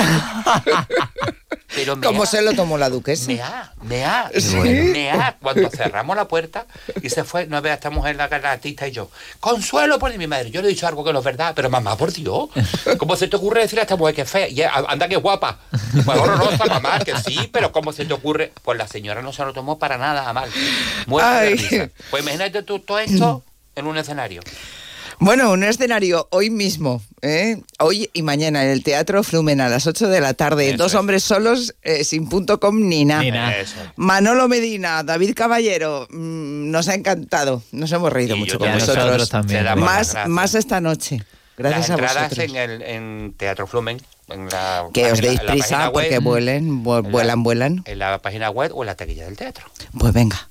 Pero 1.76 1.96
me 1.96 2.06
¿Cómo 2.06 2.24
ha- 2.24 2.26
se 2.28 2.42
lo 2.42 2.54
tomó 2.54 2.78
la 2.78 2.90
duquesa? 2.90 3.28
Me 3.28 3.42
ha, 3.42 3.74
me 3.82 4.06
ha, 4.06 4.30
Sí. 4.38 4.56
me 4.58 5.12
ha. 5.12 5.36
Cuando 5.42 5.70
cerramos 5.70 6.16
la 6.16 6.28
puerta 6.28 6.66
y 7.02 7.10
se 7.10 7.24
fue, 7.24 7.48
no 7.48 7.60
ve 7.62 7.72
a 7.72 7.76
esta 7.76 7.90
mujer, 7.90 8.16
la, 8.16 8.28
la 8.28 8.52
artista 8.52 8.88
y 8.88 8.92
yo, 8.92 9.10
Consuelo, 9.40 9.98
por 9.98 10.16
mi 10.18 10.28
madre. 10.28 10.52
Yo 10.52 10.62
le 10.62 10.68
he 10.68 10.72
dicho 10.72 10.88
algo 10.88 11.04
que 11.04 11.12
no 11.14 11.20
es 11.20 11.26
verdad, 11.26 11.54
pero 11.56 11.70
mamá, 11.70 11.96
por 11.98 12.12
Dios, 12.14 12.50
¿cómo 12.98 13.16
se 13.16 13.28
te 13.28 13.36
ocurre 13.36 13.62
decir 13.62 13.80
a 13.80 13.84
esta 13.84 13.96
mujer 13.96 14.14
que 14.16 14.22
es 14.24 14.30
fea? 14.30 14.48
Y 14.48 14.62
anda 14.62 15.08
que 15.08 15.16
es 15.16 15.22
guapa. 15.22 15.60
Pues 16.06 16.18
horrorosa, 16.20 16.66
mamá, 16.66 17.00
que 17.00 17.18
sí, 17.18 17.50
pero 17.52 17.72
¿cómo 17.72 17.94
se 17.94 18.06
te 18.06 18.14
ocurre? 18.14 18.52
Pues 18.64 18.78
la 18.78 18.88
señora 18.88 19.22
no 19.22 19.34
se 19.34 19.44
lo 19.44 19.54
tomó 19.54 19.80
para 19.80 19.98
nada 19.98 20.30
a 20.30 20.34
mal. 20.34 20.50
Muerta 21.08 21.42
de 21.42 21.50
risa. 21.52 21.90
Pues 22.12 22.24
imagínate 22.24 22.62
tú 22.64 22.80
todo 22.80 23.00
esto 23.00 23.44
en 23.76 23.88
un 23.88 23.98
escenario. 23.98 24.42
Bueno, 25.22 25.52
un 25.52 25.64
escenario 25.64 26.28
hoy 26.32 26.50
mismo, 26.50 27.02
¿eh? 27.22 27.62
hoy 27.80 28.10
y 28.14 28.22
mañana 28.22 28.64
en 28.64 28.70
el 28.70 28.84
Teatro 28.84 29.22
Flumen 29.22 29.60
a 29.60 29.68
las 29.68 29.86
8 29.86 30.08
de 30.08 30.22
la 30.22 30.34
tarde. 30.34 30.70
Eso 30.70 30.78
Dos 30.78 30.94
es. 30.94 30.96
hombres 31.00 31.24
solos, 31.24 31.76
eh, 31.84 32.06
sin 32.06 32.30
punto 32.30 32.60
com 32.62 32.80
ni 32.88 33.04
nada. 33.04 33.22
Ni 33.22 33.32
nada. 33.32 33.58
Eso. 33.58 33.76
Manolo 33.98 34.48
Medina, 34.48 35.04
David 35.04 35.34
Caballero, 35.36 36.08
mm, 36.10 36.72
nos 36.72 36.88
ha 36.88 36.94
encantado. 36.96 37.62
Nos 37.74 37.92
hemos 37.92 38.14
reído 38.14 38.38
Y 38.38 38.40
mucho 38.40 38.58
con 38.60 38.72
vosotros. 38.72 38.96
nosotros 39.06 39.30
también. 39.30 39.66
Más, 39.78 40.16
más 40.28 40.56
esta 40.56 40.80
noche. 40.80 41.22
Gracias 41.58 41.82
Las 41.82 41.90
a 41.90 41.94
entradas 41.94 42.30
vosotros. 42.30 42.50
en 42.50 42.56
el 42.56 42.82
en 42.82 43.34
Teatro 43.36 43.68
Flumen. 43.68 44.02
En 44.30 44.48
la, 44.50 44.86
Que 44.94 45.12
os 45.12 45.20
en 45.20 45.26
la- 45.26 45.30
deis 45.32 45.40
en 45.42 45.46
la 45.46 45.52
prisa 45.52 45.92
porque 45.92 46.10
web, 46.10 46.24
vuelen, 46.24 46.84
vu- 46.84 46.98
en 46.98 47.04
la- 47.04 47.10
vuelan, 47.10 47.44
vuelan. 47.44 47.82
En 47.86 48.00
la 48.00 48.20
página 48.20 48.50
web 48.50 48.72
o 48.76 48.84
en 48.84 48.88
la 48.88 48.96
taquilla 48.96 49.26
del 49.26 49.38
teatro. 49.38 49.66
Pues 49.98 50.14
venga. 50.14 50.48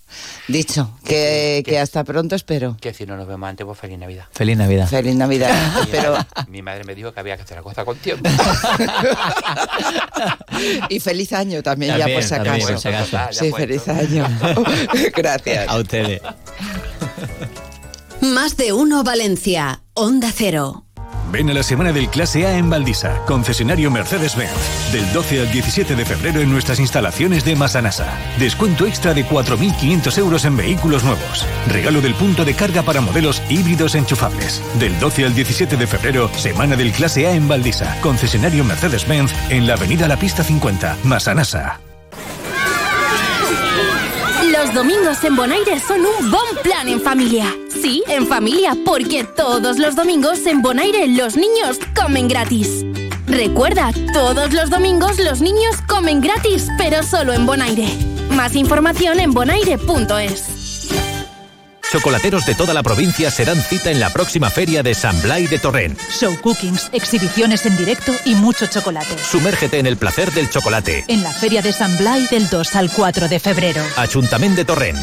Dicho, 0.49 0.91
que, 1.05 1.63
que- 1.65 1.73
que 1.73 1.79
hasta 1.79 2.03
pronto 2.05 2.35
espero. 2.35 2.77
Que 2.81 2.95
si 2.95 3.05
no 3.07 3.17
nos 3.17 3.27
vemos 3.29 3.49
antes, 3.49 3.65
pues 3.67 3.79
feliz 3.79 3.99
Navidad. 3.99 4.25
Feliz 4.33 4.57
Navidad. 4.57 4.89
Feliz 4.89 5.15
Navidad. 5.15 5.51
Mi 5.85 5.91
Pero, 5.91 6.13
madre- 6.13 6.27
mi 6.49 6.63
madre 6.63 6.85
me 6.85 6.95
dijo 6.95 7.13
que 7.13 7.21
había 7.21 7.37
que 7.37 7.43
hacer 7.43 7.59
la 7.59 7.63
cosa 7.63 7.85
con 7.85 7.97
tiempo. 7.99 8.29
y 10.89 11.01
feliz 11.01 11.33
año 11.33 11.63
también, 11.63 11.97
ya 11.97 12.07
por 12.09 12.23
si 12.23 12.29
también, 12.31 12.55
acaso. 12.55 12.73
por 12.73 12.81
si 12.81 12.89
acaso. 12.89 13.11
Ya 13.13 13.33
Sí, 13.33 13.51
puesto. 13.51 13.57
feliz 13.59 13.89
año. 13.89 14.27
Gracias. 15.17 15.69
A 15.69 15.77
ustedes. 15.79 16.21
Más 18.21 18.57
de 18.57 18.73
uno 18.73 19.05
Valencia. 19.05 19.81
Onda 19.95 20.31
Cero. 20.35 20.85
Ven 21.31 21.51
a 21.51 21.55
la 21.55 21.63
semana 21.63 21.93
del 21.93 22.09
Clase 22.09 22.47
A 22.47 22.57
en 22.57 22.71
Valdisa, 22.71 23.23
concesionario 23.27 23.91
Mercedes-Benz. 23.91 24.93
Del 24.93 25.13
12 25.13 25.41
al 25.41 25.51
17 25.51 25.95
de 25.95 26.05
febrero 26.05 26.41
en 26.41 26.51
nuestras 26.51 26.81
instalaciones 26.81 27.45
de 27.45 27.57
Masanasa. 27.57 28.19
Descuento 28.39 28.87
extra 28.87 29.15
de 29.15 29.27
4.500 29.27 30.19
euros 30.19 30.45
en 30.45 30.57
vehículos 30.57 31.05
nuevos. 31.05 31.47
Regalo 31.69 32.01
del 32.01 32.15
punto 32.15 32.45
de 32.45 32.55
carga 32.55 32.83
para 32.83 33.01
modelos 33.01 33.43
híbridos 33.49 33.95
enchufables. 33.95 34.63
Del 34.79 34.99
12 35.01 35.27
al 35.27 35.35
17 35.35 35.77
de 35.77 35.87
febrero, 35.87 36.31
semana 36.37 36.77
del 36.77 36.93
Clase 36.93 37.27
A 37.27 37.33
en 37.33 37.47
Valdisa, 37.49 37.99
concesionario 38.01 38.65
Mercedes-Benz 38.65 39.33
en 39.51 39.67
la 39.67 39.75
avenida 39.75 40.09
La 40.09 40.19
Pista 40.19 40.43
50, 40.43 40.99
Masanasa. 41.05 41.88
Los 44.69 44.75
domingos 44.75 45.25
en 45.25 45.35
Bonaire 45.35 45.81
son 45.81 46.01
un 46.01 46.31
bon 46.31 46.63
plan 46.63 46.89
en 46.89 47.01
familia. 47.01 47.57
Sí, 47.71 48.05
en 48.07 48.27
familia, 48.27 48.77
porque 48.85 49.25
todos 49.25 49.79
los 49.79 49.97
domingos 49.97 50.45
en 50.45 50.61
Bonaire 50.61 51.09
los 51.09 51.37
niños 51.37 51.79
comen 51.97 52.29
gratis. 52.29 52.85
Recuerda, 53.27 53.93
todos 54.13 54.53
los 54.53 54.69
domingos 54.69 55.19
los 55.21 55.41
niños 55.41 55.81
comen 55.87 56.21
gratis, 56.21 56.69
pero 56.77 57.03
solo 57.03 57.33
en 57.33 57.47
Bonaire. 57.47 57.89
Más 58.37 58.57
información 58.57 59.21
en 59.21 59.33
bonaire.es. 59.33 60.58
Chocolateros 61.91 62.45
de 62.45 62.55
toda 62.55 62.75
la 62.75 62.83
provincia 62.83 63.31
se 63.31 63.47
dan 63.47 63.63
cita 63.63 63.91
en 63.91 63.99
la 63.99 64.11
próxima 64.11 64.51
feria 64.51 64.83
de 64.83 64.95
San 64.95 65.21
Blai 65.23 65.47
de 65.47 65.59
Torrent. 65.59 65.99
Show 66.11 66.39
cookings, 66.43 66.91
exhibiciones 66.93 67.65
en 67.65 67.79
directo 67.79 68.13
y 68.27 68.35
mucho 68.35 68.67
chocolate. 68.67 69.17
Sumérgete 69.19 69.79
en 69.79 69.87
el 69.87 69.97
placer 69.97 70.31
del 70.33 70.51
chocolate. 70.51 71.07
En 71.09 71.23
la 71.23 71.33
Feria 71.33 71.63
de 71.63 71.73
San 71.73 71.97
Blai 71.97 72.27
del 72.27 72.51
2 72.51 72.77
al 72.77 72.91
4 72.91 73.29
de 73.29 73.41
febrero. 73.41 73.83
Ayuntamiento 73.97 74.57
de 74.57 74.65
Torrent. 74.67 74.99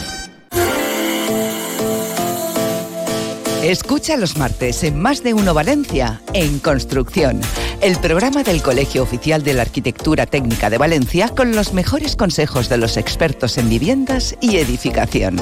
Escucha 3.63 4.15
los 4.15 4.37
martes 4.37 4.83
en 4.83 5.01
Más 5.01 5.23
de 5.23 5.33
Uno 5.33 5.55
Valencia, 5.55 6.21
en 6.33 6.59
Construcción, 6.59 7.41
el 7.81 7.97
programa 7.97 8.43
del 8.43 8.61
Colegio 8.61 9.01
Oficial 9.01 9.41
de 9.41 9.55
la 9.55 9.63
Arquitectura 9.63 10.27
Técnica 10.27 10.69
de 10.69 10.77
Valencia 10.77 11.29
con 11.29 11.55
los 11.55 11.73
mejores 11.73 12.15
consejos 12.15 12.69
de 12.69 12.77
los 12.77 12.95
expertos 12.95 13.57
en 13.57 13.69
viviendas 13.69 14.35
y 14.39 14.57
edificación. 14.57 15.41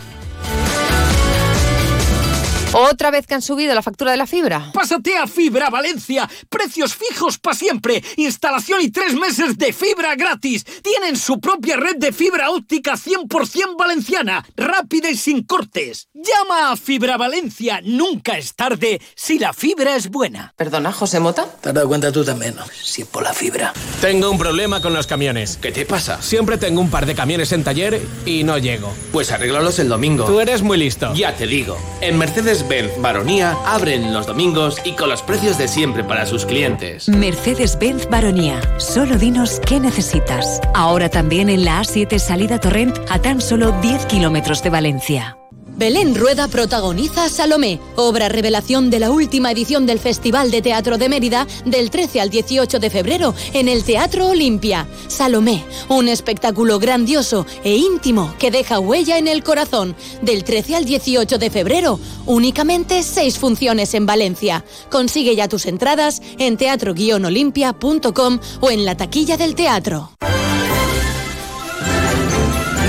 ¿Otra 2.73 3.11
vez 3.11 3.27
que 3.27 3.33
han 3.33 3.41
subido 3.41 3.75
la 3.75 3.81
factura 3.81 4.11
de 4.11 4.17
la 4.17 4.25
fibra? 4.25 4.71
Pásate 4.73 5.17
a 5.17 5.27
Fibra 5.27 5.69
Valencia. 5.69 6.29
Precios 6.47 6.95
fijos 6.95 7.37
para 7.37 7.53
siempre. 7.53 8.01
Instalación 8.15 8.79
y 8.81 8.89
tres 8.89 9.13
meses 9.13 9.57
de 9.57 9.73
fibra 9.73 10.15
gratis. 10.15 10.63
Tienen 10.81 11.17
su 11.17 11.41
propia 11.41 11.75
red 11.75 11.97
de 11.97 12.13
fibra 12.13 12.49
óptica 12.49 12.93
100% 12.93 13.77
valenciana. 13.77 14.45
Rápida 14.55 15.09
y 15.09 15.17
sin 15.17 15.43
cortes. 15.43 16.07
Llama 16.13 16.71
a 16.71 16.77
Fibra 16.77 17.17
Valencia. 17.17 17.81
Nunca 17.83 18.37
es 18.37 18.55
tarde 18.55 19.01
si 19.15 19.37
la 19.37 19.51
fibra 19.51 19.97
es 19.97 20.09
buena. 20.09 20.53
Perdona, 20.55 20.93
José 20.93 21.19
Mota. 21.19 21.47
Te 21.59 21.69
has 21.69 21.75
dado 21.75 21.89
cuenta 21.89 22.09
tú 22.13 22.23
también, 22.23 22.55
¿no? 22.55 22.63
Si 22.81 23.03
por 23.03 23.23
la 23.23 23.33
fibra. 23.33 23.73
Tengo 23.99 24.31
un 24.31 24.37
problema 24.37 24.81
con 24.81 24.93
los 24.93 25.07
camiones. 25.07 25.57
¿Qué 25.61 25.73
te 25.73 25.85
pasa? 25.85 26.21
Siempre 26.21 26.57
tengo 26.57 26.79
un 26.79 26.89
par 26.89 27.05
de 27.05 27.15
camiones 27.15 27.51
en 27.51 27.65
taller 27.65 28.01
y 28.25 28.45
no 28.45 28.57
llego. 28.57 28.93
Pues 29.11 29.29
arréglalos 29.33 29.77
el 29.79 29.89
domingo. 29.89 30.23
Tú 30.23 30.39
eres 30.39 30.61
muy 30.61 30.77
listo. 30.77 31.13
Ya 31.13 31.35
te 31.35 31.47
digo, 31.47 31.77
en 31.99 32.17
Mercedes-Benz 32.61 33.01
Baronía 33.01 33.57
abren 33.65 34.13
los 34.13 34.27
domingos 34.27 34.79
y 34.83 34.93
con 34.93 35.09
los 35.09 35.23
precios 35.23 35.57
de 35.57 35.67
siempre 35.67 36.03
para 36.03 36.25
sus 36.25 36.45
clientes. 36.45 37.09
Mercedes-Benz 37.09 38.07
Baronía. 38.09 38.61
Solo 38.77 39.17
dinos 39.17 39.59
qué 39.65 39.79
necesitas. 39.79 40.61
Ahora 40.73 41.09
también 41.09 41.49
en 41.49 41.65
la 41.65 41.81
A7 41.81 42.19
salida 42.19 42.59
Torrent 42.59 42.97
a 43.09 43.19
tan 43.19 43.41
solo 43.41 43.71
10 43.81 44.05
kilómetros 44.05 44.61
de 44.61 44.69
Valencia. 44.69 45.40
Belén 45.81 46.13
Rueda 46.13 46.47
protagoniza 46.47 47.27
Salomé, 47.27 47.79
obra 47.95 48.29
revelación 48.29 48.91
de 48.91 48.99
la 48.99 49.09
última 49.09 49.51
edición 49.51 49.87
del 49.87 49.97
Festival 49.97 50.51
de 50.51 50.61
Teatro 50.61 50.99
de 50.99 51.09
Mérida 51.09 51.47
del 51.65 51.89
13 51.89 52.21
al 52.21 52.29
18 52.29 52.77
de 52.77 52.91
febrero 52.91 53.33
en 53.53 53.67
el 53.67 53.83
Teatro 53.83 54.27
Olimpia. 54.27 54.87
Salomé, 55.07 55.65
un 55.89 56.07
espectáculo 56.07 56.77
grandioso 56.77 57.47
e 57.63 57.77
íntimo 57.77 58.31
que 58.37 58.51
deja 58.51 58.79
huella 58.79 59.17
en 59.17 59.27
el 59.27 59.43
corazón. 59.43 59.95
Del 60.21 60.43
13 60.43 60.75
al 60.75 60.85
18 60.85 61.39
de 61.39 61.49
febrero, 61.49 61.99
únicamente 62.27 63.01
seis 63.01 63.39
funciones 63.39 63.95
en 63.95 64.05
Valencia. 64.05 64.63
Consigue 64.91 65.35
ya 65.35 65.47
tus 65.47 65.65
entradas 65.65 66.21
en 66.37 66.57
teatro-olimpia.com 66.57 68.39
o 68.59 68.69
en 68.69 68.85
la 68.85 68.97
taquilla 68.97 69.35
del 69.35 69.55
teatro. 69.55 70.11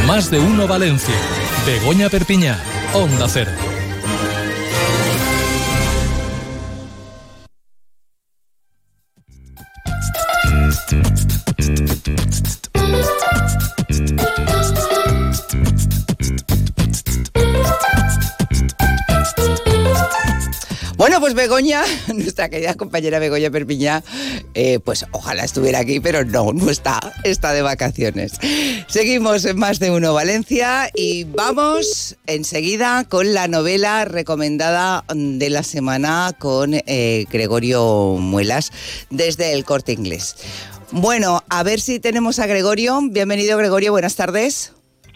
Más 0.07 0.31
de 0.31 0.39
uno 0.39 0.69
Valencia. 0.69 1.15
Begoña 1.65 2.11
Perpiñá. 2.11 2.72
Onda 2.95 3.27
Cero. 3.27 3.51
Bueno, 21.03 21.19
pues 21.19 21.35
Begoña, 21.35 21.83
nuestra 22.15 22.49
querida 22.49 22.77
compañera 22.77 23.19
Begoña 23.19 23.51
Perpiñá, 23.51 24.05
Eh, 24.55 24.79
pues 24.79 25.05
ojalá 25.11 25.43
estuviera 25.43 25.81
aquí, 25.81 25.99
pero 25.99 26.25
no, 26.25 26.53
no 26.53 26.71
está, 26.71 27.01
está 27.25 27.53
de 27.53 27.61
vacaciones. 27.61 28.35
Seguimos 28.87 29.45
en 29.45 29.59
Más 29.59 29.81
de 29.81 29.91
Uno 29.91 30.15
Valencia 30.15 30.91
y 30.95 31.25
vamos 31.25 32.17
enseguida 32.29 33.03
con 33.09 33.35
la 33.35 33.49
novela 33.49 34.05
recomendada 34.05 35.05
de 35.13 35.51
la 35.51 35.65
semana 35.65 36.37
con 36.39 36.73
eh, 36.73 37.25
Gregorio 37.33 38.19
Muelas 38.21 38.71
desde 39.11 39.55
el 39.55 39.65
Corte 39.65 39.91
Inglés. 39.91 40.37
Bueno, 40.93 41.43
a 41.49 41.65
ver 41.65 41.81
si 41.81 41.99
tenemos 41.99 42.39
a 42.39 42.47
Gregorio. 42.47 43.01
Bienvenido 43.11 43.59
Gregorio, 43.59 43.91
buenas 43.91 44.15
tardes. 44.15 44.73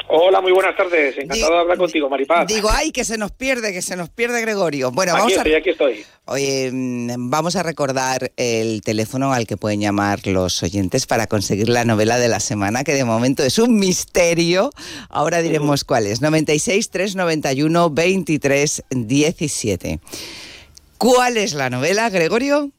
Hola, 0.08 0.40
muy 0.40 0.52
buenas 0.52 0.76
tardes. 0.76 1.18
Encantado 1.18 1.54
de 1.54 1.60
hablar 1.60 1.78
contigo, 1.78 2.08
Maripaz. 2.08 2.46
Digo, 2.46 2.68
ay, 2.72 2.92
que 2.92 3.02
se 3.04 3.18
nos 3.18 3.32
pierde, 3.32 3.72
que 3.72 3.82
se 3.82 3.96
nos 3.96 4.08
pierde 4.08 4.40
Gregorio. 4.40 4.92
Bueno, 4.92 5.12
aquí 5.12 5.20
vamos 5.20 5.32
estoy, 5.32 5.54
a... 5.54 5.58
aquí 5.58 5.70
estoy. 5.70 6.04
Oye, 6.26 6.70
mm, 6.72 7.28
vamos 7.28 7.56
a 7.56 7.64
recordar 7.64 8.30
el 8.36 8.82
teléfono 8.82 9.32
al 9.32 9.48
que 9.48 9.56
pueden 9.56 9.80
llamar 9.80 10.24
los 10.26 10.62
oyentes 10.62 11.06
para 11.06 11.26
conseguir 11.26 11.68
la 11.68 11.84
novela 11.84 12.18
de 12.18 12.28
la 12.28 12.38
semana, 12.38 12.84
que 12.84 12.92
de 12.92 13.04
momento 13.04 13.42
es 13.42 13.58
un 13.58 13.78
misterio. 13.78 14.70
Ahora 15.08 15.42
diremos 15.42 15.84
cuál 15.84 16.06
es. 16.06 16.22
96 16.22 16.88
391 16.90 17.90
23 17.90 18.84
17. 18.90 19.98
¿Cuál 20.98 21.36
es 21.36 21.52
la 21.52 21.68
novela, 21.68 22.10
Gregorio? 22.10 22.70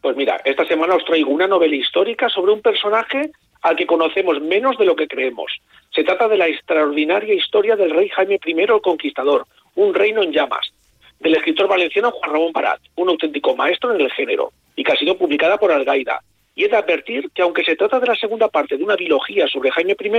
Pues 0.00 0.16
mira, 0.16 0.40
esta 0.44 0.66
semana 0.66 0.94
os 0.94 1.04
traigo 1.04 1.30
una 1.30 1.46
novela 1.46 1.76
histórica 1.76 2.30
sobre 2.30 2.52
un 2.52 2.62
personaje 2.62 3.32
al 3.62 3.76
que 3.76 3.86
conocemos 3.86 4.40
menos 4.40 4.78
de 4.78 4.84
lo 4.84 4.96
que 4.96 5.08
creemos. 5.08 5.52
Se 5.98 6.04
trata 6.04 6.28
de 6.28 6.36
la 6.36 6.46
extraordinaria 6.46 7.34
historia 7.34 7.74
del 7.74 7.90
rey 7.90 8.08
Jaime 8.10 8.38
I 8.46 8.52
el 8.52 8.80
Conquistador, 8.80 9.44
un 9.74 9.92
reino 9.92 10.22
en 10.22 10.30
llamas, 10.30 10.72
del 11.18 11.34
escritor 11.34 11.66
valenciano 11.66 12.12
Juan 12.12 12.30
Ramón 12.30 12.52
Barat, 12.52 12.80
un 12.94 13.08
auténtico 13.08 13.56
maestro 13.56 13.92
en 13.92 14.02
el 14.02 14.12
género, 14.12 14.52
y 14.76 14.84
que 14.84 14.92
ha 14.92 14.96
sido 14.96 15.18
publicada 15.18 15.58
por 15.58 15.72
Algaida. 15.72 16.20
Y 16.54 16.62
he 16.62 16.68
de 16.68 16.76
advertir 16.76 17.28
que 17.34 17.42
aunque 17.42 17.64
se 17.64 17.74
trata 17.74 17.98
de 17.98 18.06
la 18.06 18.14
segunda 18.14 18.46
parte 18.46 18.76
de 18.76 18.84
una 18.84 18.94
biología 18.94 19.48
sobre 19.48 19.72
Jaime 19.72 19.96
I, 19.98 20.10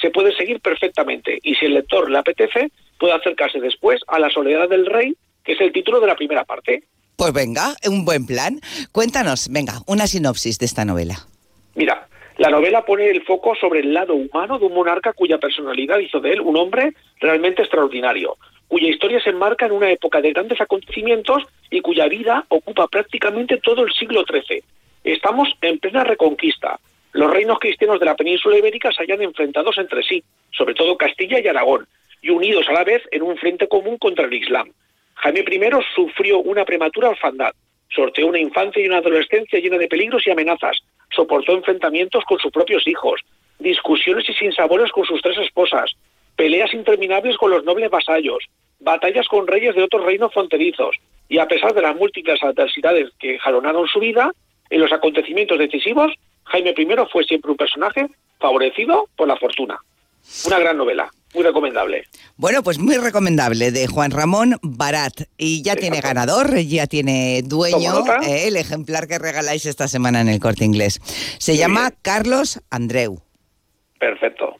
se 0.00 0.08
puede 0.08 0.34
seguir 0.34 0.60
perfectamente, 0.60 1.38
y 1.42 1.54
si 1.56 1.66
el 1.66 1.74
lector 1.74 2.10
le 2.10 2.16
apetece, 2.16 2.72
puede 2.98 3.12
acercarse 3.12 3.60
después 3.60 4.00
a 4.06 4.18
La 4.18 4.30
soledad 4.30 4.66
del 4.70 4.86
rey, 4.86 5.14
que 5.44 5.52
es 5.52 5.60
el 5.60 5.72
título 5.72 6.00
de 6.00 6.06
la 6.06 6.16
primera 6.16 6.46
parte. 6.46 6.84
Pues 7.16 7.34
venga, 7.34 7.74
un 7.86 8.06
buen 8.06 8.24
plan. 8.24 8.62
Cuéntanos, 8.92 9.50
venga, 9.50 9.74
una 9.86 10.06
sinopsis 10.06 10.58
de 10.58 10.64
esta 10.64 10.86
novela. 10.86 11.16
Mira, 11.74 12.08
la 12.38 12.50
novela 12.50 12.84
pone 12.84 13.10
el 13.10 13.24
foco 13.24 13.56
sobre 13.56 13.80
el 13.80 13.92
lado 13.92 14.14
humano 14.14 14.60
de 14.60 14.66
un 14.66 14.72
monarca 14.72 15.12
cuya 15.12 15.38
personalidad 15.38 15.98
hizo 15.98 16.20
de 16.20 16.34
él 16.34 16.40
un 16.40 16.56
hombre 16.56 16.92
realmente 17.18 17.62
extraordinario, 17.62 18.36
cuya 18.68 18.88
historia 18.88 19.20
se 19.20 19.30
enmarca 19.30 19.66
en 19.66 19.72
una 19.72 19.90
época 19.90 20.20
de 20.20 20.32
grandes 20.32 20.60
acontecimientos 20.60 21.42
y 21.68 21.80
cuya 21.80 22.06
vida 22.06 22.44
ocupa 22.48 22.86
prácticamente 22.86 23.56
todo 23.56 23.84
el 23.84 23.92
siglo 23.92 24.24
XIII. 24.24 24.62
Estamos 25.02 25.48
en 25.62 25.80
plena 25.80 26.04
reconquista. 26.04 26.78
Los 27.12 27.28
reinos 27.28 27.58
cristianos 27.58 27.98
de 27.98 28.06
la 28.06 28.14
península 28.14 28.56
ibérica 28.56 28.92
se 28.92 29.02
hallan 29.02 29.22
enfrentados 29.22 29.76
entre 29.76 30.04
sí, 30.04 30.22
sobre 30.52 30.74
todo 30.74 30.96
Castilla 30.96 31.40
y 31.40 31.48
Aragón, 31.48 31.88
y 32.22 32.30
unidos 32.30 32.68
a 32.68 32.72
la 32.72 32.84
vez 32.84 33.02
en 33.10 33.22
un 33.22 33.36
frente 33.36 33.66
común 33.66 33.98
contra 33.98 34.26
el 34.26 34.34
Islam. 34.34 34.70
Jaime 35.14 35.40
I 35.40 35.70
sufrió 35.92 36.38
una 36.38 36.64
prematura 36.64 37.08
orfandad, 37.08 37.50
sorteó 37.88 38.28
una 38.28 38.38
infancia 38.38 38.80
y 38.80 38.86
una 38.86 38.98
adolescencia 38.98 39.58
llena 39.58 39.76
de 39.78 39.88
peligros 39.88 40.24
y 40.24 40.30
amenazas, 40.30 40.78
soportó 41.10 41.52
enfrentamientos 41.52 42.24
con 42.24 42.38
sus 42.38 42.52
propios 42.52 42.86
hijos, 42.86 43.20
discusiones 43.58 44.28
y 44.28 44.34
sinsabores 44.34 44.92
con 44.92 45.04
sus 45.04 45.20
tres 45.22 45.38
esposas, 45.38 45.92
peleas 46.36 46.72
interminables 46.72 47.36
con 47.36 47.50
los 47.50 47.64
nobles 47.64 47.90
vasallos, 47.90 48.44
batallas 48.80 49.26
con 49.28 49.46
reyes 49.46 49.74
de 49.74 49.82
otros 49.82 50.04
reinos 50.04 50.32
fronterizos, 50.32 50.96
y 51.28 51.38
a 51.38 51.48
pesar 51.48 51.74
de 51.74 51.82
las 51.82 51.96
múltiples 51.96 52.42
adversidades 52.42 53.10
que 53.18 53.38
jalonaron 53.38 53.86
su 53.88 54.00
vida, 54.00 54.30
en 54.70 54.80
los 54.80 54.92
acontecimientos 54.92 55.58
decisivos, 55.58 56.12
Jaime 56.44 56.74
I 56.76 56.86
fue 57.10 57.24
siempre 57.24 57.50
un 57.50 57.56
personaje 57.56 58.06
favorecido 58.38 59.08
por 59.16 59.28
la 59.28 59.36
fortuna. 59.36 59.78
Una 60.46 60.58
gran 60.58 60.76
novela, 60.76 61.10
muy 61.34 61.42
recomendable. 61.42 62.04
Bueno, 62.36 62.62
pues 62.62 62.78
muy 62.78 62.96
recomendable, 62.96 63.72
de 63.72 63.86
Juan 63.86 64.10
Ramón 64.10 64.56
Barat. 64.62 65.22
Y 65.36 65.62
ya 65.62 65.76
tiene 65.76 66.00
ganador, 66.00 66.56
ya 66.58 66.86
tiene 66.86 67.42
dueño, 67.44 68.04
eh, 68.22 68.48
el 68.48 68.56
ejemplar 68.56 69.08
que 69.08 69.18
regaláis 69.18 69.66
esta 69.66 69.88
semana 69.88 70.20
en 70.20 70.28
el 70.28 70.40
Corte 70.40 70.64
Inglés. 70.64 71.00
Se 71.38 71.56
llama 71.56 71.92
Carlos 72.02 72.60
Andreu. 72.70 73.27
Perfecto. 73.98 74.56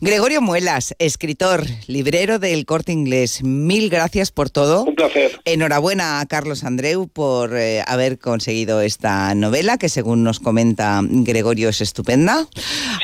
Gregorio 0.00 0.40
Muelas, 0.40 0.94
escritor, 1.00 1.64
librero 1.88 2.38
del 2.38 2.64
Corte 2.66 2.92
Inglés. 2.92 3.42
Mil 3.42 3.90
gracias 3.90 4.30
por 4.30 4.48
todo. 4.48 4.84
Un 4.84 4.94
placer. 4.94 5.40
Enhorabuena 5.44 6.20
a 6.20 6.26
Carlos 6.26 6.62
Andreu 6.62 7.08
por 7.08 7.56
eh, 7.56 7.82
haber 7.86 8.18
conseguido 8.18 8.80
esta 8.80 9.34
novela, 9.34 9.76
que 9.76 9.88
según 9.88 10.22
nos 10.22 10.38
comenta 10.38 11.00
Gregorio 11.02 11.68
es 11.68 11.80
estupenda. 11.80 12.46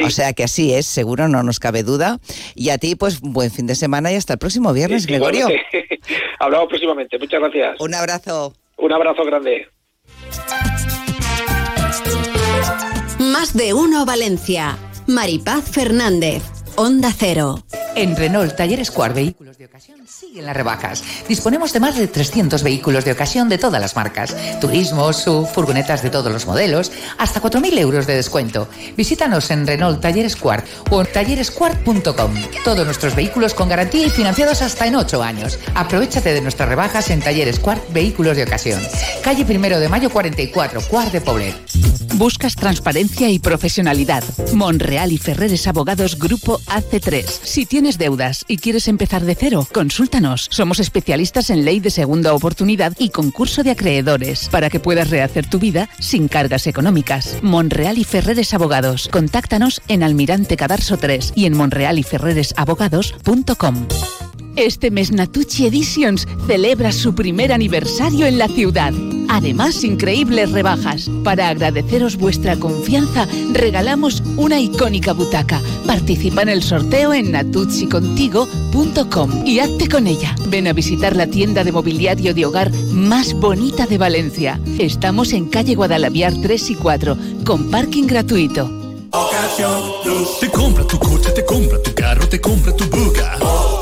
O 0.05 0.11
sea 0.11 0.33
que 0.35 0.45
así 0.45 0.73
es, 0.73 0.87
seguro, 0.87 1.27
no 1.27 1.43
nos 1.43 1.59
cabe 1.59 1.83
duda. 1.83 2.21
Y 2.55 2.71
a 2.71 2.79
ti, 2.79 2.95
pues 2.95 3.21
buen 3.21 3.51
fin 3.51 3.67
de 3.67 3.75
semana 3.75 4.13
y 4.13 4.15
hasta 4.15 4.35
el 4.35 4.39
próximo 4.39 4.73
viernes, 4.73 5.07
Gregorio. 5.07 5.49
Hablamos 6.39 6.69
próximamente. 6.69 7.19
Muchas 7.19 7.41
gracias. 7.41 7.81
Un 7.81 7.95
abrazo. 7.95 8.55
Un 8.77 8.93
abrazo 8.93 9.25
grande. 9.25 9.67
Más 13.19 13.55
de 13.57 13.73
uno 13.75 14.05
Valencia. 14.05 14.77
Maripaz 15.07 15.65
Fernández. 15.65 16.43
Onda 16.77 17.13
Cero. 17.17 17.63
En 17.97 18.17
Renault 18.17 18.57
Talleres 18.57 18.91
Cuar 18.91 19.13
Vehículos 19.15 19.52
de 19.63 19.67
Ocasión 19.67 20.01
siguen 20.09 20.47
las 20.47 20.57
rebajas. 20.57 21.05
Disponemos 21.29 21.73
de 21.73 21.79
más 21.79 21.97
de 21.97 22.09
300 22.09 22.65
vehículos 22.65 23.05
de 23.05 23.13
ocasión 23.13 23.49
de 23.49 23.59
todas 23.59 23.81
las 23.81 23.95
marcas. 23.95 24.35
Turismo, 24.61 25.13
SUV, 25.13 25.47
furgonetas 25.47 26.03
de 26.03 26.11
todos 26.11 26.33
los 26.33 26.47
modelos, 26.47 26.91
hasta 27.17 27.41
4.000 27.41 27.79
euros 27.79 28.09
de 28.09 28.17
descuento. 28.17 28.69
Visítanos 28.97 29.53
en 29.53 29.65
Renault 29.65 30.01
Talleres 30.01 30.35
Cuart 30.35 30.67
o 30.91 31.03
en 31.03 31.13
tallerescuart.com. 31.13 32.35
Todos 32.65 32.85
nuestros 32.85 33.15
vehículos 33.15 33.55
con 33.55 33.69
garantía 33.69 34.05
y 34.05 34.11
financiados 34.11 34.63
hasta 34.63 34.89
en 34.89 34.97
8 34.97 35.23
años. 35.23 35.61
Aprovechate 35.77 36.35
de 36.35 36.41
nuestras 36.41 36.69
rebajas 36.69 37.11
en 37.11 37.21
Talleres 37.21 37.61
Cuart 37.61 37.93
Vehículos 37.93 38.37
de 38.37 38.43
Ocasión. 38.43 38.83
Calle 39.23 39.45
Primero 39.45 39.79
de 39.79 39.89
Mayo 39.89 40.11
44, 40.11 40.81
Cuart 40.89 41.13
de 41.13 41.21
Poblet. 41.21 41.55
Buscas 42.15 42.57
transparencia 42.57 43.31
y 43.31 43.39
profesionalidad. 43.39 44.23
Monreal 44.53 45.13
y 45.13 45.19
Ferreres 45.19 45.67
Abogados 45.67 46.19
Grupo 46.19 46.59
AC3. 46.67 47.25
Si 47.25 47.65
tienes 47.65 47.97
deudas 47.97 48.45
y 48.49 48.59
quieres 48.59 48.87
empezar 48.87 49.23
de 49.23 49.35
cero, 49.35 49.52
consúltanos. 49.61 50.49
Somos 50.51 50.81
especialistas 50.81 51.51
en 51.51 51.65
ley 51.65 51.79
de 51.81 51.91
segunda 51.91 52.35
oportunidad 52.35 52.95
y 52.99 53.11
concurso 53.11 53.63
de 53.63 53.73
acreedores 53.73 54.49
para 54.49 54.71
que 54.71 54.81
puedas 54.81 55.11
rehacer 55.11 55.47
tu 55.49 55.59
vida 55.59 55.91
sin 55.99 56.29
cargas 56.29 56.67
económicas. 56.67 57.37
Monreal 57.43 57.99
y 57.99 58.05
Ferreres 58.05 58.55
Abogados. 58.55 59.11
Contáctanos 59.13 59.83
en 59.89 60.03
Almirante 60.03 60.57
Cadarso 60.57 60.97
3 60.97 61.35
y 61.37 61.45
en 61.47 61.55
monrealyferreresabogados.com. 61.57 64.32
Este 64.57 64.91
mes 64.91 65.13
Natucci 65.13 65.67
Editions 65.67 66.27
celebra 66.47 66.93
su 66.93 67.15
primer 67.15 67.53
aniversario 67.53 68.27
en 68.27 68.39
la 68.39 68.49
ciudad. 68.49 68.93
Además, 69.29 69.83
increíbles 69.83 70.53
rebajas. 70.53 71.11
Para 71.25 71.49
agradeceros 71.49 72.19
vuestra 72.19 72.57
confianza, 72.57 73.27
regalamos 73.53 74.23
una 74.37 74.61
icónica 74.61 75.15
butaca. 75.15 75.63
Participa 75.87 76.43
en 76.43 76.51
el 76.51 76.63
sorteo 76.63 77.15
en 77.15 77.33
natuccicontigo.com 77.33 79.47
y 79.47 79.61
hazte 79.61 79.89
con 79.89 80.07
ella. 80.07 80.37
Ven 80.49 80.67
a 80.67 80.75
visitar 80.75 81.17
la 81.17 81.27
tienda 81.27 81.65
de 81.65 81.73
mobiliario 81.73 82.35
de 82.35 82.45
hogar 82.45 82.71
más 82.93 83.33
bonita 83.33 83.87
de 83.87 83.97
Valencia. 83.97 84.61
Estamos 84.79 85.33
en 85.33 85.49
calle 85.49 85.77
Guadalaviar 85.77 86.35
3 86.43 86.71
y 86.71 86.75
4, 86.75 87.17
con 87.47 87.71
parking 87.71 88.05
gratuito. 88.05 88.71
Te 90.41 90.51
compra 90.51 90.87
tu 90.87 90.99
coche, 90.99 91.31
te 91.31 91.43
compra 91.45 91.83
tu 91.83 91.95
carro, 91.95 92.29
te 92.29 92.41
compra 92.41 92.77
tu 92.77 92.85
buga. 92.85 93.39
Te 93.39 93.82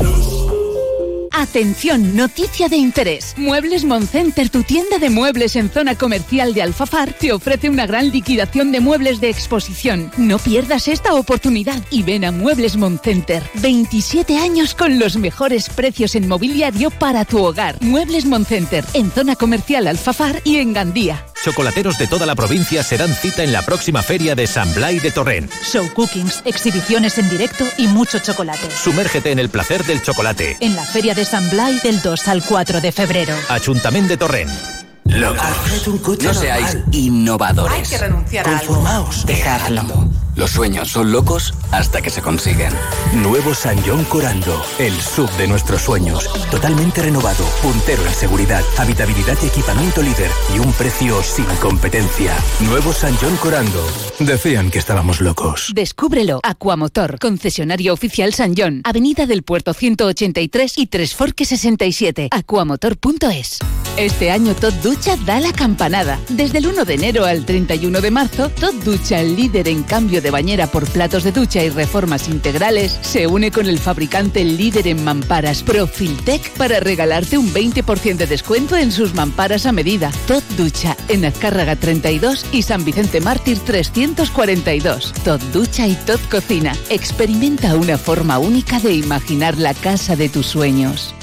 Atención, 1.33 2.15
noticia 2.15 2.67
de 2.67 2.75
interés. 2.75 3.33
Muebles 3.37 3.85
Moncenter, 3.85 4.49
tu 4.49 4.63
tienda 4.63 4.97
de 4.99 5.09
muebles 5.09 5.55
en 5.55 5.69
zona 5.69 5.95
comercial 5.95 6.53
de 6.53 6.61
Alfafar, 6.61 7.13
te 7.13 7.31
ofrece 7.31 7.69
una 7.69 7.87
gran 7.87 8.11
liquidación 8.11 8.71
de 8.71 8.81
muebles 8.81 9.21
de 9.21 9.29
exposición. 9.29 10.11
No 10.17 10.39
pierdas 10.39 10.89
esta 10.89 11.13
oportunidad 11.13 11.81
y 11.89 12.03
ven 12.03 12.25
a 12.25 12.31
Muebles 12.31 12.75
Moncenter. 12.75 13.43
27 13.55 14.37
años 14.37 14.75
con 14.75 14.99
los 14.99 15.15
mejores 15.15 15.69
precios 15.69 16.15
en 16.15 16.27
mobiliario 16.27 16.91
para 16.91 17.23
tu 17.23 17.43
hogar. 17.43 17.77
Muebles 17.81 18.25
Moncenter, 18.25 18.83
en 18.93 19.09
zona 19.09 19.35
comercial 19.35 19.87
Alfafar 19.87 20.41
y 20.43 20.57
en 20.57 20.73
Gandía. 20.73 21.25
Chocolateros 21.43 21.97
de 21.97 22.05
toda 22.05 22.27
la 22.27 22.35
provincia 22.35 22.83
se 22.83 22.97
dan 22.97 23.15
cita 23.15 23.43
en 23.43 23.51
la 23.51 23.63
próxima 23.63 24.03
feria 24.03 24.35
de 24.35 24.45
San 24.45 24.71
Blai 24.75 24.99
de 24.99 25.09
Torrent. 25.09 25.51
Show 25.63 25.91
cookings, 25.93 26.43
exhibiciones 26.45 27.17
en 27.17 27.27
directo 27.31 27.65
y 27.77 27.87
mucho 27.87 28.19
chocolate. 28.19 28.69
Sumérgete 28.69 29.31
en 29.31 29.39
el 29.39 29.49
placer 29.49 29.83
del 29.85 30.03
chocolate. 30.03 30.57
En 30.59 30.75
la 30.75 30.85
Feria 30.85 31.15
de 31.15 31.20
San 31.25 31.49
Blai 31.49 31.79
del 31.79 32.01
2 32.01 32.27
al 32.27 32.43
4 32.43 32.81
de 32.81 32.91
febrero. 32.91 33.35
Ayuntamiento 33.49 34.09
de 34.09 34.17
Torrent. 34.17 34.80
Locos. 35.05 36.21
No 36.23 36.33
seáis 36.33 36.77
innovadores. 36.91 37.77
Hay 37.77 37.83
que 37.83 37.97
renunciar 37.97 38.47
a 38.47 38.59
algo. 38.59 38.73
Conformaos. 38.73 39.25
Dejadlo. 39.25 40.09
Los 40.35 40.51
sueños 40.51 40.89
son 40.89 41.11
locos 41.11 41.53
hasta 41.71 42.01
que 42.01 42.09
se 42.09 42.21
consiguen. 42.21 42.71
Nuevo 43.15 43.53
San 43.53 43.77
John 43.85 44.05
Corando, 44.05 44.63
el 44.79 44.93
sub 44.93 45.29
de 45.31 45.45
nuestros 45.45 45.81
sueños. 45.81 46.29
Totalmente 46.49 47.01
renovado, 47.01 47.43
puntero 47.61 48.05
en 48.05 48.13
seguridad, 48.13 48.63
habitabilidad 48.77 49.37
y 49.43 49.47
equipamiento 49.47 50.01
líder 50.01 50.31
y 50.55 50.59
un 50.59 50.71
precio 50.73 51.21
sin 51.21 51.45
competencia. 51.61 52.33
Nuevo 52.61 52.93
San 52.93 53.13
John 53.17 53.35
Corando. 53.37 53.85
Decían 54.19 54.71
que 54.71 54.79
estábamos 54.79 55.19
locos. 55.19 55.71
Descúbrelo. 55.75 56.39
Aquamotor, 56.43 57.19
concesionario 57.19 57.93
oficial 57.93 58.33
San 58.33 58.53
John, 58.57 58.81
Avenida 58.85 59.25
del 59.25 59.43
Puerto 59.43 59.73
183 59.73 60.77
y 60.77 60.87
Tres 60.87 61.13
Forques 61.13 61.49
67. 61.49 62.29
Aquamotor.es. 62.31 63.59
Este 63.97 64.31
año 64.31 64.55
Todd 64.55 64.73
Ducha 64.91 65.15
da 65.15 65.39
la 65.39 65.53
campanada. 65.53 66.19
Desde 66.27 66.57
el 66.57 66.67
1 66.67 66.83
de 66.83 66.95
enero 66.95 67.23
al 67.23 67.45
31 67.45 68.01
de 68.01 68.11
marzo, 68.11 68.49
Todd 68.49 68.73
Ducha, 68.83 69.21
el 69.21 69.37
líder 69.37 69.69
en 69.69 69.83
cambio 69.83 70.21
de 70.21 70.31
bañera 70.31 70.67
por 70.67 70.85
platos 70.85 71.23
de 71.23 71.31
ducha 71.31 71.63
y 71.63 71.69
reformas 71.69 72.27
integrales, 72.27 72.99
se 72.99 73.25
une 73.25 73.51
con 73.51 73.67
el 73.67 73.79
fabricante 73.79 74.43
líder 74.43 74.89
en 74.89 75.01
mamparas 75.01 75.63
Profiltec 75.63 76.51
para 76.57 76.81
regalarte 76.81 77.37
un 77.37 77.53
20% 77.53 78.17
de 78.17 78.27
descuento 78.27 78.75
en 78.75 78.91
sus 78.91 79.13
mamparas 79.13 79.65
a 79.65 79.71
medida. 79.71 80.11
Todd 80.27 80.43
Ducha, 80.57 80.97
en 81.07 81.23
Azcárraga 81.23 81.77
32 81.77 82.47
y 82.51 82.63
San 82.63 82.83
Vicente 82.83 83.21
Mártir 83.21 83.59
342. 83.59 85.13
Todd 85.23 85.41
Ducha 85.53 85.87
y 85.87 85.95
Todd 86.05 86.19
Cocina. 86.29 86.75
Experimenta 86.89 87.77
una 87.77 87.97
forma 87.97 88.39
única 88.39 88.77
de 88.81 88.91
imaginar 88.91 89.57
la 89.57 89.73
casa 89.73 90.17
de 90.17 90.27
tus 90.27 90.47
sueños. 90.47 91.15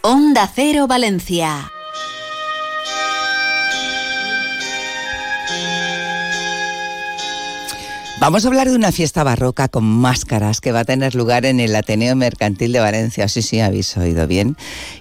Onda 0.00 0.50
Cero 0.54 0.86
Valencia. 0.86 1.70
Vamos 8.20 8.44
a 8.44 8.48
hablar 8.48 8.68
de 8.68 8.74
una 8.74 8.90
fiesta 8.90 9.22
barroca 9.22 9.68
con 9.68 9.84
máscaras 9.84 10.60
que 10.60 10.72
va 10.72 10.80
a 10.80 10.84
tener 10.84 11.14
lugar 11.14 11.46
en 11.46 11.60
el 11.60 11.74
Ateneo 11.76 12.16
Mercantil 12.16 12.72
de 12.72 12.80
Valencia. 12.80 13.28
Sí, 13.28 13.42
sí, 13.42 13.60
habéis 13.60 13.96
oído 13.96 14.26
bien. 14.26 14.56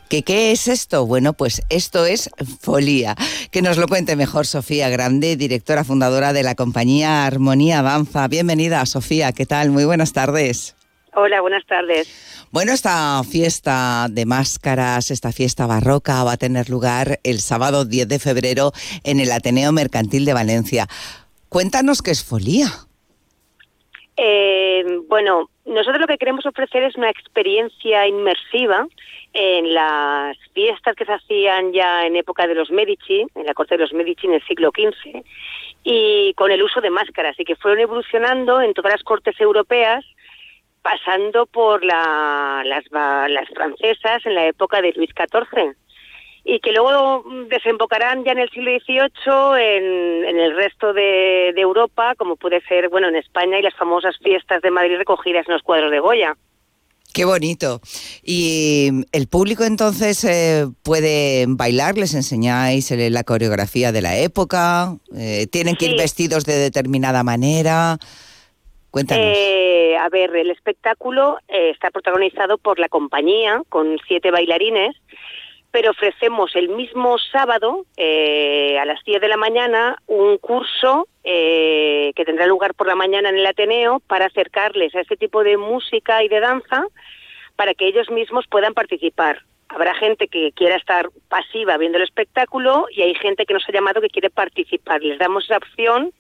¿Que, 0.08 0.22
¿Qué 0.22 0.52
es 0.52 0.68
esto? 0.68 1.04
Bueno, 1.08 1.34
pues 1.34 1.64
esto 1.70 2.06
es 2.06 2.30
Folía. 2.62 3.16
Que 3.50 3.64
nos 3.64 3.78
lo 3.78 3.88
cuente 3.88 4.16
mejor 4.16 4.46
Sofía 4.46 4.90
Grande, 4.90 5.36
directora 5.36 5.84
fundadora 5.84 6.32
de 6.32 6.44
la 6.44 6.54
compañía 6.54 7.26
Armonía 7.26 7.82
Danza. 7.82 8.28
Bienvenida, 8.28 8.86
Sofía. 8.86 9.32
¿Qué 9.32 9.48
tal? 9.48 9.72
Muy 9.72 9.86
buenas 9.86 10.14
tardes. 10.14 10.76
Hola, 11.16 11.42
buenas 11.42 11.66
tardes. 11.66 12.08
Bueno, 12.52 12.72
esta 12.72 13.24
fiesta 13.28 14.08
de 14.12 14.28
máscaras, 14.28 15.10
esta 15.10 15.32
fiesta 15.32 15.66
barroca 15.66 16.24
va 16.24 16.34
a 16.34 16.38
tener 16.38 16.70
lugar 16.70 17.20
el 17.24 17.42
sábado 17.42 17.84
10 17.84 18.08
de 18.08 18.20
febrero 18.20 18.74
en 19.04 19.20
el 19.20 19.32
Ateneo 19.32 19.72
Mercantil 19.72 20.24
de 20.24 20.34
Valencia. 20.34 20.88
Cuéntanos 21.50 22.04
qué 22.04 22.12
es 22.12 22.24
Folía. 22.24 22.87
Eh, 24.20 24.84
bueno, 25.08 25.50
nosotros 25.66 26.00
lo 26.02 26.08
que 26.08 26.18
queremos 26.18 26.46
ofrecer 26.48 26.82
es 26.84 26.96
una 26.96 27.10
experiencia 27.10 28.08
inmersiva 28.08 28.88
en 29.34 29.74
las 29.76 30.36
fiestas 30.54 30.96
que 30.96 31.06
se 31.06 31.14
hacían 31.14 31.72
ya 31.72 32.06
en 32.08 32.16
época 32.16 32.48
de 32.48 32.56
los 32.56 32.72
Medici, 32.72 33.26
en 33.36 33.46
la 33.46 33.54
corte 33.54 33.76
de 33.76 33.84
los 33.84 33.94
Medici 33.94 34.26
en 34.26 34.34
el 34.34 34.44
siglo 34.48 34.72
XV, 34.76 35.24
y 35.84 36.34
con 36.34 36.50
el 36.52 36.64
uso 36.64 36.82
de 36.82 36.90
máscaras, 36.90 37.40
y 37.40 37.46
que 37.46 37.56
fueron 37.56 37.80
evolucionando 37.80 38.60
en 38.62 38.74
todas 38.74 38.94
las 38.94 39.04
cortes 39.04 39.40
europeas, 39.40 40.04
pasando 40.82 41.46
por 41.46 41.84
la- 41.84 42.64
las, 42.66 42.86
las 42.92 43.50
francesas 43.50 44.26
en 44.26 44.34
la 44.36 44.48
época 44.48 44.82
de 44.82 44.94
Luis 44.94 45.12
XIV 45.16 45.76
y 46.50 46.62
que 46.62 46.72
luego 46.72 47.26
desembocarán 47.50 48.24
ya 48.24 48.32
en 48.32 48.40
el 48.40 48.50
siglo 48.50 48.72
XVIII 48.72 49.62
en, 49.62 50.26
en 50.26 50.40
el 50.40 50.56
resto 50.56 50.94
de, 50.94 51.52
de 51.54 51.62
Europa, 51.62 52.16
como 52.16 52.38
puede 52.38 52.62
ser, 52.62 52.88
bueno, 52.88 53.10
en 53.10 53.18
España 53.18 53.60
y 53.60 53.62
las 53.62 53.76
famosas 53.76 54.16
fiestas 54.24 54.62
de 54.62 54.72
Madrid 54.72 54.98
recogidas 54.98 55.46
en 55.48 55.56
los 55.56 55.62
cuadros 55.62 55.92
de 55.92 56.00
Goya. 56.00 56.38
Qué 57.14 57.26
bonito. 57.26 57.82
Y 58.24 58.90
el 59.12 59.28
público 59.28 59.66
entonces 59.66 60.24
eh, 60.24 60.68
puede 60.84 61.46
bailar, 61.50 61.98
les 61.98 62.14
enseñáis 62.14 62.92
eh, 62.92 63.10
la 63.10 63.26
coreografía 63.26 63.92
de 63.92 64.02
la 64.02 64.18
época, 64.18 64.96
eh, 65.18 65.48
tienen 65.52 65.76
que 65.76 65.88
ir 65.88 65.98
vestidos 65.98 66.46
de 66.46 66.54
determinada 66.54 67.24
manera. 67.24 67.98
Cuéntanos. 68.92 69.36
Eh, 69.36 69.98
a 69.98 70.08
ver, 70.10 70.34
el 70.36 70.50
espectáculo 70.50 71.40
está 71.48 71.92
protagonizado 71.92 72.58
por 72.58 72.80
la 72.80 72.88
compañía 72.88 73.64
con 73.68 73.98
siete 74.08 74.32
bailarines, 74.32 74.96
pero 75.78 75.92
ofrecemos 75.92 76.56
el 76.56 76.70
mismo 76.70 77.20
sábado 77.20 77.86
eh, 77.98 78.80
a 78.80 78.86
las 78.86 79.04
10 79.04 79.22
de 79.22 79.28
la 79.28 79.38
mañana 79.38 79.96
un 80.08 80.40
curso 80.40 81.08
eh, 81.24 82.14
que 82.16 82.26
tendrá 82.26 82.48
lugar 82.48 82.74
por 82.74 82.88
la 82.88 82.96
mañana 82.96 83.30
en 83.30 83.38
el 83.38 83.46
Ateneo 83.46 84.00
para 84.00 84.26
acercarles 84.26 84.96
a 84.96 85.02
este 85.02 85.18
tipo 85.18 85.44
de 85.44 85.56
música 85.56 86.24
y 86.24 86.30
de 86.30 86.40
danza 86.40 86.84
para 87.56 87.76
que 87.76 87.86
ellos 87.86 88.10
mismos 88.10 88.48
puedan 88.48 88.74
participar. 88.74 89.44
Habrá 89.70 89.94
gente 89.94 90.28
que 90.28 90.52
quiera 90.54 90.78
estar 90.78 91.12
pasiva 91.30 91.78
viendo 91.78 92.00
el 92.00 92.06
espectáculo 92.06 92.88
y 92.90 93.04
hay 93.04 93.14
gente 93.14 93.46
que 93.46 93.54
nos 93.54 93.70
ha 93.70 93.72
llamado 93.72 94.02
que 94.02 94.10
quiere 94.10 94.32
participar. 94.32 95.04
Les 95.04 95.20
damos 95.20 95.46
esa 95.46 95.58
opción 95.58 96.12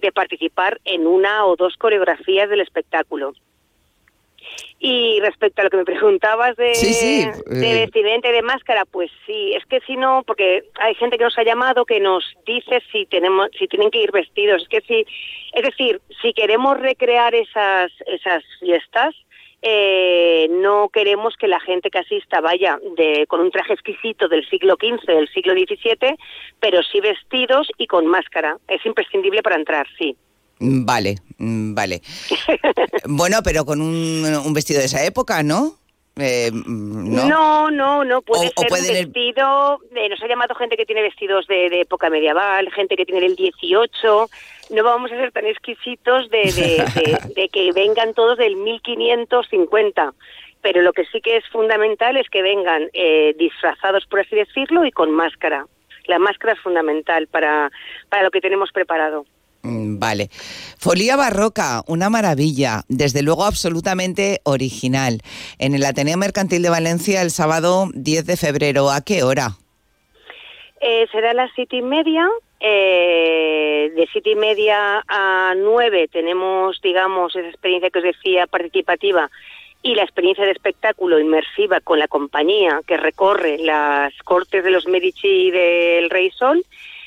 de 0.00 0.10
participar 0.10 0.80
en 0.84 1.06
una 1.06 1.46
o 1.46 1.54
dos 1.54 1.76
coreografías 1.76 2.50
del 2.50 2.60
espectáculo. 2.60 3.34
Y 4.78 5.20
respecto 5.20 5.60
a 5.60 5.64
lo 5.64 5.70
que 5.70 5.78
me 5.78 5.84
preguntabas 5.84 6.54
de, 6.56 6.74
Sí, 6.74 6.92
sí, 6.92 7.26
de 7.46 7.70
eh. 7.70 7.80
vestimenta 7.80 8.28
y 8.28 8.32
de 8.32 8.42
máscara, 8.42 8.84
pues 8.84 9.10
sí, 9.26 9.54
es 9.54 9.64
que 9.66 9.80
si 9.80 9.96
no, 9.96 10.22
porque 10.26 10.64
hay 10.74 10.94
gente 10.96 11.16
que 11.16 11.24
nos 11.24 11.38
ha 11.38 11.44
llamado 11.44 11.86
que 11.86 11.98
nos 11.98 12.24
dice 12.46 12.82
si 12.92 13.06
tenemos, 13.06 13.48
si 13.58 13.68
tienen 13.68 13.90
que 13.90 14.02
ir 14.02 14.12
vestidos, 14.12 14.62
es 14.62 14.68
que 14.68 14.80
si, 14.82 15.06
es 15.54 15.62
decir, 15.62 16.00
si 16.20 16.32
queremos 16.34 16.78
recrear 16.78 17.34
esas 17.34 17.90
esas 18.06 18.44
fiestas, 18.60 19.14
eh, 19.62 20.46
no 20.50 20.90
queremos 20.90 21.34
que 21.36 21.48
la 21.48 21.60
gente 21.60 21.90
que 21.90 21.98
asista 21.98 22.40
vaya 22.40 22.78
de, 22.96 23.26
con 23.26 23.40
un 23.40 23.50
traje 23.50 23.72
exquisito 23.72 24.28
del 24.28 24.48
siglo 24.48 24.76
XV, 24.78 25.06
del 25.06 25.28
siglo 25.28 25.54
XVII, 25.54 26.16
pero 26.60 26.82
sí 26.82 27.00
vestidos 27.00 27.68
y 27.78 27.86
con 27.86 28.06
máscara. 28.06 28.58
Es 28.68 28.84
imprescindible 28.84 29.42
para 29.42 29.56
entrar, 29.56 29.86
sí. 29.98 30.16
Mm, 30.58 30.84
Vale, 30.84 31.16
mm, 31.38 31.74
vale. 31.74 32.00
bueno, 33.06 33.38
pero 33.44 33.64
con 33.64 33.80
un, 33.80 34.24
un 34.24 34.52
vestido 34.54 34.80
de 34.80 34.86
esa 34.86 35.04
época, 35.04 35.42
¿no? 35.42 35.74
Eh, 36.18 36.50
mm, 36.50 37.14
¿no? 37.14 37.28
No, 37.28 37.70
no, 37.70 38.04
no, 38.04 38.22
puede 38.22 38.46
O- 38.46 38.52
o 38.56 38.62
ser 38.62 38.72
un 38.72 38.94
vestido, 39.12 39.80
eh, 39.94 40.08
nos 40.08 40.22
ha 40.22 40.26
llamado 40.26 40.54
gente 40.54 40.76
que 40.78 40.86
tiene 40.86 41.02
vestidos 41.02 41.46
de, 41.46 41.68
de 41.68 41.82
época 41.82 42.08
medieval, 42.08 42.70
gente 42.72 42.96
que 42.96 43.04
tiene 43.04 43.20
del 43.20 43.36
18, 43.36 44.30
no 44.70 44.82
vamos 44.82 45.12
a 45.12 45.16
ser 45.16 45.30
tan 45.32 45.44
exquisitos 45.46 46.30
de, 46.30 46.38
de- 46.52 46.84
de- 46.94 47.18
de 47.36 47.48
que 47.50 47.70
vengan 47.72 48.14
todos 48.14 48.38
del 48.38 48.56
1550, 48.56 50.14
pero 50.62 50.80
lo 50.82 50.92
que 50.94 51.04
sí 51.06 51.20
que 51.20 51.36
es 51.36 51.44
fundamental 51.52 52.16
es 52.16 52.28
que 52.30 52.40
vengan 52.42 52.88
eh, 52.94 53.34
disfrazados, 53.38 54.06
por 54.06 54.20
así 54.20 54.34
decirlo, 54.36 54.84
y 54.86 54.90
con 54.92 55.10
máscara. 55.10 55.66
La 56.06 56.18
máscara 56.18 56.54
es 56.54 56.60
fundamental 56.60 57.26
para, 57.26 57.70
para 58.08 58.22
lo 58.22 58.30
que 58.30 58.40
tenemos 58.40 58.70
preparado. 58.72 59.26
Mm, 59.66 59.98
Vale. 59.98 60.28
Folía 60.78 61.16
barroca, 61.16 61.82
una 61.86 62.08
maravilla, 62.10 62.82
desde 62.88 63.22
luego 63.22 63.44
absolutamente 63.44 64.40
original. 64.44 65.20
En 65.58 65.74
el 65.74 65.84
Ateneo 65.84 66.16
Mercantil 66.16 66.62
de 66.62 66.70
Valencia 66.70 67.22
el 67.22 67.30
sábado 67.30 67.88
10 67.94 68.26
de 68.26 68.36
febrero, 68.36 68.90
¿a 68.90 69.00
qué 69.00 69.22
hora? 69.22 69.56
Eh, 70.80 71.06
será 71.10 71.30
a 71.30 71.34
las 71.34 71.50
siete 71.54 71.76
y 71.76 71.82
media. 71.82 72.28
eh, 72.60 73.92
de 73.94 74.06
siete 74.12 74.30
y 74.30 74.34
media 74.34 75.04
a 75.08 75.54
nueve 75.56 76.08
tenemos, 76.10 76.80
digamos, 76.80 77.36
esa 77.36 77.48
experiencia 77.48 77.90
que 77.90 77.98
os 77.98 78.04
decía 78.04 78.46
participativa 78.46 79.30
y 79.82 79.94
la 79.94 80.02
experiencia 80.02 80.44
de 80.44 80.52
espectáculo 80.52 81.18
inmersiva 81.20 81.80
con 81.80 81.98
la 81.98 82.08
compañía 82.08 82.80
que 82.86 82.96
recorre 82.96 83.58
las 83.58 84.12
cortes 84.24 84.64
de 84.64 84.70
los 84.70 84.86
Medici 84.88 85.28
y 85.48 85.50
del 85.50 86.08
Rey 86.08 86.30
Sol 86.30 86.64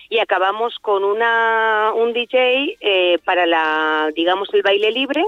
y 0.10 0.20
acabamos 0.20 0.78
con 0.82 1.03
una 1.03 1.91
un 1.95 2.14
DJ 2.14 2.78
eh, 2.82 3.20
para 3.24 3.45
la 3.45 4.10
digamos 4.16 4.53
el 4.53 4.62
baile 4.64 4.91
libre 4.91 5.24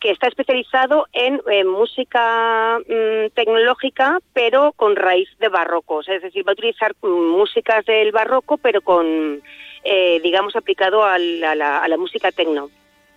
que 0.00 0.10
está 0.12 0.28
especializado 0.28 1.06
en, 1.12 1.40
eh, 1.50 1.64
música 1.64 2.78
mm, 2.78 3.30
tecnológica, 3.34 4.20
pero 4.32 4.70
con 4.72 4.94
raíz 4.94 5.28
de 5.40 5.48
barroco. 5.48 5.96
O 5.96 6.02
sea, 6.04 6.14
es 6.14 6.22
decir, 6.22 6.46
va 6.46 6.52
a 6.52 6.54
utilizar 6.54 6.94
mm, 7.02 7.08
músicas 7.08 7.84
del 7.84 8.12
barroco, 8.12 8.58
pero 8.58 8.80
con, 8.80 9.42
eh, 9.82 10.20
digamos, 10.22 10.54
aplicado 10.54 11.02
al- 11.02 11.42
a, 11.42 11.56
la, 11.56 11.78
a 11.82 11.88
la 11.88 11.96
música 11.96 12.30
tecno. 12.30 12.70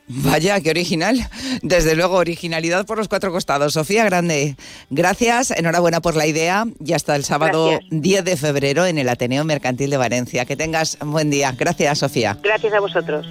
Vaya, 0.08 0.60
qué 0.60 0.70
original. 0.70 1.30
Desde 1.62 1.96
luego, 1.96 2.18
originalidad 2.18 2.86
por 2.86 2.98
los 2.98 3.08
cuatro 3.08 3.32
costados. 3.32 3.74
Sofía 3.74 4.04
Grande, 4.04 4.56
gracias, 4.90 5.52
enhorabuena 5.52 6.02
por 6.02 6.16
la 6.16 6.28
idea 6.28 6.66
y 6.84 6.94
hasta 6.94 7.16
el 7.16 7.24
sábado 7.24 7.70
Gracias. 7.70 7.90
10 7.92 8.26
de 8.26 8.38
febrero 8.38 8.86
en 8.86 8.98
el 8.98 9.08
Ateneo 9.08 9.44
Mercantil 9.46 9.90
de 9.90 9.98
Valencia. 9.98 10.46
Que 10.46 10.58
tengas 10.58 10.98
un 11.02 11.12
buen 11.12 11.30
día. 11.30 11.54
Gracias, 11.58 12.00
Sofía. 12.00 12.38
Gracias 12.42 12.74
a 12.74 12.80
vosotros. 12.80 13.28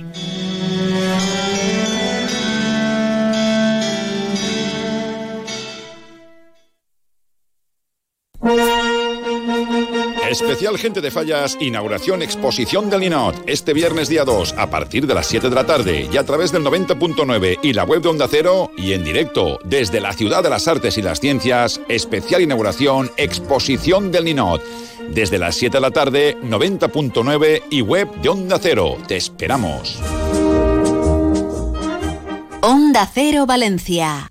Especial 10.31 10.79
Gente 10.79 11.01
de 11.01 11.11
Fallas, 11.11 11.59
inauguración 11.59 12.23
exposición 12.23 12.89
del 12.89 13.01
Ninot. 13.01 13.43
Este 13.49 13.73
viernes 13.73 14.09
día 14.09 14.25
2, 14.25 14.55
a 14.57 14.71
partir 14.71 15.09
de 15.09 15.15
las 15.15 15.27
7 15.27 15.49
de 15.49 15.55
la 15.57 15.67
tarde 15.67 16.09
y 16.11 16.17
a 16.17 16.25
través 16.25 16.53
del 16.53 16.63
90.9 16.63 17.59
y 17.65 17.73
la 17.73 17.83
web 17.83 18.01
de 18.01 18.11
Onda 18.11 18.29
Cero 18.31 18.71
y 18.77 18.93
en 18.93 19.03
directo 19.03 19.59
desde 19.65 19.99
la 19.99 20.13
Ciudad 20.13 20.45
de 20.45 20.51
las 20.51 20.69
Artes 20.69 20.97
y 20.99 21.03
las 21.03 21.19
Ciencias, 21.19 21.81
especial 21.89 22.43
inauguración 22.43 23.11
exposición 23.17 24.13
del 24.13 24.27
Ninot. 24.27 24.63
Desde 25.09 25.37
las 25.37 25.57
7 25.57 25.79
de 25.79 25.81
la 25.81 25.91
tarde, 25.91 26.39
90.9 26.41 27.65
y 27.69 27.81
web 27.81 28.09
de 28.23 28.29
Onda 28.29 28.61
Cero. 28.63 28.99
Te 29.09 29.17
esperamos. 29.17 29.99
Onda 32.63 33.11
Cero 33.13 33.47
Valencia. 33.47 34.31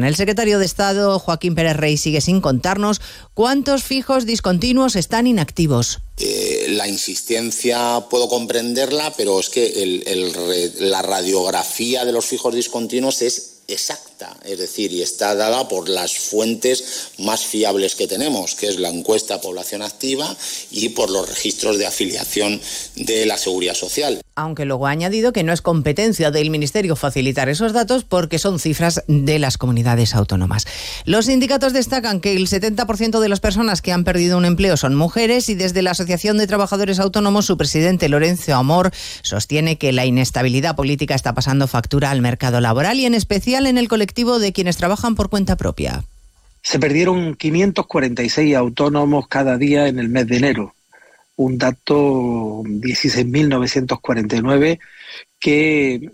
El 0.03 0.15
secretario 0.15 0.59
de 0.59 0.65
Estado, 0.65 1.19
Joaquín 1.19 1.55
Pérez 1.55 1.75
Rey, 1.75 1.97
sigue 1.97 2.21
sin 2.21 2.41
contarnos 2.41 3.01
cuántos 3.41 3.81
fijos 3.81 4.27
discontinuos 4.27 4.95
están 4.95 5.25
inactivos. 5.25 5.97
Eh, 6.19 6.67
la 6.69 6.87
insistencia 6.87 8.05
puedo 8.07 8.29
comprenderla, 8.29 9.15
pero 9.17 9.39
es 9.39 9.49
que 9.49 9.65
el, 9.81 10.03
el, 10.05 10.91
la 10.91 11.01
radiografía 11.01 12.05
de 12.05 12.11
los 12.11 12.23
fijos 12.23 12.53
discontinuos 12.53 13.23
es 13.23 13.61
exacta, 13.67 14.37
es 14.45 14.59
decir, 14.59 14.91
y 14.91 15.01
está 15.01 15.33
dada 15.35 15.67
por 15.67 15.89
las 15.89 16.17
fuentes 16.17 17.13
más 17.17 17.41
fiables 17.41 17.95
que 17.95 18.07
tenemos, 18.07 18.55
que 18.55 18.67
es 18.67 18.79
la 18.79 18.89
encuesta 18.89 19.41
población 19.41 19.81
activa 19.81 20.35
y 20.69 20.89
por 20.89 21.09
los 21.09 21.27
registros 21.27 21.77
de 21.77 21.87
afiliación 21.87 22.61
de 22.95 23.25
la 23.25 23.37
seguridad 23.37 23.73
social. 23.73 24.21
Aunque 24.35 24.65
luego 24.65 24.87
ha 24.87 24.91
añadido 24.91 25.33
que 25.33 25.43
no 25.43 25.51
es 25.51 25.61
competencia 25.61 26.31
del 26.31 26.49
Ministerio 26.49 26.95
facilitar 26.95 27.49
esos 27.49 27.73
datos 27.73 28.05
porque 28.05 28.39
son 28.39 28.59
cifras 28.59 29.03
de 29.07 29.39
las 29.39 29.57
comunidades 29.57 30.15
autónomas. 30.15 30.65
Los 31.05 31.25
sindicatos 31.25 31.73
destacan 31.73 32.21
que 32.21 32.33
el 32.33 32.47
70% 32.47 33.19
de 33.19 33.29
las 33.31 33.39
personas 33.39 33.81
que 33.81 33.91
han 33.91 34.03
perdido 34.03 34.37
un 34.37 34.45
empleo 34.45 34.77
son 34.77 34.93
mujeres 34.93 35.49
y 35.49 35.55
desde 35.55 35.81
la 35.81 35.89
Asociación 35.91 36.37
de 36.37 36.45
Trabajadores 36.45 36.99
Autónomos 36.99 37.45
su 37.45 37.57
presidente 37.57 38.09
Lorenzo 38.09 38.53
Amor 38.53 38.91
sostiene 39.23 39.77
que 39.77 39.91
la 39.91 40.05
inestabilidad 40.05 40.75
política 40.75 41.15
está 41.15 41.33
pasando 41.33 41.67
factura 41.67 42.11
al 42.11 42.21
mercado 42.21 42.61
laboral 42.61 42.99
y 42.99 43.05
en 43.05 43.15
especial 43.15 43.65
en 43.65 43.79
el 43.79 43.87
colectivo 43.87 44.37
de 44.37 44.53
quienes 44.53 44.77
trabajan 44.77 45.15
por 45.15 45.29
cuenta 45.29 45.55
propia. 45.55 46.03
Se 46.61 46.77
perdieron 46.77 47.35
546 47.35 48.55
autónomos 48.55 49.27
cada 49.27 49.57
día 49.57 49.87
en 49.87 49.97
el 49.97 50.09
mes 50.09 50.27
de 50.27 50.37
enero, 50.37 50.75
un 51.37 51.57
dato 51.57 52.61
16.949 52.63 54.77
que 55.39 56.11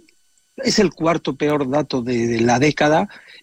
es 0.57 0.79
el 0.79 0.91
cuarto 0.91 1.35
peor 1.35 1.69
dato 1.69 2.01
de, 2.01 2.41
la 2.41 2.59
década 2.59 3.09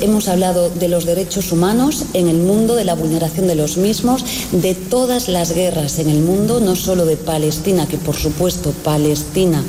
Hemos 0.00 0.28
hablado 0.28 0.70
de 0.70 0.88
los 0.88 1.04
derechos 1.04 1.52
humanos 1.52 2.06
en 2.14 2.28
el 2.28 2.38
mundo, 2.38 2.74
de 2.74 2.84
la 2.84 2.94
vulneración 2.94 3.46
de 3.46 3.54
los 3.54 3.76
mismos, 3.76 4.24
de 4.52 4.74
todas 4.74 5.28
las 5.28 5.52
guerras 5.52 5.98
en 5.98 6.08
el 6.08 6.20
mundo, 6.20 6.60
no 6.60 6.74
solo 6.74 7.04
de 7.04 7.16
Palestina, 7.16 7.86
que 7.86 7.98
por 7.98 8.16
supuesto 8.16 8.72
Palestina 8.82 9.62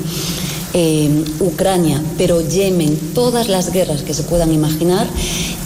eh, 0.74 1.24
Ucrania, 1.40 2.02
pero 2.18 2.40
Yemen, 2.40 2.96
todas 3.14 3.48
las 3.48 3.72
guerras 3.72 4.02
que 4.02 4.14
se 4.14 4.22
puedan 4.22 4.52
imaginar 4.52 5.06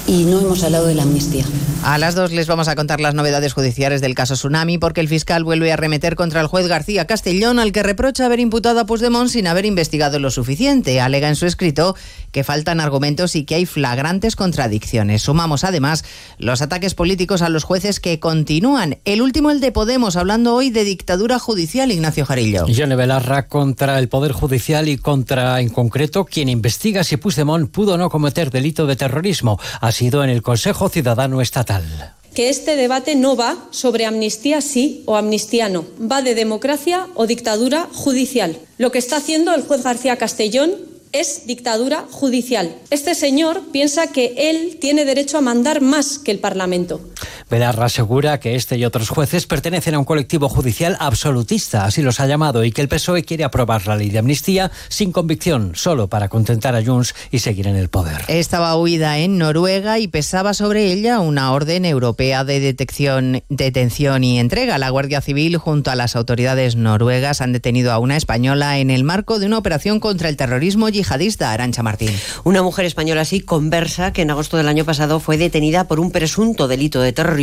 y 0.07 0.25
no 0.25 0.41
hemos 0.41 0.63
hablado 0.63 0.87
de 0.87 0.95
la 0.95 1.03
amnistía. 1.03 1.45
A 1.83 1.99
las 1.99 2.15
dos 2.15 2.33
les 2.33 2.47
vamos 2.47 2.69
a 2.69 2.75
contar 2.75 3.01
las 3.01 3.15
novedades 3.15 3.53
judiciales 3.53 4.01
del 4.01 4.15
caso 4.15 4.35
Tsunami 4.35 4.79
porque 4.79 5.01
el 5.01 5.09
fiscal 5.09 5.45
vuelve 5.45 5.73
a 5.73 5.77
remeter 5.77 6.17
contra 6.17 6.41
el 6.41 6.47
juez 6.47 6.67
García 6.67 7.07
Castellón 7.07 7.59
al 7.59 7.71
que 7.71 7.83
reprocha 7.83 8.27
haber 8.27 8.41
imputado 8.41 8.81
a 8.81 8.87
Puigdemont 8.87 9.31
sin 9.31 9.47
haber 9.47 9.67
investigado 9.67 10.19
lo 10.19 10.31
suficiente. 10.31 11.01
Alega 11.01 11.29
en 11.29 11.37
su 11.37 11.47
escrito 11.47 11.95
que 12.33 12.45
faltan 12.45 12.81
argumentos 12.81 13.37
y 13.37 13.45
que 13.45 13.55
hay 13.55 13.67
flagrantes 13.67 14.37
contradicciones. 14.37 15.23
Sumamos 15.23 15.65
además 15.65 16.05
los 16.39 16.61
ataques 16.61 16.95
políticos 16.95 17.43
a 17.43 17.49
los 17.49 17.65
jueces 17.65 18.01
que 18.01 18.19
continúan. 18.19 18.99
El 19.05 19.23
último 19.23 19.51
el 19.51 19.61
de 19.61 19.71
Podemos, 19.71 20.17
hablando 20.17 20.55
hoy 20.55 20.71
de 20.71 20.85
dictadura 20.85 21.39
judicial, 21.39 21.93
Ignacio 21.93 22.27
Jarillo. 22.27 22.67
Yone 22.67 22.97
Belarra 22.97 23.47
contra 23.47 23.99
el 23.99 24.09
Poder 24.09 24.33
Judicial 24.33 24.89
y 24.89 24.96
contra, 24.99 25.61
en 25.61 25.69
concreto, 25.69 26.25
quien 26.25 26.49
investiga 26.49 27.05
si 27.05 27.17
Puigdemont 27.17 27.71
pudo 27.71 27.95
o 27.95 27.97
no 27.97 28.11
cometer 28.11 28.51
delito 28.51 28.87
de 28.87 28.97
terrorismo. 28.97 29.59
Ha 29.81 29.93
sido 29.93 30.23
en 30.25 30.31
el 30.31 30.43
Consejo 30.43 30.89
Ciudadano 30.89 31.41
Estatal 31.41 32.15
que 32.37 32.51
este 32.51 32.77
debate 32.77 33.15
no 33.17 33.35
va 33.35 33.57
sobre 33.71 34.05
amnistía 34.05 34.61
sí 34.61 35.03
o 35.07 35.17
amnistía 35.17 35.71
no, 35.71 35.87
va 35.99 36.21
de 36.21 36.35
democracia 36.35 37.07
o 37.15 37.27
dictadura 37.27 37.89
judicial. 37.95 38.59
Lo 38.77 38.93
que 38.93 38.99
está 38.99 39.17
haciendo 39.17 39.55
el 39.55 39.63
juez 39.63 39.83
García 39.83 40.19
Castellón 40.19 40.73
es 41.13 41.47
dictadura 41.47 42.05
judicial. 42.11 42.77
Este 42.91 43.15
señor 43.15 43.63
piensa 43.73 44.09
que 44.09 44.35
él 44.51 44.77
tiene 44.79 45.07
derecho 45.07 45.39
a 45.39 45.41
mandar 45.41 45.81
más 45.81 46.19
que 46.19 46.31
el 46.31 46.39
Parlamento. 46.39 47.01
Belarra 47.49 47.87
asegura 47.87 48.41
que 48.41 48.57
este 48.57 48.77
y 48.77 48.85
otros 48.85 49.09
jueces 49.09 49.47
pertenecen 49.47 49.95
a 49.95 50.01
un 50.01 50.05
colectivo 50.05 50.49
judicial 50.49 50.97
absolutista, 50.99 51.85
así 51.85 52.03
los 52.03 52.19
ha 52.19 52.27
llamado, 52.27 52.65
y 52.65 52.73
que 52.73 52.83
el 52.83 52.89
PSOE 52.89 53.23
quiere 53.23 53.45
aprobar 53.45 53.87
la 53.87 53.95
ley 53.95 54.11
de 54.11 54.19
amnistía 54.19 54.73
sin 54.89 55.13
convicción, 55.13 55.73
solo 55.77 56.09
para 56.09 56.29
contentar 56.29 56.75
a 56.75 56.85
Junts 56.85 57.15
y 57.31 57.39
seguir 57.39 57.69
en 57.69 57.77
el 57.77 57.89
poder. 57.89 58.25
Estaba 58.27 58.77
huida 58.77 59.19
en 59.19 59.39
Noruega 59.39 60.01
y 60.01 60.09
pesaba 60.09 60.55
sobre 60.55 60.91
ella 60.91 61.21
una 61.21 61.53
orden 61.53 61.85
europea 61.85 62.43
de 62.43 62.59
detección, 62.59 63.45
detención 63.49 64.25
y 64.25 64.41
entrega. 64.41 64.77
La 64.79 64.91
Guardia 64.91 65.21
Civil 65.21 65.57
junto 65.57 65.93
a 65.93 65.95
las 65.95 66.17
autoridades 66.17 66.75
noruegas 66.75 67.41
han 67.41 67.53
detenido 67.53 67.93
a 67.93 68.01
una 68.01 68.17
española 68.17 68.79
en 68.79 68.91
el 68.91 69.05
marco 69.05 69.39
de 69.39 69.47
una 69.47 69.59
operación 69.59 70.01
contra 70.01 70.29
el 70.29 70.37
terrorismo 70.37 70.89
yihadista, 70.89 71.53
Arancha 71.53 71.85
Martín. 71.85 72.11
Una 72.43 72.65
mujer 72.65 72.87
española 72.87 73.21
así 73.21 73.41
conversa 73.41 74.13
que 74.13 74.23
en 74.23 74.33
agosto 74.33 74.57
del 74.57 74.67
año 74.67 74.85
pasado 74.85 75.21
fue 75.21 75.39
detenida 75.39 75.87
por 75.87 76.01
un 76.01 76.11
presunto 76.11 76.67
delito 76.67 77.01
de 77.01 77.13
terrorismo 77.13 77.36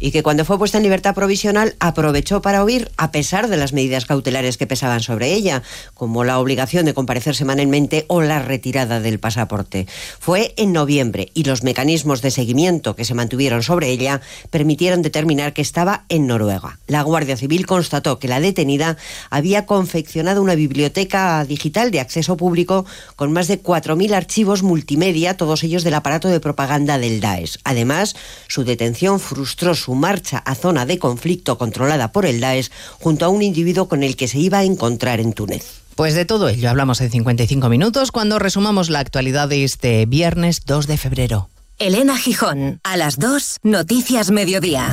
y 0.00 0.10
que 0.10 0.22
cuando 0.22 0.44
fue 0.44 0.58
puesta 0.58 0.78
en 0.78 0.84
libertad 0.84 1.14
provisional 1.14 1.74
aprovechó 1.80 2.42
para 2.42 2.62
huir 2.62 2.90
a 2.96 3.10
pesar 3.10 3.48
de 3.48 3.56
las 3.56 3.72
medidas 3.72 4.04
cautelares 4.04 4.56
que 4.56 4.66
pesaban 4.66 5.00
sobre 5.00 5.32
ella, 5.32 5.62
como 5.94 6.24
la 6.24 6.38
obligación 6.38 6.84
de 6.84 6.94
comparecer 6.94 7.34
semanalmente 7.34 8.04
o 8.08 8.20
la 8.20 8.40
retirada 8.40 9.00
del 9.00 9.18
pasaporte. 9.18 9.86
Fue 10.20 10.54
en 10.56 10.72
noviembre 10.72 11.30
y 11.34 11.44
los 11.44 11.62
mecanismos 11.62 12.22
de 12.22 12.30
seguimiento 12.30 12.96
que 12.96 13.04
se 13.04 13.14
mantuvieron 13.14 13.62
sobre 13.62 13.90
ella 13.90 14.20
permitieron 14.50 15.02
determinar 15.02 15.52
que 15.52 15.62
estaba 15.62 16.04
en 16.08 16.26
Noruega. 16.26 16.78
La 16.86 17.02
Guardia 17.02 17.36
Civil 17.36 17.66
constató 17.66 18.18
que 18.18 18.28
la 18.28 18.40
detenida 18.40 18.96
había 19.30 19.66
confeccionado 19.66 20.42
una 20.42 20.54
biblioteca 20.54 21.44
digital 21.44 21.90
de 21.90 22.00
acceso 22.00 22.36
público 22.36 22.84
con 23.16 23.32
más 23.32 23.48
de 23.48 23.62
4.000 23.62 24.14
archivos 24.14 24.62
multimedia, 24.62 25.36
todos 25.36 25.62
ellos 25.62 25.84
del 25.84 25.94
aparato 25.94 26.28
de 26.28 26.40
propaganda 26.40 26.98
del 26.98 27.20
Daesh. 27.20 27.58
Además, 27.64 28.14
su 28.48 28.64
detención 28.64 29.13
frustró 29.18 29.74
su 29.74 29.94
marcha 29.94 30.38
a 30.38 30.54
zona 30.54 30.86
de 30.86 30.98
conflicto 30.98 31.58
controlada 31.58 32.12
por 32.12 32.26
el 32.26 32.40
Daesh 32.40 32.70
junto 33.00 33.24
a 33.24 33.28
un 33.28 33.42
individuo 33.42 33.88
con 33.88 34.02
el 34.02 34.16
que 34.16 34.28
se 34.28 34.38
iba 34.38 34.58
a 34.58 34.64
encontrar 34.64 35.20
en 35.20 35.32
Túnez. 35.32 35.82
Pues 35.94 36.14
de 36.14 36.24
todo 36.24 36.48
ello 36.48 36.70
hablamos 36.70 37.00
en 37.00 37.10
55 37.10 37.68
minutos 37.68 38.10
cuando 38.10 38.38
resumamos 38.38 38.90
la 38.90 38.98
actualidad 38.98 39.48
de 39.48 39.64
este 39.64 40.06
viernes 40.06 40.64
2 40.66 40.86
de 40.86 40.96
febrero. 40.96 41.48
Elena 41.78 42.16
Gijón, 42.16 42.80
a 42.84 42.96
las 42.96 43.18
2, 43.18 43.58
Noticias 43.62 44.30
Mediodía. 44.30 44.92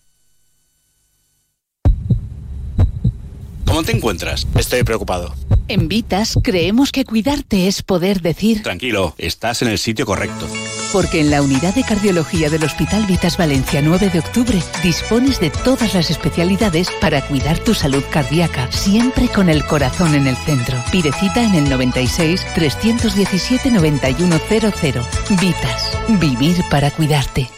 ¿Cómo 3.81 3.89
te 3.89 3.97
encuentras? 3.97 4.45
Estoy 4.59 4.83
preocupado. 4.83 5.33
En 5.67 5.87
Vitas 5.87 6.37
creemos 6.43 6.91
que 6.91 7.03
cuidarte 7.03 7.67
es 7.67 7.81
poder 7.81 8.21
decir, 8.21 8.61
Tranquilo, 8.61 9.15
estás 9.17 9.63
en 9.63 9.69
el 9.69 9.79
sitio 9.79 10.05
correcto. 10.05 10.47
porque 10.93 11.19
en 11.19 11.31
la 11.31 11.41
unidad 11.41 11.73
de 11.73 11.81
cardiología 11.81 12.51
del 12.51 12.63
Hospital 12.63 13.07
Vitas 13.07 13.37
Valencia 13.37 13.81
9 13.81 14.11
de 14.13 14.19
octubre 14.19 14.61
dispones 14.83 15.39
de 15.39 15.49
todas 15.49 15.95
las 15.95 16.11
especialidades 16.11 16.89
para 17.01 17.25
cuidar 17.27 17.57
tu 17.57 17.73
salud 17.73 18.03
cardíaca, 18.11 18.71
siempre 18.71 19.27
con 19.29 19.49
el 19.49 19.65
corazón 19.65 20.13
en 20.13 20.27
el 20.27 20.35
centro. 20.37 20.77
Pide 20.91 21.11
cita 21.13 21.43
en 21.43 21.55
el 21.55 21.67
96 21.67 22.45
317 22.53 23.71
9100. 23.71 25.39
Vitas, 25.39 25.97
vivir 26.19 26.57
para 26.69 26.91
cuidarte. 26.91 27.49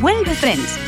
Vuelve 0.00 0.34
Friends. 0.34 0.87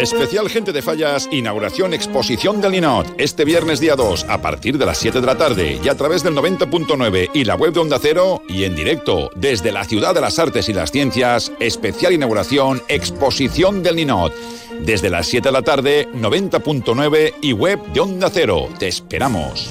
Especial 0.00 0.50
Gente 0.50 0.72
de 0.72 0.82
Fallas, 0.82 1.26
inauguración 1.32 1.94
exposición 1.94 2.60
del 2.60 2.72
Linot. 2.72 3.14
Este 3.16 3.46
viernes 3.46 3.80
día 3.80 3.96
2, 3.96 4.26
a 4.28 4.42
partir 4.42 4.76
de 4.76 4.84
las 4.84 4.98
7 4.98 5.22
de 5.22 5.26
la 5.26 5.38
tarde, 5.38 5.80
y 5.82 5.88
a 5.88 5.96
través 5.96 6.22
del 6.22 6.34
90.9 6.34 7.30
y 7.32 7.44
la 7.44 7.54
web 7.54 7.72
de 7.72 7.80
Onda 7.80 7.98
Cero, 8.00 8.42
y 8.46 8.64
en 8.64 8.76
directo, 8.76 9.30
desde 9.34 9.72
la 9.72 9.84
Ciudad 9.84 10.14
de 10.14 10.20
las 10.20 10.38
Artes 10.38 10.68
y 10.68 10.74
las 10.74 10.92
Ciencias, 10.92 11.50
especial 11.60 12.12
inauguración 12.12 12.82
exposición 12.88 13.82
del 13.82 13.96
Linot. 13.96 14.34
Desde 14.82 15.08
las 15.08 15.28
7 15.28 15.48
de 15.48 15.52
la 15.52 15.62
tarde, 15.62 16.08
90.9 16.12 17.34
y 17.40 17.52
web 17.52 17.82
de 17.94 18.00
Onda 18.00 18.28
Cero. 18.30 18.68
Te 18.78 18.88
esperamos. 18.88 19.70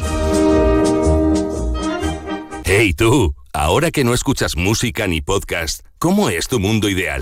Hey 2.64 2.94
tú, 2.94 3.36
ahora 3.54 3.92
que 3.92 4.04
no 4.04 4.16
escuchas 4.16 4.56
música 4.56 5.06
ni 5.06 5.22
podcast, 5.22 5.86
¿cómo 6.00 6.32
es 6.32 6.48
tu 6.48 6.60
mundo 6.60 6.90
ideal? 6.90 7.22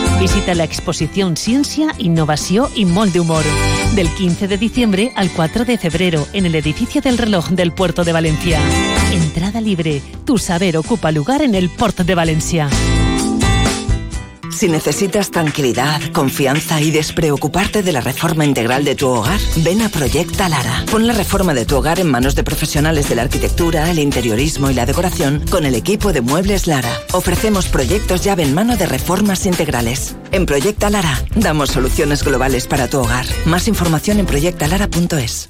Visita 0.21 0.53
la 0.53 0.65
exposición 0.65 1.35
Ciencia, 1.35 1.95
Innovación 1.97 2.69
y 2.75 2.85
Molde 2.85 3.19
Humor 3.19 3.43
del 3.95 4.07
15 4.07 4.47
de 4.47 4.59
diciembre 4.59 5.11
al 5.15 5.31
4 5.31 5.65
de 5.65 5.79
febrero 5.79 6.27
en 6.31 6.45
el 6.45 6.53
edificio 6.53 7.01
del 7.01 7.17
reloj 7.17 7.49
del 7.49 7.71
Puerto 7.71 8.03
de 8.03 8.13
Valencia. 8.13 8.59
Entrada 9.11 9.59
libre. 9.61 9.99
Tu 10.23 10.37
saber 10.37 10.77
ocupa 10.77 11.11
lugar 11.11 11.41
en 11.41 11.55
el 11.55 11.71
Puerto 11.71 12.03
de 12.03 12.13
Valencia. 12.13 12.69
Si 14.53 14.67
necesitas 14.67 15.31
tranquilidad, 15.31 16.01
confianza 16.11 16.81
y 16.81 16.91
despreocuparte 16.91 17.83
de 17.83 17.91
la 17.91 18.01
reforma 18.01 18.45
integral 18.45 18.83
de 18.83 18.95
tu 18.95 19.07
hogar, 19.07 19.39
ven 19.57 19.81
a 19.81 19.89
Proyecta 19.89 20.49
Lara. 20.49 20.85
Pon 20.91 21.07
la 21.07 21.13
reforma 21.13 21.53
de 21.53 21.65
tu 21.65 21.77
hogar 21.77 21.99
en 21.99 22.09
manos 22.09 22.35
de 22.35 22.43
profesionales 22.43 23.09
de 23.09 23.15
la 23.15 23.23
arquitectura, 23.23 23.89
el 23.89 23.99
interiorismo 23.99 24.69
y 24.69 24.73
la 24.73 24.85
decoración 24.85 25.43
con 25.49 25.65
el 25.65 25.75
equipo 25.75 26.13
de 26.13 26.21
Muebles 26.21 26.67
Lara. 26.67 26.91
Ofrecemos 27.13 27.67
proyectos 27.67 28.23
llave 28.23 28.43
en 28.43 28.53
mano 28.53 28.77
de 28.77 28.85
reformas 28.85 29.45
integrales. 29.45 30.15
En 30.31 30.45
Proyecta 30.45 30.89
Lara 30.89 31.23
damos 31.35 31.71
soluciones 31.71 32.23
globales 32.23 32.67
para 32.67 32.87
tu 32.87 32.99
hogar. 32.99 33.25
Más 33.45 33.67
información 33.67 34.19
en 34.19 34.25
proyectalara.es. 34.25 35.49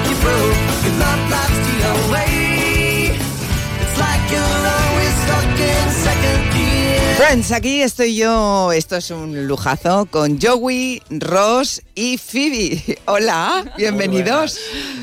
Friends, 7.23 7.51
aquí 7.51 7.83
estoy 7.83 8.15
yo, 8.15 8.71
esto 8.71 8.95
es 8.95 9.11
un 9.11 9.45
lujazo, 9.45 10.07
con 10.07 10.41
Joey, 10.41 11.03
Ross 11.11 11.83
y 11.93 12.17
Phoebe. 12.17 12.97
Hola, 13.05 13.75
bienvenidos. 13.77 14.57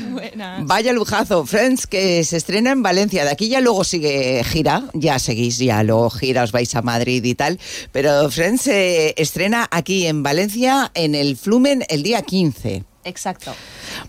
Buenas. 0.09 0.65
Vaya 0.65 0.91
lujazo, 0.91 1.45
Friends, 1.45 1.87
que 1.87 2.25
se 2.25 2.35
estrena 2.35 2.71
en 2.71 2.83
Valencia. 2.83 3.23
De 3.23 3.31
aquí 3.31 3.47
ya 3.47 3.61
luego 3.61 3.85
sigue 3.85 4.43
gira, 4.43 4.83
ya 4.93 5.17
seguís, 5.17 5.59
ya 5.59 5.81
luego 5.81 6.09
gira, 6.09 6.43
os 6.43 6.51
vais 6.51 6.75
a 6.75 6.81
Madrid 6.81 7.23
y 7.23 7.35
tal. 7.35 7.57
Pero 7.93 8.29
Friends 8.29 8.63
se 8.63 9.13
estrena 9.15 9.69
aquí 9.71 10.05
en 10.05 10.21
Valencia 10.21 10.91
en 10.95 11.15
el 11.15 11.37
Flumen 11.37 11.85
el 11.87 12.03
día 12.03 12.21
15. 12.21 12.83
Exacto. 13.05 13.55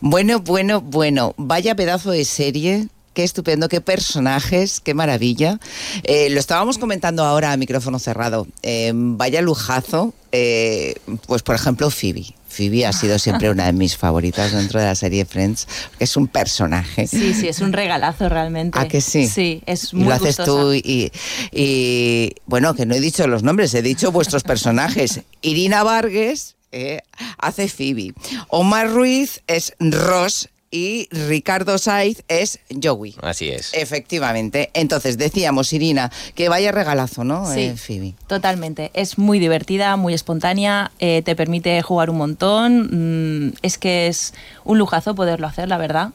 Bueno, 0.01 0.41
bueno, 0.41 0.81
bueno, 0.81 1.33
vaya 1.37 1.77
pedazo 1.77 2.11
de 2.11 2.25
serie. 2.25 2.89
Qué 3.13 3.25
estupendo, 3.25 3.69
qué 3.69 3.81
personajes, 3.81 4.81
qué 4.81 4.95
maravilla. 4.95 5.59
Eh, 6.05 6.31
lo 6.31 6.39
estábamos 6.39 6.79
comentando 6.79 7.25
ahora 7.25 7.51
a 7.53 7.57
micrófono 7.57 7.99
cerrado. 7.99 8.47
Eh, 8.63 8.93
vaya 8.95 9.43
lujazo. 9.43 10.15
eh, 10.33 10.95
pues 11.27 11.43
por 11.43 11.57
ejemplo, 11.57 11.91
Phoebe. 11.91 12.27
Phoebe 12.49 12.87
ha 12.87 12.93
sido 12.93 13.19
siempre 13.19 13.51
una 13.51 13.67
de 13.67 13.73
mis 13.73 13.97
favoritas 13.97 14.53
dentro 14.53 14.79
de 14.81 14.87
la 14.87 14.95
serie 14.95 15.25
Friends. 15.25 15.67
que 15.99 16.05
Es 16.05 16.17
un 16.17 16.29
personaje. 16.29 17.07
Sí, 17.09 17.35
sí, 17.35 17.49
es 17.49 17.61
un 17.61 17.73
regalazo 17.73 18.29
realmente. 18.29 18.79
¿A 18.79 18.87
que 18.87 19.01
sí? 19.01 19.27
Sí, 19.29 19.63
es 19.67 19.93
Y 19.93 19.97
muy 19.97 20.09
lo 20.09 20.15
haces 20.15 20.37
gustosa. 20.37 20.45
tú 20.51 20.73
y, 20.73 21.11
y, 21.53 22.33
bueno, 22.47 22.75
que 22.75 22.87
no 22.87 22.95
he 22.95 23.01
dicho 23.01 23.27
los 23.27 23.43
nombres, 23.43 23.75
he 23.75 23.83
dicho 23.83 24.13
vuestros 24.13 24.43
personajes. 24.45 25.21
Irina 25.43 25.83
Vargas 25.83 26.55
eh, 26.73 27.01
hace 27.39 27.69
Phoebe, 27.69 28.15
Omar 28.49 28.91
Ruiz 28.91 29.43
es 29.49 29.75
Ross 29.81 30.49
y 30.71 31.09
Ricardo 31.11 31.79
Saiz 31.79 32.23
es 32.29 32.61
Joey. 32.83 33.17
Así 33.23 33.49
es. 33.49 33.73
Efectivamente. 33.75 34.71
Entonces 34.75 35.19
decíamos, 35.19 35.73
Irina, 35.73 36.11
que 36.35 36.49
vaya 36.49 36.71
regalazo, 36.73 37.25
¿no? 37.25 37.53
Sí. 37.53 37.61
Eh, 37.61 37.77
Phoebe. 37.77 38.15
Totalmente. 38.27 38.91
Es 38.95 39.19
muy 39.19 39.39
divertida, 39.39 39.97
muy 39.97 40.15
espontánea, 40.15 40.93
eh, 41.01 41.23
te 41.25 41.35
permite 41.35 41.81
jugar 41.83 42.11
un 42.11 42.19
montón. 42.19 43.49
mm, 43.49 43.55
es 43.63 43.79
que 43.79 44.07
es 44.07 44.35
un 44.65 44.79
lujazo 44.79 45.15
poderlo 45.15 45.47
hacer, 45.47 45.69
la 45.69 45.79
verdad. 45.79 46.11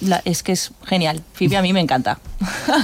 La- 0.00 0.22
es 0.24 0.42
que 0.42 0.52
es 0.52 0.70
genial. 0.84 1.22
Phoebe 1.34 1.56
a 1.56 1.62
mí 1.62 1.72
me 1.72 1.80
encanta. 1.80 2.18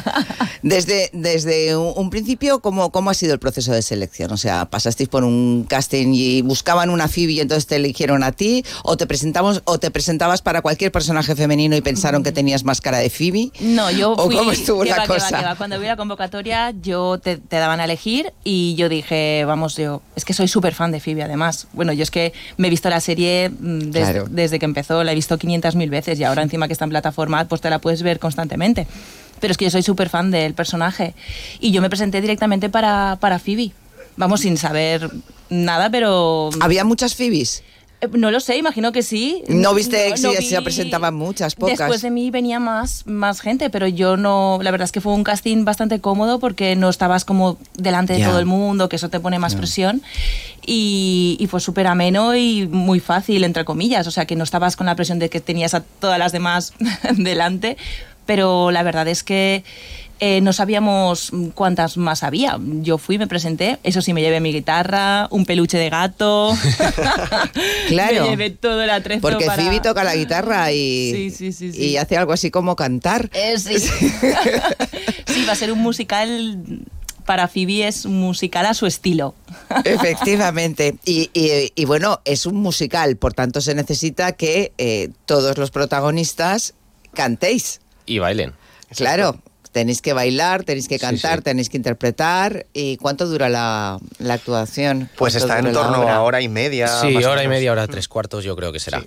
Desde, 0.63 1.11
desde 1.13 1.77
un, 1.77 2.11
principio, 2.11 2.61
¿cómo, 2.61 2.91
¿cómo 2.91 3.11
ha 3.11 3.15
sido 3.15 3.33
el 3.35 3.39
proceso 3.39 3.73
de 3.73 3.83
selección? 3.83 4.33
O 4.33 4.37
sea, 4.37 4.65
¿pasasteis 4.65 5.09
por 5.09 5.23
un 5.25 5.65
casting 5.69 6.09
y 6.13 6.43
buscaban 6.43 6.91
una 6.91 7.09
Phoebe 7.09 7.33
y 7.35 7.41
entonces 7.41 7.67
te 7.67 7.77
eligieron 7.77 8.23
a 8.25 8.33
ti? 8.33 8.65
¿O 8.83 8.97
te, 8.97 9.07
presentamos, 9.07 9.63
o 9.65 9.79
te 9.79 9.91
presentabas 9.91 10.43
para 10.43 10.63
cualquier 10.63 10.91
personaje 10.93 11.37
femenino 11.37 11.77
y 11.77 11.81
pensaron 11.83 12.23
que 12.23 12.33
tenías 12.33 12.65
más 12.65 12.81
cara 12.81 12.99
de 12.99 13.11
Phoebe? 13.11 13.51
No, 13.61 13.91
yo 13.91 14.13
¿O 14.13 14.27
fui... 14.27 14.37
cómo 14.37 14.53
estuvo 14.53 14.85
la 14.85 14.97
va, 14.97 15.03
que 15.03 15.09
va, 15.09 15.15
cosa? 15.15 15.39
que 15.39 15.45
va. 15.45 15.55
Cuando 15.55 15.79
vi 15.79 15.87
la 15.87 15.97
convocatoria, 15.97 16.73
yo 16.83 17.19
te, 17.19 17.37
te 17.37 17.57
daban 17.57 17.79
a 17.81 17.85
elegir 17.85 18.33
y 18.45 18.75
yo 18.75 18.89
dije, 18.89 19.45
vamos, 19.47 19.77
yo... 19.77 20.03
Es 20.17 20.25
que 20.25 20.33
soy 20.35 20.49
súper 20.49 20.75
fan 20.75 20.91
de 20.91 21.01
Phoebe, 21.01 21.23
además. 21.23 21.69
Bueno, 21.73 21.93
yo 21.93 22.03
es 22.03 22.11
que 22.11 22.33
me 22.57 22.67
he 22.67 22.71
visto 22.71 22.91
la 22.91 23.01
serie 23.01 23.51
mm, 23.51 23.79
des- 23.91 24.07
Claro. 24.07 24.27
desde 24.31 24.59
que 24.59 24.65
empezó, 24.65 25.03
la 25.05 25.13
he 25.13 25.15
visto 25.15 25.39
500.000 25.39 25.91
veces 25.91 26.19
y 26.19 26.25
ahora 26.25 26.43
encima 26.47 26.67
que 26.67 26.73
está 26.73 26.85
en 26.85 26.91
plataforma, 26.91 27.06
pues 27.13 27.61
te 27.61 27.71
la 27.71 27.79
puedes 27.79 28.03
ver 28.03 28.19
constantemente. 28.19 28.87
Pero 29.41 29.53
es 29.53 29.59
que 29.59 29.67
yo 29.67 29.71
soy 29.71 29.83
súper 29.83 30.09
fan 30.09 30.31
del 30.31 30.55
personaje. 30.55 31.15
Y 31.61 31.71
yo 31.73 31.83
me 31.83 31.91
presenté 31.91 32.21
directamente 32.21 32.69
para, 32.69 33.19
para 33.21 33.39
Phoebe. 33.39 33.73
Vamos, 34.17 34.41
sin 34.41 34.57
saber 34.57 35.11
nada, 35.51 35.91
pero... 35.91 36.51
¿Había 36.61 36.85
muchas 36.85 37.15
Phoebes? 37.15 37.63
No 38.13 38.31
lo 38.31 38.41
sé, 38.41 38.57
imagino 38.57 38.93
que 38.93 39.03
sí. 39.03 39.43
¿No 39.49 39.75
viste 39.75 40.11
No- 40.11 40.17
si 40.17 40.23
no 40.25 40.33
se 40.33 40.59
vi- 40.59 40.65
presentaban 40.65 41.15
muchas, 41.15 41.55
pocas? 41.55 41.79
Después 41.79 42.03
de 42.03 42.11
mí 42.11 42.31
venía 42.31 42.59
más, 42.61 43.07
más 43.07 43.41
gente, 43.41 43.71
pero 43.71 43.87
yo 43.87 44.17
no. 44.17 44.59
La 44.63 44.71
verdad 44.71 44.85
es 44.87 44.93
que 44.93 45.01
fue 45.01 45.13
un 45.13 45.25
casting 45.25 45.65
bastante 45.65 46.01
cómodo 46.01 46.39
porque 46.39 46.77
no 46.77 46.89
estabas 46.89 47.25
como 47.25 47.59
delante 47.75 48.15
de 48.15 48.25
todo 48.25 48.39
el 48.39 48.47
mundo, 48.47 48.89
que 48.89 48.97
eso 48.97 49.09
te 49.09 49.21
pone 49.21 49.39
más 49.39 49.55
presión. 49.55 50.03
Y, 50.65 51.37
y 51.39 51.47
fue 51.47 51.61
súper 51.61 51.87
ameno 51.87 52.35
y 52.35 52.67
muy 52.67 53.01
fácil, 53.01 53.45
entre 53.45 53.65
comillas. 53.65 54.07
O 54.07 54.11
sea, 54.11 54.27
que 54.27 54.37
no 54.37 54.45
estabas 54.45 54.77
con 54.77 54.87
la 54.87 54.97
presión 54.97 55.19
de 55.19 55.29
que 55.31 55.41
tenías 55.41 55.75
a 55.75 55.81
todas 55.83 56.19
las 56.19 56.33
demás 56.33 56.73
delante. 57.17 57.77
Pero 58.27 58.71
la 58.73 58.83
verdad 58.83 59.07
es 59.09 59.23
que. 59.23 59.63
Eh, 60.21 60.41
no 60.41 60.53
sabíamos 60.53 61.31
cuántas 61.55 61.97
más 61.97 62.23
había. 62.23 62.59
Yo 62.61 62.99
fui, 62.99 63.19
me 63.19 63.27
presenté, 63.27 63.79
eso 63.83 64.01
sí, 64.03 64.13
me 64.13 64.21
llevé 64.23 64.41
mi 64.41 64.53
guitarra, 64.53 65.29
un 65.31 65.45
peluche 65.45 65.79
de 65.79 65.91
gato. 65.91 66.55
Claro. 67.89 68.25
Me 68.25 68.31
llevé 68.31 68.51
todo 68.51 68.83
el 68.83 68.91
atrezo 68.91 69.21
Porque 69.21 69.47
para... 69.47 69.63
Phoebe 69.63 69.81
toca 69.81 70.03
la 70.05 70.15
guitarra 70.17 70.73
y, 70.73 71.13
Sí, 71.13 71.31
sí, 71.31 71.53
sí, 71.53 71.73
sí. 71.73 71.83
y 71.85 71.97
hace 71.97 72.17
algo 72.17 72.33
así 72.33 72.51
como 72.51 72.75
cantar. 72.77 73.31
Eh, 73.33 73.59
sí. 73.59 73.79
sí, 75.27 75.45
va 75.47 75.53
a 75.53 75.57
ser 75.57 75.73
un 75.73 75.79
musical. 75.81 76.59
Para 77.25 77.49
Phoebe 77.49 77.89
es 77.89 78.07
musical 78.07 78.67
a 78.67 78.75
su 78.75 78.87
estilo. 78.87 79.35
Efectivamente. 79.85 80.97
Y, 81.05 81.31
y- 81.35 81.73
y 81.75 81.85
bueno, 81.85 82.21
es 82.25 82.47
un 82.47 82.55
musical, 82.57 83.17
por 83.17 83.33
tanto 83.35 83.61
se 83.61 83.75
necesita 83.75 84.33
que 84.33 84.73
eh, 84.79 85.11
todos 85.25 85.59
los 85.59 85.71
protagonistas 85.73 86.75
cantéis. 87.15 87.81
Y 88.07 88.19
bailen. 88.21 88.53
Claro, 88.95 89.41
tenéis 89.77 90.01
que 90.01 90.15
bailar, 90.15 90.65
tenéis 90.65 90.89
que 90.89 90.99
cantar, 90.99 91.41
sí. 91.41 91.43
tenéis 91.45 91.69
que 91.69 91.77
interpretar. 91.77 92.65
¿Y 92.73 92.97
cuánto 92.97 93.27
dura 93.27 93.51
la, 93.51 93.99
la 94.19 94.33
actuación? 94.33 95.11
Pues 95.19 95.35
¿Cuánto 95.35 95.53
está 95.53 95.59
en 95.69 95.75
torno 95.75 96.01
obra? 96.01 96.17
a 96.17 96.23
hora 96.23 96.41
y 96.41 96.49
media. 96.49 96.89
Sí, 96.89 97.15
hora 97.23 97.45
y 97.45 97.49
media, 97.49 97.73
hora 97.73 97.87
tres 97.87 98.09
cuartos 98.09 98.43
yo 98.43 98.57
creo 98.57 98.73
que 98.73 98.81
será. 98.81 99.05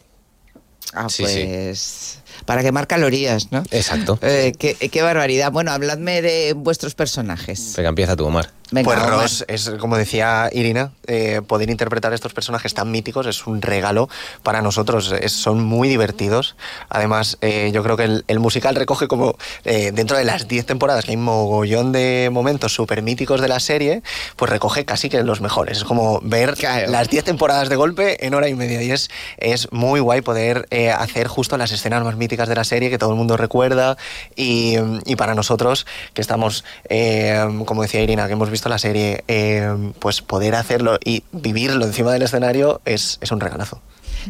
Ah, 0.94 1.10
Sí, 1.10 1.24
pues 1.24 2.19
para 2.46 2.62
quemar 2.64 2.88
calorías, 2.88 3.52
¿no? 3.52 3.64
Exacto. 3.72 4.20
Eh, 4.22 4.54
qué, 4.58 4.76
qué 4.76 5.02
barbaridad. 5.02 5.52
Bueno, 5.52 5.72
habladme 5.72 6.22
de 6.22 6.54
vuestros 6.54 6.96
personajes. 6.96 7.74
Venga, 7.78 7.90
empieza 7.90 8.16
tú, 8.16 8.26
Omar. 8.26 8.52
Venga, 8.72 8.86
pues 8.86 9.00
Omar. 9.00 9.10
Ross 9.22 9.46
es, 9.48 9.72
como 9.80 9.98
decía 9.98 10.48
Irina, 10.54 10.92
eh, 11.08 11.42
poder 11.48 11.72
interpretar 11.72 12.14
estos 12.14 12.34
personajes 12.34 12.76
tan 12.76 12.92
míticos 12.92 13.26
es 13.26 13.48
un 13.48 13.64
regalo 13.64 14.10
para 14.44 14.62
nosotros. 14.62 15.12
Es- 15.20 15.32
son 15.32 15.64
muy 15.64 15.90
divertidos. 15.90 16.56
Además, 16.88 17.38
eh, 17.42 17.72
yo 17.74 17.82
creo 17.84 17.98
que 17.98 18.04
el, 18.04 18.26
el 18.28 18.40
musical 18.40 18.76
recoge 18.76 19.08
como, 19.08 19.36
eh, 19.66 19.92
dentro 19.92 20.18
de 20.18 20.24
las 20.24 20.48
10 20.48 20.68
temporadas, 20.68 21.04
que 21.06 21.12
hay 21.12 21.18
un 21.18 21.24
mogollón 21.24 21.92
de 21.92 22.30
momentos 22.32 22.74
súper 22.74 23.02
míticos 23.02 23.42
de 23.42 23.48
la 23.48 23.60
serie, 23.60 24.04
pues 24.36 24.52
recoge 24.52 24.86
casi 24.86 25.10
que 25.10 25.24
los 25.24 25.42
mejores. 25.42 25.80
Es 25.80 25.84
como 25.84 26.20
ver 26.22 26.54
las 26.88 27.10
10 27.10 27.24
temporadas 27.24 27.70
de 27.70 27.76
golpe 27.76 28.24
en 28.26 28.36
hora 28.36 28.50
y 28.50 28.54
media. 28.54 28.84
Y 28.84 28.92
es, 28.92 29.10
es 29.38 29.72
muy 29.72 30.00
guay 30.00 30.22
poder 30.22 30.68
eh, 30.70 30.92
hacer 30.92 31.28
justo 31.28 31.58
las 31.58 31.72
escenas 31.72 32.04
más 32.04 32.18
míticas 32.18 32.29
de 32.30 32.56
la 32.56 32.64
serie 32.64 32.90
que 32.90 32.98
todo 32.98 33.12
el 33.12 33.18
mundo 33.18 33.38
recuerda. 33.38 33.98
Y, 34.36 34.78
para 35.18 35.36
nosotros, 35.36 35.86
que 36.14 36.22
estamos, 36.22 36.64
eh, 36.88 37.46
como 37.66 37.82
decía 37.82 38.02
Irina, 38.02 38.28
que 38.28 38.34
hemos 38.34 38.50
visto 38.50 38.70
la 38.70 38.78
serie, 38.78 39.24
eh, 39.28 39.92
pues 40.00 40.22
poder 40.22 40.56
hacerlo 40.56 40.98
y 41.04 41.24
vivirlo 41.32 41.86
encima 41.86 42.14
del 42.14 42.22
escenario 42.22 42.82
es, 42.86 43.18
es 43.22 43.32
un 43.32 43.40
regalazo. 43.40 43.82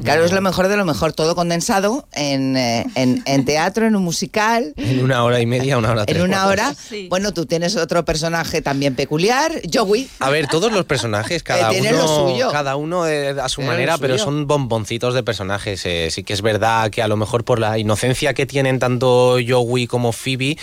Claro, 0.04 0.24
es 0.26 0.32
lo 0.32 0.42
mejor 0.42 0.68
de 0.68 0.78
lo 0.78 0.86
mejor, 0.86 1.14
todo 1.14 1.36
condensado 1.36 2.08
en, 2.14 2.56
eh, 2.58 2.86
en- 2.96 3.24
en 3.26 3.46
teatro, 3.46 3.86
en 3.88 3.96
un 3.96 4.04
musical. 4.04 4.74
En 4.78 5.04
una 5.04 5.24
hora 5.24 5.40
y 5.40 5.46
media, 5.46 5.78
una 5.78 5.92
hora 5.92 6.06
tres 6.06 6.18
En 6.18 6.24
una 6.24 6.48
hora, 6.48 6.74
bueno, 7.10 7.32
tú 7.34 7.46
tienes 7.46 7.76
otro 7.76 8.06
personaje 8.06 8.62
también 8.62 8.96
peculiar, 8.96 9.52
Joey. 9.74 10.10
A 10.20 10.30
ver, 10.30 10.48
todos 10.48 10.72
los 10.72 10.86
personajes, 10.86 11.44
cada 11.44 11.70
tienen 11.70 11.96
uno, 11.96 12.04
lo 12.04 12.30
suyo. 12.32 12.52
cada 12.52 12.76
uno 12.76 13.08
eh, 13.08 13.36
a 13.42 13.50
su 13.50 13.62
manera, 13.62 13.98
pero 13.98 14.18
son 14.18 14.48
bomboncitos 14.48 15.14
de 15.14 15.24
personajes. 15.24 15.86
eh, 15.86 16.10
sí 16.12 16.24
que 16.24 16.34
es 16.34 16.42
verdad 16.42 16.90
que 16.92 17.02
a 17.02 17.08
lo 17.08 17.18
mejor 17.18 17.44
por 17.44 17.60
la 17.60 17.78
inocencia 17.78 18.34
que 18.34 18.46
tienen 18.46 18.80
tanto 18.80 19.38
Joey 19.48 19.88
como 19.88 20.12
Phoebe, 20.12 20.58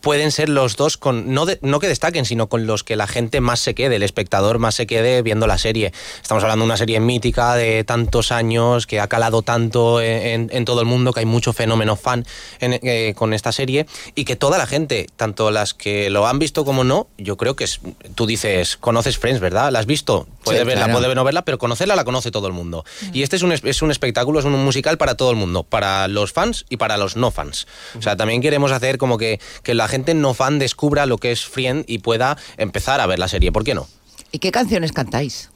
pueden 0.00 0.30
ser 0.30 0.48
los 0.48 0.76
dos 0.76 0.96
con 0.96 1.34
no, 1.34 1.46
de- 1.46 1.58
no 1.62 1.80
que 1.80 1.88
destaquen, 1.88 2.24
sino 2.24 2.48
con 2.48 2.66
los 2.66 2.84
que 2.84 2.96
la 2.96 3.06
gente 3.06 3.40
más 3.40 3.60
se 3.60 3.74
quede, 3.74 3.96
el 3.96 4.02
espectador 4.02 4.58
más 4.58 4.74
se 4.74 4.86
quede 4.86 5.22
viendo 5.22 5.46
la 5.46 5.58
serie. 5.58 5.92
Estamos 6.22 6.42
hablando 6.44 6.64
de 6.64 6.66
una 6.66 6.76
serie 6.76 7.00
mítica 7.00 7.54
de 7.54 7.84
tantos 7.84 8.32
años 8.32 8.86
que 8.86 9.00
ha 9.00 9.08
calado 9.08 9.42
tanto 9.42 10.00
en, 10.00 10.26
en- 10.26 10.50
en 10.52 10.64
todo 10.64 10.80
el 10.80 10.86
mundo, 10.86 11.12
que 11.12 11.20
hay 11.20 11.26
mucho 11.26 11.52
fenómeno 11.52 11.96
fan 11.96 12.24
en- 12.60 12.78
eh, 12.82 13.14
con 13.16 13.34
esta 13.34 13.52
serie 13.52 13.86
y 14.14 14.24
que 14.24 14.36
toda 14.36 14.58
la 14.58 14.66
gente, 14.66 15.06
tanto 15.16 15.50
las 15.50 15.74
que 15.74 16.10
lo 16.10 16.26
han 16.26 16.38
visto 16.38 16.64
como 16.64 16.84
no, 16.84 17.08
yo 17.18 17.36
creo 17.36 17.56
que 17.56 17.64
es, 17.64 17.80
tú 18.14 18.26
dices, 18.26 18.76
conoces 18.76 19.18
Friends, 19.18 19.40
¿verdad? 19.40 19.72
¿La 19.72 19.80
has 19.80 19.86
visto? 19.86 20.28
Puedes 20.44 20.60
Sí, 20.62 20.66
verla, 20.66 20.84
claro. 20.86 21.00
puedes 21.00 21.14
no 21.16 21.24
verla, 21.24 21.42
pero 21.44 21.58
conocerla 21.58 21.96
la 21.96 22.04
conoce 22.04 22.30
todo 22.30 22.46
el 22.46 22.52
mundo. 22.52 22.84
Y 23.12 23.22
este 23.22 23.36
es 23.36 23.42
un, 23.42 23.52
es- 23.52 23.82
un 23.82 23.90
espectáculo, 23.90 24.38
es 24.38 24.44
un 24.44 24.52
musical 24.64 24.98
para 24.98 25.16
todo 25.16 25.30
el 25.30 25.36
mundo, 25.36 25.64
para 25.64 26.06
los 26.08 26.32
fans 26.32 26.64
y 26.68 26.76
para 26.76 26.96
los 26.96 27.16
no 27.16 27.30
fans. 27.30 27.66
O 27.98 28.02
sea, 28.02 28.16
también 28.16 28.40
queremos 28.40 28.72
hacer 28.72 28.98
como 28.98 29.18
que, 29.18 29.40
que 29.62 29.74
la 29.80 29.88
gente 29.88 30.12
no 30.12 30.34
fan 30.34 30.58
descubra 30.58 31.06
lo 31.06 31.16
que 31.16 31.32
es 31.32 31.46
Friend 31.46 31.84
y 31.86 31.98
pueda 31.98 32.36
empezar 32.58 33.00
a 33.00 33.06
ver 33.06 33.18
la 33.18 33.28
serie. 33.28 33.50
¿Por 33.50 33.64
qué 33.64 33.74
no? 33.74 33.88
¿Y 34.30 34.38
qué 34.38 34.52
canciones 34.52 34.92
cantáis? 34.92 35.48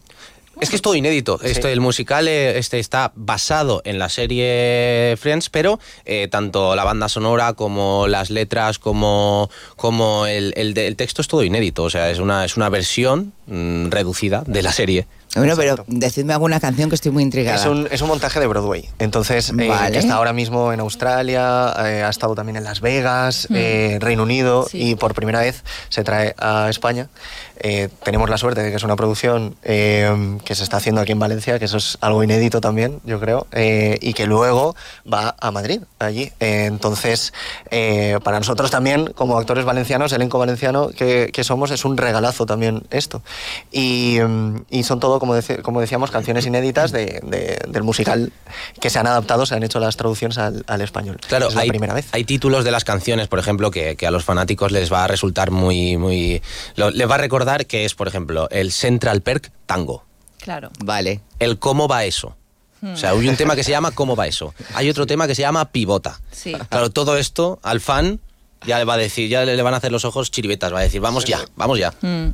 Es 0.61 0.71
que 0.71 0.77
es 0.77 0.83
todo 0.83 0.95
inédito. 0.95 1.41
Esto, 1.43 1.69
el 1.69 1.81
musical 1.81 2.27
eh, 2.29 2.59
este 2.59 2.79
está 2.79 3.13
basado 3.17 3.83
en 3.85 3.99
la 3.99 4.09
serie 4.09 5.17
Friends, 5.19 5.51
pero 5.51 5.79
eh, 6.07 6.29
tanto 6.31 6.75
la 6.75 6.85
banda 6.85 7.09
sonora 7.09 7.53
como 7.55 8.07
las 8.07 8.31
letras, 8.31 8.79
como, 8.79 9.51
como 9.77 10.27
el, 10.27 10.55
el 10.57 10.97
texto 10.97 11.23
es 11.23 11.29
todo 11.29 11.43
inédito. 11.43 11.83
O 11.83 11.91
sea, 11.91 12.11
es 12.11 12.19
una, 12.19 12.45
es 12.45 12.57
una 12.57 12.69
versión 12.69 13.33
mm, 13.47 13.89
reducida 13.89 14.45
de 14.47 14.63
la 14.63 14.73
serie. 14.73 15.07
Bueno, 15.35 15.55
pero 15.57 15.85
decidme 15.87 16.33
alguna 16.33 16.61
canción 16.61 16.89
que 16.89 16.95
estoy 16.95 17.11
muy 17.11 17.23
intrigada. 17.23 17.57
Es 17.59 17.67
un, 17.67 17.89
es 17.91 18.01
un 18.03 18.09
montaje 18.09 18.39
de 18.41 18.47
Broadway. 18.47 18.89
Entonces, 18.99 19.51
eh, 19.59 19.69
Vale. 19.69 19.93
que 19.93 19.99
está 19.99 20.15
ahora 20.15 20.33
mismo 20.33 20.73
en 20.73 20.81
Australia, 20.81 21.75
eh, 21.85 22.03
ha 22.05 22.09
estado 22.11 22.35
también 22.35 22.57
en 22.57 22.65
Las 22.65 22.81
Vegas, 22.81 23.47
Mm. 23.51 23.55
eh, 23.57 23.99
Reino 24.01 24.23
Unido, 24.23 24.67
Sí. 24.71 24.91
y 24.91 24.95
por 24.95 25.15
primera 25.15 25.41
vez 25.41 25.65
se 25.89 26.05
trae 26.05 26.35
a 26.39 26.69
España. 26.71 27.09
Eh, 27.61 27.89
tenemos 28.03 28.29
la 28.29 28.37
suerte 28.39 28.63
de 28.63 28.71
que 28.71 28.77
es 28.77 28.83
una 28.83 28.97
producción 28.97 29.57
eh, 29.63 30.39
que 30.45 30.55
se 30.55 30.63
está 30.65 30.79
haciendo 30.79 31.01
aquí 31.01 31.13
en 31.13 31.19
Valencia, 31.19 31.59
que 31.59 31.65
eso 31.67 31.77
es 31.77 31.99
algo 32.01 32.23
inédito 32.25 32.61
también, 32.61 33.01
yo 33.05 33.21
creo, 33.21 33.47
eh, 33.53 33.99
y 34.03 34.13
que 34.13 34.27
luego 34.27 34.75
va 35.11 35.35
a 35.41 35.51
Madrid, 35.51 35.81
allí. 35.99 36.33
Entonces, 36.41 37.33
eh, 37.71 38.19
para 38.25 38.39
nosotros 38.39 38.71
también, 38.71 39.13
como 39.15 39.39
actores 39.39 39.65
valencianos, 39.65 40.13
elenco 40.13 40.39
valenciano 40.39 40.89
que, 40.89 41.31
que 41.33 41.45
somos, 41.45 41.71
es 41.71 41.85
un 41.85 41.97
regalazo 41.97 42.45
también 42.47 42.83
esto. 42.91 43.23
Y, 43.71 44.19
mm, 44.21 44.57
y 44.71 44.83
son 44.83 44.99
todo, 45.01 45.21
como, 45.21 45.37
deci- 45.37 45.63
como 45.63 45.81
decíamos, 45.81 46.11
canciones 46.11 46.47
inéditas 46.47 46.91
de- 46.93 47.21
de- 47.23 47.59
del 47.69 47.83
musical 47.83 48.33
que 48.81 48.91
se 48.91 48.99
han 48.99 49.07
adaptado, 49.07 49.47
se 49.47 49.55
han 49.55 49.63
hecho 49.63 49.79
las 49.81 49.97
traducciones 49.97 50.39
al, 50.39 50.65
al 50.67 50.81
español. 50.81 51.19
Claro, 51.29 51.49
es 51.49 51.55
la 51.55 51.63
hay, 51.63 51.69
primera 51.69 51.95
vez. 51.95 52.07
hay 52.13 52.25
títulos 52.25 52.65
de 52.65 52.71
las 52.71 52.85
canciones, 52.85 53.29
por 53.29 53.39
ejemplo, 53.39 53.71
que, 53.71 53.97
que 53.97 54.07
a 54.07 54.11
los 54.11 54.25
fanáticos 54.25 54.73
les 54.73 54.93
va 54.93 55.05
a 55.05 55.07
resultar 55.07 55.51
muy, 55.51 55.97
muy. 55.97 56.43
les 56.77 57.09
va 57.11 57.15
a 57.15 57.19
recordar 57.19 57.44
que 57.67 57.85
es, 57.85 57.95
por 57.95 58.09
ejemplo, 58.09 58.49
el 58.51 58.73
Central 58.73 59.21
Perk 59.23 59.51
Tango. 59.67 60.05
Claro. 60.41 60.71
Vale. 60.85 61.21
El 61.39 61.59
cómo 61.59 61.89
va 61.89 62.05
eso. 62.05 62.37
O 62.83 62.97
sea, 62.97 63.11
hay 63.11 63.29
un 63.29 63.37
tema 63.37 63.57
que 63.57 63.65
se 63.65 63.71
llama 63.71 63.93
¿Cómo 63.93 64.15
va 64.15 64.27
eso? 64.27 64.53
Hay 64.75 64.91
otro 64.91 65.07
tema 65.07 65.27
que 65.27 65.35
se 65.35 65.41
llama 65.41 65.71
Pivota. 65.71 66.21
Sí. 66.31 66.53
Claro, 66.69 66.91
todo 66.91 67.17
esto 67.17 67.59
al 67.63 67.81
fan 67.81 68.21
ya 68.67 68.79
le 68.79 68.85
va 68.85 68.95
a 68.95 68.99
decir, 68.99 69.31
ya 69.31 69.45
le 69.45 69.57
le 69.57 69.63
van 69.63 69.75
a 69.75 69.79
hacer 69.79 69.91
los 69.91 70.05
ojos 70.05 70.31
chiribetas, 70.31 70.73
va 70.73 70.81
a 70.81 70.83
decir, 70.83 71.01
vamos 71.01 71.25
ya, 71.25 71.43
vamos 71.57 71.79
ya. 71.79 71.95
Mm. 72.03 72.29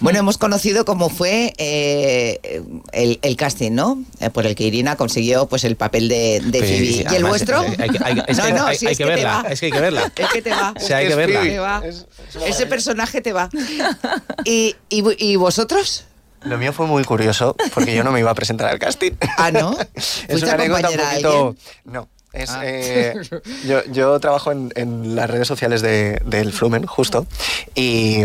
Bueno, 0.00 0.18
hemos 0.18 0.36
conocido 0.36 0.84
cómo 0.84 1.08
fue 1.08 1.54
eh, 1.56 2.62
el, 2.92 3.18
el 3.22 3.36
casting, 3.36 3.72
¿no? 3.72 4.02
Eh, 4.20 4.28
por 4.30 4.46
el 4.46 4.54
que 4.54 4.64
Irina 4.64 4.96
consiguió 4.96 5.46
pues 5.46 5.64
el 5.64 5.76
papel 5.76 6.08
de, 6.08 6.40
de 6.44 6.58
Sí, 6.60 6.66
Phoebe. 6.66 6.86
sí, 6.92 7.04
¿Y 7.10 7.14
el 7.14 7.24
vuestro? 7.24 7.62
eh, 7.62 7.76
hay 7.78 7.88
que- 7.90 7.98
hay 8.04 8.14
que- 8.14 8.24
es 8.28 8.36
no, 8.38 8.44
que 8.44 8.52
no, 8.52 8.66
hay- 8.66 8.76
sí, 8.76 8.86
hay 8.86 8.92
es 8.92 8.98
que 8.98 9.04
verla, 9.06 9.46
es 9.48 9.60
que 9.60 9.66
hay 9.66 9.72
que 9.72 9.80
verla. 9.80 10.12
Es 10.16 10.28
que 10.32 10.42
te 10.42 10.50
va. 10.50 10.74
Sí, 10.80 10.92
hay 10.92 11.08
que 11.08 11.14
verla. 11.14 11.40
Te 11.42 11.58
va. 11.58 11.82
Ese 12.46 12.66
personaje 12.66 13.20
te 13.22 13.32
va. 13.32 13.48
¿Y, 14.44 14.76
y, 14.90 15.02
y 15.18 15.36
vosotros? 15.36 16.04
Lo 16.42 16.58
mío 16.58 16.72
fue 16.72 16.86
muy 16.86 17.02
curioso 17.02 17.56
porque 17.74 17.94
yo 17.94 18.04
no 18.04 18.12
me 18.12 18.20
iba 18.20 18.30
a 18.30 18.34
presentar 18.34 18.68
al 18.68 18.78
casting. 18.78 19.12
Ah, 19.38 19.50
¿no? 19.50 19.76
es 19.94 20.26
¿Fuiste 20.28 20.44
una 20.44 20.52
anécdota 20.54 20.90
un 20.90 20.96
poquito. 20.96 21.56
No. 21.84 22.08
Es, 22.36 22.50
Ah. 22.50 22.60
eh, 22.64 23.14
yo, 23.66 23.82
yo 23.90 24.18
trabajo 24.20 24.52
en, 24.52 24.72
en 24.76 25.16
las 25.16 25.28
redes 25.30 25.48
sociales 25.48 25.82
de- 25.82 26.20
del 26.24 26.52
Flumen, 26.52 26.86
justo, 26.86 27.26
y, 27.74 28.18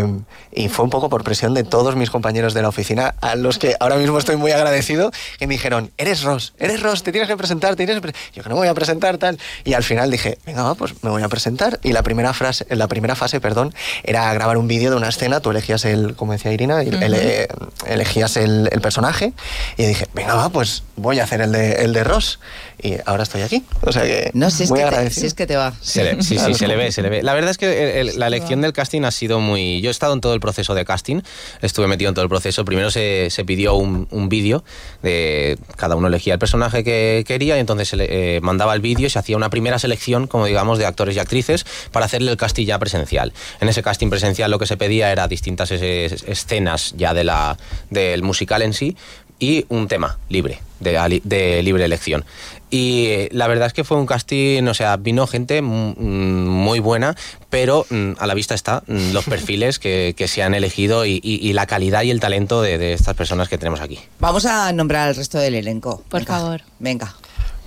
y 0.52 0.68
fue 0.68 0.84
un 0.84 0.90
poco 0.90 1.08
por 1.08 1.24
presión 1.24 1.54
de 1.54 1.64
todos 1.64 1.96
mis 1.96 2.10
compañeros 2.10 2.54
de 2.54 2.62
la 2.62 2.68
oficina, 2.68 3.14
a 3.20 3.34
los 3.36 3.58
que 3.58 3.74
ahora 3.80 3.96
mismo 3.96 4.18
estoy 4.18 4.36
muy 4.36 4.52
agradecido, 4.52 5.10
que 5.38 5.46
me 5.46 5.54
dijeron, 5.54 5.90
eres 5.96 6.22
Ross, 6.22 6.52
eres 6.58 6.80
Ross, 6.82 7.02
te 7.02 7.10
tienes 7.12 7.28
que 7.28 7.36
presentar, 7.36 7.70
te 7.70 7.86
tienes 7.86 7.96
que 7.96 8.02
pre-". 8.02 8.12
Yo 8.34 8.42
que 8.42 8.48
no 8.48 8.54
me 8.56 8.60
voy 8.60 8.68
a 8.68 8.74
presentar, 8.74 9.18
tal. 9.18 9.38
Y 9.64 9.72
al 9.74 9.82
final 9.82 10.10
dije, 10.10 10.38
venga, 10.46 10.62
va, 10.62 10.74
pues 10.74 10.92
me 11.02 11.10
voy 11.10 11.22
a 11.22 11.28
presentar. 11.28 11.80
Y 11.82 11.92
la 11.92 12.02
primera, 12.02 12.32
frase, 12.34 12.66
la 12.70 12.88
primera 12.88 13.14
fase, 13.16 13.40
perdón, 13.40 13.74
era 14.04 14.32
grabar 14.34 14.56
un 14.58 14.68
vídeo 14.68 14.90
de 14.90 14.96
una 14.96 15.08
escena, 15.08 15.40
tú 15.40 15.50
elegías 15.50 15.84
el, 15.84 16.14
como 16.16 16.32
decía 16.32 16.52
Irina, 16.52 16.82
eh, 16.82 17.48
elegías 17.86 18.36
el, 18.36 18.68
el 18.72 18.80
personaje, 18.80 19.32
y 19.76 19.84
dije, 19.86 20.06
venga, 20.14 20.34
va, 20.34 20.48
pues 20.50 20.82
voy 20.96 21.18
a 21.20 21.24
hacer 21.24 21.40
el 21.40 21.52
de, 21.52 21.72
el 21.84 21.92
de 21.92 22.04
Ross. 22.04 22.38
Y 22.82 22.96
ahora 23.06 23.22
estoy 23.22 23.42
aquí. 23.42 23.62
O 23.82 23.92
sea 23.92 24.02
que 24.02 24.30
No, 24.34 24.50
si 24.50 24.64
es, 24.64 24.70
muy 24.70 24.80
que 24.80 24.90
te, 24.90 25.10
si 25.10 25.26
es 25.26 25.34
que 25.34 25.46
te 25.46 25.56
va. 25.56 25.72
Se 25.80 26.02
le- 26.02 26.22
sí, 26.22 26.36
sí, 26.38 26.54
se 26.54 26.66
le 26.66 26.74
ve, 26.76 26.90
se 26.90 27.00
le 27.02 27.10
ve. 27.10 27.22
La 27.22 27.32
verdad 27.32 27.50
es 27.50 27.58
que 27.58 28.00
el- 28.00 28.08
el- 28.08 28.18
la 28.18 28.26
elección 28.26 28.60
del 28.60 28.72
casting 28.72 29.02
ha 29.04 29.10
sido 29.12 29.38
muy... 29.38 29.80
Yo 29.80 29.88
he 29.88 29.92
estado 29.92 30.12
en 30.14 30.20
todo 30.20 30.34
el 30.34 30.40
proceso 30.40 30.74
de 30.74 30.84
casting, 30.84 31.20
estuve 31.60 31.86
metido 31.86 32.08
en 32.08 32.14
todo 32.14 32.24
el 32.24 32.28
proceso. 32.28 32.64
Primero 32.64 32.90
se, 32.90 33.28
se 33.30 33.44
pidió 33.44 33.74
un, 33.74 34.08
un 34.10 34.28
vídeo, 34.28 34.64
de 35.02 35.58
cada 35.76 35.94
uno 35.96 36.08
elegía 36.08 36.32
el 36.34 36.38
personaje 36.38 36.82
que 36.84 37.24
quería 37.26 37.56
y 37.56 37.60
entonces 37.60 37.88
se 37.88 37.96
le 37.96 38.36
eh, 38.36 38.40
mandaba 38.40 38.74
el 38.74 38.80
vídeo 38.80 39.06
y 39.06 39.10
se 39.10 39.18
hacía 39.18 39.36
una 39.36 39.48
primera 39.50 39.78
selección, 39.78 40.26
como 40.26 40.46
digamos, 40.46 40.78
de 40.78 40.86
actores 40.86 41.14
y 41.16 41.18
actrices 41.20 41.64
para 41.92 42.06
hacerle 42.06 42.30
el 42.30 42.36
casting 42.36 42.66
ya 42.66 42.78
presencial. 42.78 43.32
En 43.60 43.68
ese 43.68 43.82
casting 43.82 44.10
presencial 44.10 44.50
lo 44.50 44.58
que 44.58 44.66
se 44.66 44.76
pedía 44.76 45.12
era 45.12 45.28
distintas 45.28 45.70
es- 45.70 46.24
escenas 46.26 46.94
ya 46.96 47.14
de 47.14 47.24
la, 47.24 47.56
del 47.90 48.22
musical 48.22 48.62
en 48.62 48.72
sí 48.72 48.96
y 49.42 49.66
un 49.70 49.88
tema 49.88 50.18
libre, 50.28 50.60
de, 50.78 50.96
ali- 50.98 51.20
de 51.24 51.62
libre 51.64 51.84
elección. 51.84 52.24
Y 52.70 53.06
eh, 53.08 53.28
la 53.32 53.48
verdad 53.48 53.66
es 53.66 53.72
que 53.72 53.82
fue 53.84 53.98
un 53.98 54.06
casting, 54.06 54.62
o 54.68 54.72
sea, 54.72 54.96
vino 54.96 55.26
gente 55.26 55.60
mm, 55.60 55.66
muy 55.98 56.78
buena, 56.78 57.16
pero 57.50 57.84
mm, 57.90 58.12
a 58.18 58.26
la 58.26 58.34
vista 58.34 58.54
está 58.54 58.82
mm, 58.86 59.10
los 59.12 59.24
perfiles 59.34 59.78
que, 59.80 60.14
que 60.16 60.28
se 60.28 60.42
han 60.42 60.54
elegido 60.54 61.04
y, 61.04 61.20
y- 61.22 61.46
y 61.46 61.52
la 61.54 61.66
calidad 61.66 62.02
y 62.02 62.10
el 62.10 62.20
talento 62.20 62.62
de, 62.62 62.78
de 62.78 62.92
estas 62.92 63.14
personas 63.16 63.48
que 63.48 63.58
tenemos 63.58 63.80
aquí. 63.80 63.98
Vamos 64.20 64.46
a 64.46 64.72
nombrar 64.72 65.08
al 65.08 65.16
resto 65.16 65.38
del 65.38 65.56
elenco. 65.56 66.02
Por 66.08 66.20
Venga, 66.20 66.38
favor. 66.38 66.62
Venga. 66.78 67.14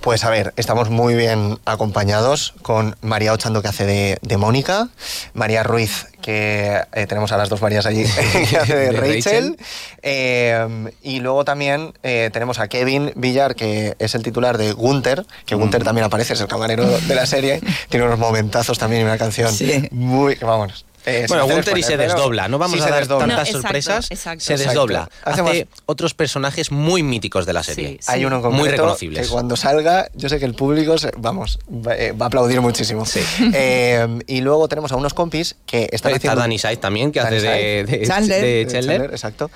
Pues 0.06 0.22
a 0.22 0.30
ver, 0.30 0.54
estamos 0.54 0.88
muy 0.88 1.16
bien 1.16 1.58
acompañados 1.64 2.54
con 2.62 2.94
María 3.00 3.32
Ochando 3.32 3.60
que 3.60 3.66
hace 3.66 3.86
de, 3.86 4.18
de 4.22 4.36
Mónica, 4.36 4.88
María 5.34 5.64
Ruiz, 5.64 6.06
que 6.22 6.80
eh, 6.92 7.06
tenemos 7.08 7.32
a 7.32 7.36
las 7.36 7.48
dos 7.48 7.60
Marías 7.60 7.86
allí, 7.86 8.04
que 8.48 8.56
hace 8.56 8.76
de, 8.76 8.84
De 8.84 8.92
Rachel, 8.92 9.14
Rachel. 9.24 9.56
eh, 10.04 10.92
y 11.02 11.18
luego 11.18 11.44
también 11.44 11.92
eh, 12.04 12.30
tenemos 12.32 12.60
a 12.60 12.68
Kevin 12.68 13.10
Villar, 13.16 13.56
que 13.56 13.96
es 13.98 14.14
el 14.14 14.22
titular 14.22 14.58
de 14.58 14.70
Gunther, 14.70 15.26
que 15.44 15.56
Gunther 15.56 15.82
también 15.82 16.04
aparece, 16.04 16.34
es 16.34 16.40
el 16.40 16.46
camarero 16.46 16.86
de 16.86 17.14
la 17.16 17.26
serie, 17.26 17.60
tiene 17.88 18.06
unos 18.06 18.20
momentazos 18.20 18.78
también 18.78 19.02
y 19.02 19.04
una 19.06 19.18
canción 19.18 19.52
muy, 19.90 20.36
vamos. 20.36 20.84
Eh, 21.06 21.24
Bueno, 21.28 21.44
hacer 21.44 21.56
Gunther 21.56 21.78
y 21.78 21.82
se 21.82 21.96
desdobla, 21.96 22.48
no 22.48 22.58
vamos 22.58 22.78
sí 22.78 22.84
a 22.84 22.90
dar 22.90 23.00
desdobla. 23.00 23.26
tantas 23.26 23.36
No, 23.38 23.42
exacto, 23.58 23.62
sorpresas, 23.62 24.10
exacto. 24.10 24.44
se 24.44 24.56
desdobla. 24.56 25.08
Hacemos- 25.24 25.50
Hace 25.52 25.68
otros 25.86 26.14
personajes 26.14 26.70
muy 26.70 27.02
míticos 27.02 27.46
de 27.46 27.52
la 27.52 27.62
serie. 27.62 27.98
Hay 28.08 28.24
uno 28.24 28.40
muy 28.50 28.68
reconocibles. 28.68 29.26
que 29.26 29.32
cuando 29.32 29.56
salga, 29.56 30.08
yo 30.14 30.28
sé 30.28 30.38
que 30.38 30.44
el 30.44 30.54
público, 30.54 30.98
se- 30.98 31.12
vamos, 31.16 31.58
va, 31.70 31.96
eh, 31.96 32.12
va 32.12 32.26
a 32.26 32.28
aplaudir 32.28 32.60
muchísimo. 32.60 33.04
Eh, 33.54 34.06
y 34.26 34.40
luego 34.40 34.68
tenemos 34.68 34.92
a 34.92 34.96
unos 34.96 35.14
compis 35.14 35.56
que 35.66 35.84
están 35.92 36.12
Está 36.12 36.16
haciendo... 36.16 36.40
Danny 36.40 36.58
también, 36.80 37.12
que 37.12 37.20
Danny 37.20 37.36
hace 37.36 37.46
de, 37.46 37.84
de- 37.84 38.06
Chandler. 38.06 38.42
de 38.42 38.66
Chandler. 38.70 39.02
Exacto. 39.12 39.50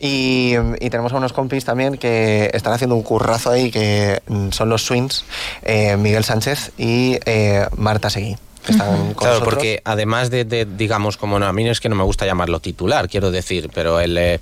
Y, 0.00 0.54
y 0.80 0.90
tenemos 0.90 1.12
a 1.12 1.16
unos 1.16 1.32
compis 1.32 1.64
también 1.64 1.96
que 1.98 2.50
están 2.54 2.72
haciendo 2.72 2.94
un 2.94 3.02
currazo 3.02 3.50
ahí, 3.50 3.70
que 3.70 4.20
son 4.50 4.68
los 4.68 4.84
Swings, 4.84 5.24
eh, 5.62 5.96
Miguel 5.96 6.24
Sánchez 6.24 6.72
y 6.78 7.18
eh, 7.24 7.66
Marta 7.76 8.08
Seguí. 8.10 8.36
Que 8.68 8.72
están 8.72 8.88
con 8.88 9.14
Claro, 9.14 9.34
nosotros. 9.34 9.54
porque 9.54 9.80
además 9.84 10.28
de, 10.30 10.44
de, 10.44 10.66
digamos, 10.66 11.16
como 11.16 11.38
no, 11.38 11.46
a 11.46 11.52
mí 11.54 11.64
no 11.64 11.70
es 11.72 11.80
que 11.80 11.88
no 11.88 11.96
me 11.96 12.04
gusta 12.04 12.26
llamarlo 12.26 12.60
titular, 12.60 13.08
quiero 13.08 13.30
decir, 13.30 13.70
pero 13.74 13.98
el, 13.98 14.18
eh, 14.18 14.40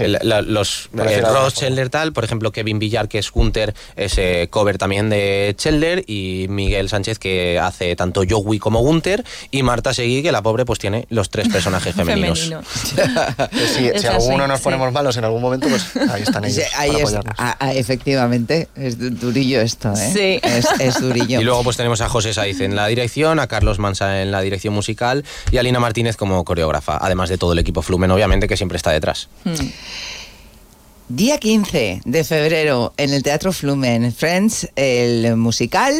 el- 0.00 0.18
la- 0.22 0.42
los 0.42 0.90
eh, 0.98 1.20
Ross 1.20 1.54
Chandler 1.54 1.88
tal, 1.90 2.12
por 2.12 2.24
ejemplo, 2.24 2.50
Kevin 2.50 2.78
Villar, 2.80 3.08
que 3.08 3.18
es 3.18 3.30
Gunter, 3.30 3.74
es 3.94 4.18
eh, 4.18 4.48
cover 4.50 4.78
también 4.78 5.08
de 5.10 5.54
Chandler, 5.56 6.02
y 6.08 6.46
Miguel 6.48 6.88
Sánchez, 6.88 7.18
que 7.20 7.58
hace 7.60 7.94
tanto 7.94 8.22
Joey 8.28 8.58
como 8.58 8.80
Gunter, 8.80 9.24
y 9.52 9.62
Marta 9.62 9.94
Seguí, 9.94 10.22
que 10.22 10.32
la 10.32 10.42
pobre 10.42 10.64
pues 10.64 10.78
tiene 10.80 11.06
los 11.10 11.30
tres 11.30 11.48
personajes 11.48 11.94
femeninos. 11.94 12.40
Femenino. 12.40 12.62
Que 13.50 13.98
si, 14.00 14.06
alguno 14.06 14.46
nos 14.46 14.58
sí. 14.58 14.64
ponemos 14.64 14.92
malos 14.92 15.16
en 15.16 15.24
algún 15.24 15.42
momento, 15.42 15.68
pues 15.68 15.84
ahí 16.10 16.22
están 16.22 16.44
ellos. 16.44 16.56
Sí, 16.56 16.62
ahí 16.76 16.90
para 17.02 17.02
es- 17.20 17.26
ah, 17.38 17.56
ah, 17.60 17.72
efectivamente, 17.74 18.68
es 18.74 18.98
du- 18.98 19.10
durillo 19.10 19.60
esto, 19.60 19.92
¿eh? 19.92 20.10
Sí. 20.12 20.40
Es, 20.42 20.66
es 20.80 21.00
durillo. 21.00 21.28
Y 21.40 21.44
luego 21.44 21.62
pues 21.62 21.76
tenemos 21.76 22.00
a 22.00 22.08
José 22.08 22.32
Saiz 22.32 22.60
en 22.60 22.74
la 22.74 22.86
dirección, 22.86 23.38
a 23.38 23.46
Carlos 23.46 23.67
Mansa 23.78 24.22
en 24.22 24.30
la 24.30 24.40
dirección 24.40 24.72
musical 24.72 25.24
y 25.50 25.58
a 25.58 25.62
Lina 25.62 25.80
Martínez 25.80 26.16
como 26.16 26.44
coreógrafa, 26.44 26.98
además 27.00 27.28
de 27.28 27.36
todo 27.38 27.52
el 27.52 27.58
equipo 27.58 27.82
Flumen, 27.82 28.10
obviamente, 28.10 28.48
que 28.48 28.56
siempre 28.56 28.76
está 28.76 28.90
detrás. 28.90 29.28
Mm. 29.44 29.52
Día 31.10 31.38
15 31.38 32.02
de 32.04 32.24
febrero 32.24 32.92
en 32.96 33.12
el 33.12 33.22
Teatro 33.22 33.52
Flumen, 33.52 34.12
Friends, 34.12 34.68
el 34.76 35.36
musical 35.36 35.94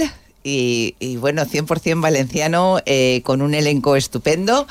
y, 0.44 0.94
y 1.00 1.16
bueno, 1.16 1.42
100% 1.44 2.00
valenciano, 2.00 2.78
eh, 2.86 3.22
con 3.24 3.42
un 3.42 3.54
elenco 3.54 3.96
estupendo 3.96 4.66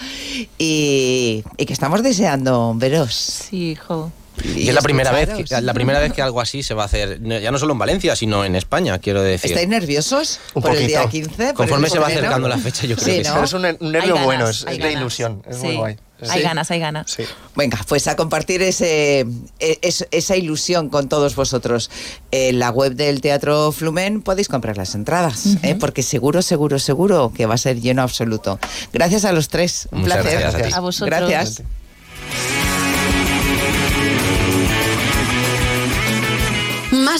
y, 0.58 1.44
y 1.58 1.66
que 1.66 1.74
estamos 1.74 2.04
deseando 2.04 2.74
veros. 2.76 3.14
Sí, 3.16 3.72
hijo. 3.72 4.12
Y 4.44 4.70
es 4.70 4.74
la 4.76 4.82
primera 4.82 5.12
vez, 5.12 5.30
que, 5.30 5.62
la 5.62 5.74
primera 5.74 6.00
vez 6.00 6.14
que 6.14 6.22
algo 6.22 6.40
así 6.42 6.62
se 6.64 6.74
va 6.74 6.84
a 6.84 6.86
hacer, 6.86 7.22
ya 7.24 7.52
no 7.52 7.58
solo 7.60 7.74
en 7.74 7.80
Valencia, 7.80 8.16
sino 8.16 8.46
en 8.46 8.56
España, 8.56 9.00
quiero 9.00 9.22
decir. 9.24 9.52
¿Estáis 9.52 9.68
nerviosos 9.68 10.40
Un 10.54 10.62
por 10.62 10.76
el 10.76 10.88
día 10.88 11.02
poquito. 11.04 11.28
15? 11.30 11.46
por 11.48 11.56
Conforme 11.56 11.88
el 11.88 11.94
se 11.94 12.00
va 12.00 12.08
acercando 12.08 12.48
la 12.48 12.58
fecha, 12.58 12.86
yo 12.86 12.96
creo 12.96 13.06
Sí, 13.06 13.12
que 13.24 13.24
¿no? 13.24 13.24
sí. 13.24 13.32
Pero 13.34 13.46
es 13.46 13.54
un, 13.54 13.86
un 13.88 13.92
nervio 13.92 14.18
bueno, 14.24 14.48
es, 14.48 14.64
de 14.66 14.92
ilusión, 14.92 15.44
es 15.50 15.58
muy 15.58 15.72
Sí. 15.72 15.76
guay. 15.78 15.98
Hay 16.30 16.42
ganas, 16.42 16.72
hay 16.72 16.80
ganas. 16.80 17.12
Sí. 17.12 17.24
Venga, 17.56 17.80
pues 17.88 18.08
a 18.08 18.16
compartir 18.16 18.64
ese, 18.64 19.20
e- 19.60 19.80
es- 19.84 20.08
esa 20.10 20.36
ilusión 20.36 20.90
con 20.90 21.10
todos 21.10 21.36
vosotros. 21.36 21.92
En 22.32 22.58
la 22.58 22.72
web 22.72 22.96
del 22.96 23.22
Teatro 23.22 23.72
Flumen 23.72 24.24
podéis 24.24 24.48
comprar 24.48 24.78
las 24.78 24.96
entradas, 24.96 25.46
¿eh? 25.62 25.76
porque 25.80 26.02
seguro, 26.02 26.42
seguro, 26.42 26.80
seguro 26.80 27.32
que 27.36 27.46
va 27.46 27.54
a 27.54 27.58
ser 27.60 27.80
lleno 27.82 28.02
absoluto. 28.02 28.60
Gracias 28.94 29.26
a 29.26 29.32
los 29.32 29.48
tres. 29.50 29.88
Un 29.92 30.02
Muchas 30.02 30.18
placer. 30.22 30.40
gracias 30.40 30.62
a 30.64 30.68
ti. 30.68 30.74
A 30.74 30.80
vosotros. 30.80 31.20
Gracias. 31.30 31.62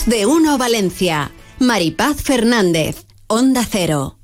De 0.08 0.26
uno 0.26 0.58
Valencia. 0.58 1.34
Maripaz 1.60 2.22
Fernández. 2.22 3.06
Onda 3.28 3.66
Cero. 3.70 4.18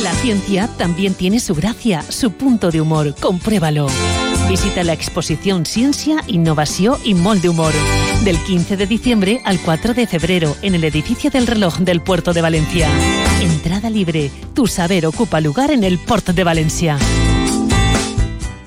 La 0.00 0.12
ciencia 0.12 0.68
también 0.78 1.14
tiene 1.14 1.40
su 1.40 1.56
gracia, 1.56 2.02
su 2.02 2.30
punto 2.30 2.70
de 2.70 2.80
humor. 2.80 3.16
Compruébalo. 3.18 3.88
Visita 4.48 4.84
la 4.84 4.92
exposición 4.92 5.66
Ciencia, 5.66 6.22
Innovación 6.28 7.00
y 7.02 7.14
Molde 7.14 7.48
Humor. 7.48 7.72
Del 8.22 8.38
15 8.38 8.76
de 8.76 8.86
diciembre 8.86 9.42
al 9.44 9.58
4 9.58 9.92
de 9.92 10.06
febrero 10.06 10.56
en 10.62 10.76
el 10.76 10.84
edificio 10.84 11.32
del 11.32 11.48
reloj 11.48 11.78
del 11.78 12.00
Puerto 12.00 12.32
de 12.32 12.42
Valencia. 12.42 12.88
Entrada 13.40 13.90
libre. 13.90 14.30
Tu 14.54 14.68
saber 14.68 15.04
ocupa 15.06 15.40
lugar 15.40 15.72
en 15.72 15.82
el 15.82 15.98
Port 15.98 16.28
de 16.28 16.44
Valencia. 16.44 16.96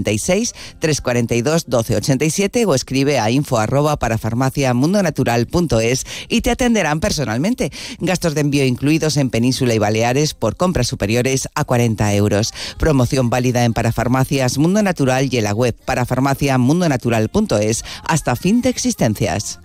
96 0.00 0.54
342 0.78 1.66
1287 1.66 2.66
o 2.66 2.74
escribe 2.74 3.18
a 3.18 3.30
info 3.30 3.58
arroba 3.58 3.98
para 3.98 4.18
farmaciamundonatural.es 4.18 6.06
y 6.28 6.40
te 6.40 6.50
atenderán 6.50 7.00
personalmente. 7.00 7.70
Gastos 7.98 8.34
de 8.34 8.40
envío 8.40 8.64
incluidos 8.64 9.16
en 9.16 9.30
Península 9.30 9.74
y 9.74 9.78
Baleares 9.78 10.34
por 10.34 10.56
compras 10.56 10.88
superiores 10.88 11.48
a 11.54 11.64
40 11.64 12.14
euros. 12.14 12.52
Promoción 12.78 13.30
válida 13.30 13.64
en 13.64 13.72
Parafarmacias 13.72 14.58
Mundo 14.58 14.82
Natural 14.82 15.32
y 15.32 15.38
en 15.38 15.44
la 15.44 15.54
web 15.54 15.76
parafarmaciamundonatural.es 15.84 17.84
hasta 18.06 18.36
fin 18.36 18.62
de 18.62 18.70
existencias. 18.70 19.60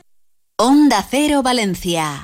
Onda 0.57 1.05
Cero 1.09 1.43
Valencia. 1.43 2.23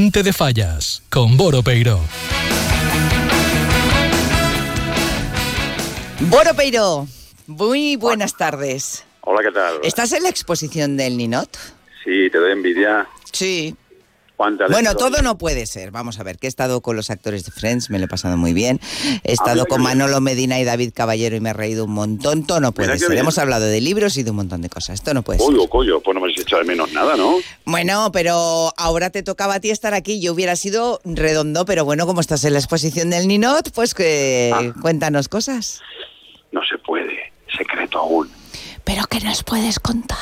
Gente 0.00 0.22
de 0.22 0.32
Fallas, 0.32 1.02
con 1.10 1.36
Boro 1.36 1.62
Peiro. 1.62 2.00
Boro 6.20 6.54
Peiro, 6.56 7.06
muy 7.46 7.96
buenas 7.96 8.34
tardes. 8.34 9.04
Hola, 9.20 9.42
¿qué 9.42 9.52
tal? 9.52 9.74
¿Estás 9.82 10.14
en 10.14 10.22
la 10.22 10.30
exposición 10.30 10.96
del 10.96 11.18
Ninot? 11.18 11.54
Sí, 12.02 12.30
te 12.30 12.38
doy 12.38 12.52
envidia. 12.52 13.06
Sí. 13.30 13.76
¿Cuántas 14.40 14.70
Bueno, 14.70 14.94
todo 14.94 15.20
no 15.20 15.36
puede 15.36 15.66
ser. 15.66 15.90
Vamos 15.90 16.18
a 16.18 16.22
ver, 16.22 16.38
que 16.38 16.46
he 16.46 16.48
estado 16.48 16.80
con 16.80 16.96
los 16.96 17.10
actores 17.10 17.44
de 17.44 17.50
Friends, 17.52 17.90
me 17.90 17.98
lo 17.98 18.06
he 18.06 18.08
pasado 18.08 18.38
muy 18.38 18.54
bien. 18.54 18.80
He 19.22 19.32
estado 19.32 19.66
con. 19.66 19.82
Manolo 19.82 20.18
Medina 20.22 20.58
y 20.58 20.64
David 20.64 20.92
Caballero 20.94 21.36
y 21.36 21.40
me 21.40 21.50
he 21.50 21.52
reído 21.52 21.84
un 21.84 21.90
montón. 21.90 22.46
Todo 22.46 22.58
no 22.58 22.72
puede 22.72 22.96
ser. 22.98 23.12
Hemos 23.18 23.36
hablado 23.36 23.66
de 23.66 23.82
libros 23.82 24.16
y 24.16 24.22
de 24.22 24.30
un 24.30 24.36
montón 24.36 24.62
de 24.62 24.70
cosas. 24.70 24.94
Esto 24.94 25.12
no 25.12 25.20
puede 25.20 25.40
ser. 25.40 25.46
Coño, 25.46 25.68
coño, 25.68 26.00
pues 26.00 26.14
no 26.14 26.22
me 26.22 26.32
has 26.32 26.38
echado 26.40 26.62
de 26.62 26.68
menos 26.68 26.90
nada, 26.94 27.16
¿no? 27.18 27.36
Bueno, 27.66 28.10
pero 28.14 28.72
ahora 28.78 29.10
te 29.10 29.22
tocaba 29.22 29.56
a 29.56 29.60
ti 29.60 29.68
estar 29.68 29.92
aquí. 29.92 30.22
Yo 30.22 30.32
hubiera 30.32 30.56
sido 30.56 31.02
redondo, 31.04 31.66
pero 31.66 31.84
bueno, 31.84 32.06
como 32.06 32.22
estás 32.22 32.42
en 32.44 32.54
la 32.54 32.60
exposición 32.60 33.10
del 33.10 33.28
Ninot, 33.28 33.72
pues 33.74 33.92
que 33.92 34.52
Ah. 34.54 34.72
cuéntanos 34.80 35.28
cosas. 35.28 35.82
No 36.50 36.62
se 36.64 36.78
puede, 36.78 37.30
secreto 37.58 37.98
aún. 37.98 38.30
Pero 38.84 39.04
que 39.04 39.20
nos 39.20 39.44
puedes 39.44 39.78
contar. 39.78 40.18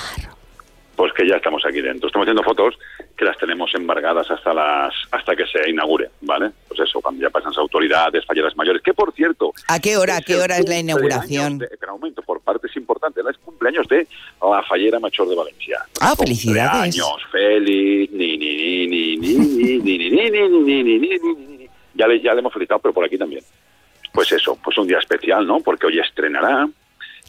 Pues 0.97 1.13
que 1.17 1.29
ya 1.29 1.37
estamos 1.37 1.63
aquí 1.65 1.81
dentro. 1.81 2.09
Estamos 2.09 2.25
haciendo 2.27 2.43
fotos 2.43 2.75
que 3.19 3.25
las 3.25 3.37
tenemos 3.37 3.75
embargadas 3.75 4.31
hasta 4.31 4.55
las 4.55 4.95
hasta 5.11 5.35
que 5.35 5.45
se 5.47 5.69
inaugure, 5.69 6.09
¿vale? 6.21 6.51
Pues 6.69 6.79
eso, 6.81 7.01
cuando 7.01 7.21
ya 7.21 7.31
pasan 7.31 7.51
las 7.51 7.59
autoridades, 7.59 8.25
falleras 8.25 8.57
mayores, 8.57 8.81
que 8.81 8.95
por 8.95 9.13
cierto... 9.13 9.53
¿A 9.67 9.81
qué 9.81 9.97
hora? 9.97 10.19
¿A 10.19 10.21
qué 10.23 10.37
hora 10.37 10.57
es 10.59 10.69
la 10.69 10.79
inauguración? 10.79 11.59
de- 11.59 11.67
espera 11.67 11.93
un 11.93 12.01
momento, 12.01 12.23
por 12.23 12.41
partes 12.41 12.75
importantes, 12.77 13.25
es 13.29 13.37
cumpleaños 13.39 13.89
de 13.89 14.07
la 14.41 14.63
fallera 14.63 15.01
mayor 15.01 15.29
de 15.29 15.35
Valencia. 15.35 15.81
Ah, 16.01 16.15
felicidades. 16.17 16.95
Cumpleaños, 16.95 17.23
feliz, 17.33 18.11
ni, 18.13 18.39
ni, 18.39 18.87
ni, 18.87 18.87
ni, 18.87 19.17
ni, 19.17 19.37
ni, 19.37 19.99
ni, 19.99 19.99
ni, 19.99 20.11
ni, 20.11 20.11
ni, 20.11 20.31
ni, 20.31 20.49
ni, 20.49 20.83
ni, 20.83 20.83
ni, 20.85 20.99
ni, 21.19 21.57
ni. 21.59 21.69
Ya 21.95 22.07
le, 22.07 22.21
ya 22.21 22.33
le 22.35 22.39
hemos 22.39 22.53
felicitado, 22.53 22.79
pero 22.81 22.95
por 22.95 23.05
aquí 23.05 23.19
también. 23.19 23.43
Pues 24.13 24.31
eso, 24.31 24.57
pues 24.63 24.79
un 24.79 24.87
día 24.87 24.99
especial, 24.99 25.45
¿no? 25.45 25.59
Porque 25.61 25.87
hoy 25.87 25.99
estrenará, 25.99 26.69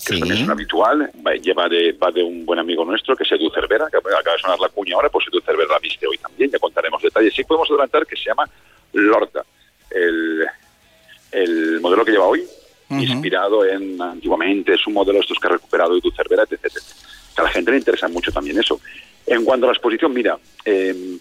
que 0.06 0.20
también 0.20 0.38
es 0.38 0.44
un 0.44 0.52
habitual, 0.52 1.12
va, 1.26 1.34
lleva 1.36 1.68
de, 1.70 1.92
va 1.94 2.12
de 2.12 2.24
un 2.24 2.46
buen 2.46 2.60
amigo 2.60 2.84
nuestro, 2.86 3.16
que 3.16 3.24
es 3.24 3.32
Edu 3.32 3.50
Cervera, 3.52 3.88
que 3.92 3.98
acaba 3.98 4.34
de 4.36 4.42
sonar 4.42 4.60
la 4.60 4.70
cuña 4.70 4.96
ahora, 4.96 5.10
pues 5.10 5.26
Edu 5.28 5.40
Cervera 5.42 5.74
la 5.74 5.80
viste 5.80 6.08
hoy 6.08 6.18
también, 6.18 6.50
ya 6.52 6.60
contaremos 6.60 7.02
detalles. 7.02 7.34
Sí 7.34 7.44
podemos 7.44 7.70
adelantar 7.70 8.06
que 8.06 8.16
se 8.16 8.26
llama 8.26 8.50
Lorda, 8.94 9.44
el, 9.92 10.46
el 11.32 11.80
modelo 11.82 12.04
que 12.06 12.12
lleva 12.12 12.26
hoy, 12.26 12.44
inspirado 12.90 13.64
en 13.66 14.02
antiguamente, 14.02 14.74
es 14.74 14.88
un 14.88 14.94
modelo 14.94 15.20
estos 15.20 15.38
que 15.40 15.48
ha 15.48 15.52
recuperado 15.52 15.96
Edu 15.98 16.12
Cervera, 16.12 16.44
etc. 16.44 16.60
etc. 16.66 16.78
Que 17.36 17.42
a 17.42 17.44
la 17.44 17.50
gente 17.52 17.72
le 17.72 17.78
interesa 17.78 18.08
mucho 18.08 18.32
también 18.32 18.58
eso. 18.60 18.80
En 19.28 19.46
cuanto 19.46 19.66
a 19.66 19.70
la 19.70 19.74
exposición, 19.74 20.12
mira, 20.12 20.38
eh, 20.66 21.18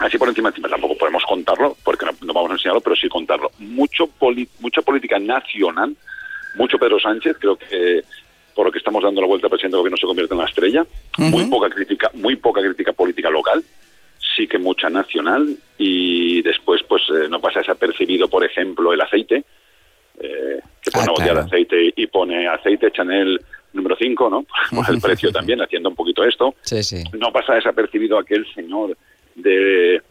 así 0.00 0.18
por 0.18 0.28
encima, 0.28 0.50
encima 0.50 0.68
tampoco 0.68 0.98
podemos 0.98 1.22
contarlo, 1.24 1.76
porque 1.82 2.04
no, 2.04 2.12
no 2.22 2.32
vamos 2.34 2.50
a 2.50 2.54
enseñarlo, 2.54 2.80
pero 2.82 2.94
sí 2.96 3.08
contarlo. 3.08 3.50
Mucho 3.58 4.06
poli- 4.06 4.48
mucha 4.58 4.82
política 4.82 5.18
nacional, 5.18 5.96
mucho 6.56 6.78
Pedro 6.78 6.98
Sánchez, 6.98 7.36
creo 7.38 7.56
que 7.56 8.02
por 8.54 8.66
lo 8.66 8.72
que 8.72 8.78
estamos 8.78 9.02
dando 9.02 9.20
la 9.20 9.26
vuelta 9.26 9.46
al 9.46 9.50
presidente 9.50 9.76
del 9.76 9.80
gobierno 9.80 9.96
se 9.96 10.06
convierte 10.06 10.34
en 10.34 10.40
la 10.40 10.46
estrella. 10.46 10.86
Muy 11.18 11.46
poca 11.46 11.70
crítica, 11.70 12.10
muy 12.14 12.36
poca 12.36 12.60
crítica 12.60 12.92
política 12.92 13.30
local, 13.30 13.62
sí 14.36 14.46
que 14.46 14.58
mucha 14.58 14.90
nacional 14.90 15.56
y 15.78 16.42
después 16.42 16.82
pues 16.88 17.02
eh, 17.10 17.28
no 17.28 17.40
pasa 17.40 17.60
desapercibido, 17.60 18.28
por 18.28 18.44
ejemplo, 18.44 18.92
el 18.92 19.00
aceite, 19.00 19.44
eh, 20.20 20.60
que 20.82 20.90
pone 20.90 21.06
a 21.08 21.12
odiar 21.12 21.38
aceite 21.38 21.92
y 21.96 22.06
pone 22.06 22.48
aceite 22.48 22.90
Chanel 22.90 23.40
número 23.72 23.96
5, 23.98 24.30
¿no? 24.30 24.44
Por 24.74 24.90
el 24.90 25.00
precio 25.00 25.30
también, 25.30 25.62
haciendo 25.62 25.88
un 25.88 25.94
poquito 25.94 26.24
esto. 26.24 26.54
Sí, 26.62 26.82
sí. 26.82 27.04
No 27.18 27.32
pasa 27.32 27.54
desapercibido 27.54 28.18
aquel 28.18 28.46
señor 28.52 28.96
de 29.34 30.02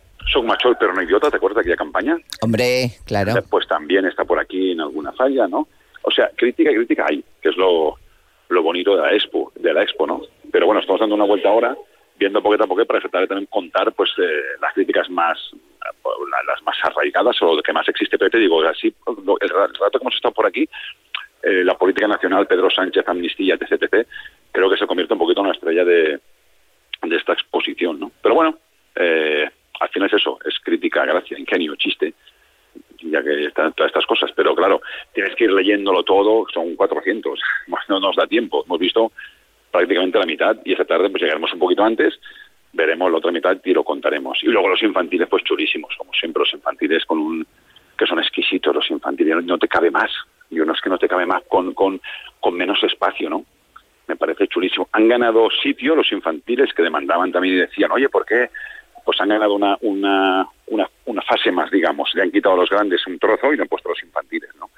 Machol 0.43 0.77
pero 0.79 0.93
no 0.93 1.01
idiota, 1.01 1.29
¿te 1.29 1.37
acuerdas 1.37 1.57
de 1.57 1.61
aquella 1.61 1.75
campaña? 1.75 2.17
Hombre, 2.41 2.91
claro. 3.05 3.33
Pues 3.49 3.67
también 3.67 4.05
está 4.05 4.25
por 4.25 4.39
aquí 4.39 4.71
en 4.71 4.81
alguna 4.81 5.11
falla, 5.11 5.47
¿no? 5.47 5.67
O 6.09 6.11
sea, 6.11 6.29
crítica 6.35 6.71
y 6.71 6.75
crítica 6.75 7.05
hay, 7.09 7.23
que 7.41 7.49
es 7.49 7.57
lo, 7.57 7.95
lo 8.49 8.63
bonito 8.63 8.95
de 8.95 9.01
la 9.03 9.13
expo, 9.13 9.51
de 9.55 9.73
la 9.73 9.83
expo, 9.83 10.05
¿no? 10.05 10.21
Pero 10.51 10.65
bueno, 10.65 10.81
estamos 10.81 10.99
dando 10.99 11.15
una 11.15 11.25
vuelta 11.25 11.49
ahora, 11.49 11.75
viendo 12.17 12.41
poquito 12.43 12.63
a 12.65 12.67
poquito 12.67 12.87
para 12.87 12.99
tratar 12.99 13.27
también 13.27 13.45
contar 13.47 13.93
pues 13.93 14.09
eh, 14.17 14.41
las 14.61 14.73
críticas 14.73 15.09
más 15.09 15.37
la- 16.31 16.43
las 16.53 16.61
más 16.63 16.75
arraigadas 16.83 17.41
o 17.41 17.55
lo 17.55 17.61
que 17.63 17.73
más 17.73 17.87
existe. 17.87 18.17
Pero 18.17 18.29
te 18.31 18.37
digo, 18.39 18.61
así 18.63 18.87
el 19.07 19.49
rato 19.49 19.99
que 19.99 20.03
hemos 20.03 20.15
estado 20.15 20.33
por 20.33 20.45
aquí, 20.45 20.67
eh, 21.43 21.63
la 21.63 21.77
política 21.77 22.07
nacional, 22.07 22.47
Pedro 22.47 22.69
Sánchez, 22.69 23.07
amnistía, 23.07 23.55
etc, 23.55 23.71
etc, 23.81 24.07
creo 24.51 24.69
que 24.69 24.77
se 24.77 24.85
convierte 24.87 25.13
un 25.13 25.19
poquito 25.19 25.39
en 25.41 25.45
una 25.47 25.55
estrella 25.55 25.85
de, 25.85 26.19
de 27.03 27.15
esta 27.15 27.33
exposición, 27.33 27.99
¿no? 27.99 28.11
Pero 28.21 28.35
bueno, 28.35 28.57
eh, 28.95 29.49
al 29.79 29.89
final 29.89 30.07
es 30.09 30.15
eso, 30.15 30.37
es 30.43 30.59
crítica, 30.59 31.05
gracia, 31.05 31.39
ingenio, 31.39 31.75
chiste, 31.75 32.13
ya 33.01 33.23
que 33.23 33.45
están 33.45 33.73
todas 33.73 33.89
estas 33.89 34.05
cosas. 34.05 34.31
Pero 34.35 34.55
claro, 34.55 34.81
tienes 35.13 35.35
que 35.35 35.45
ir 35.45 35.51
leyéndolo 35.51 36.03
todo, 36.03 36.45
son 36.53 36.75
400, 36.75 37.39
no 37.89 37.99
nos 37.99 38.15
da 38.15 38.27
tiempo. 38.27 38.63
Hemos 38.65 38.79
visto 38.79 39.11
prácticamente 39.71 40.19
la 40.19 40.25
mitad 40.25 40.57
y 40.65 40.71
esta 40.71 40.85
tarde 40.85 41.09
pues 41.09 41.21
llegaremos 41.21 41.53
un 41.53 41.59
poquito 41.59 41.83
antes, 41.83 42.19
veremos 42.73 43.11
la 43.11 43.17
otra 43.17 43.31
mitad 43.31 43.57
y 43.63 43.73
lo 43.73 43.83
contaremos. 43.83 44.39
Y 44.43 44.47
luego 44.47 44.69
los 44.69 44.81
infantiles, 44.81 45.27
pues 45.27 45.43
chulísimos, 45.43 45.93
como 45.97 46.13
siempre, 46.13 46.41
los 46.41 46.53
infantiles 46.53 47.05
con 47.05 47.19
un 47.19 47.47
que 47.99 48.07
son 48.07 48.19
exquisitos 48.19 48.73
los 48.73 48.89
infantiles, 48.89 49.43
no, 49.43 49.57
te 49.57 49.67
cabe 49.67 49.91
más. 49.91 50.09
Y 50.49 50.59
uno 50.61 50.73
es 50.73 50.81
que 50.81 50.89
no 50.89 50.97
te 50.97 51.09
cabe 51.09 51.25
más 51.25 51.43
con, 51.49 51.73
con, 51.73 51.99
con 52.39 52.55
menos 52.55 52.81
espacio, 52.81 53.29
¿no? 53.29 53.43
Me 54.07 54.15
parece 54.15 54.47
chulísimo. 54.47 54.87
Han 54.93 55.09
ganado 55.09 55.49
sitio 55.61 55.95
los 55.95 56.09
infantiles 56.13 56.73
que 56.73 56.81
demandaban 56.81 57.31
también 57.31 57.55
y 57.55 57.59
decían, 57.59 57.91
oye, 57.91 58.07
¿por 58.07 58.25
qué? 58.25 58.49
Pues 59.03 59.19
han 59.19 59.29
ganado 59.29 59.53
una, 59.53 59.77
una, 59.81 60.47
una, 60.69 60.89
una 61.05 61.21
fase 61.21 61.51
más, 61.51 61.69
digamos. 61.71 62.09
Le 62.15 62.23
han 62.23 62.31
quitado 62.31 62.55
a 62.55 62.59
los 62.59 62.69
grandes 62.69 63.05
un 63.07 63.19
trozo 63.19 63.51
y 63.53 63.55
le 63.57 63.61
han 63.63 63.67
puesto 63.67 63.89
a 63.89 63.91
los 63.91 64.03
infantiles, 64.03 64.49
¿no? 64.59 64.69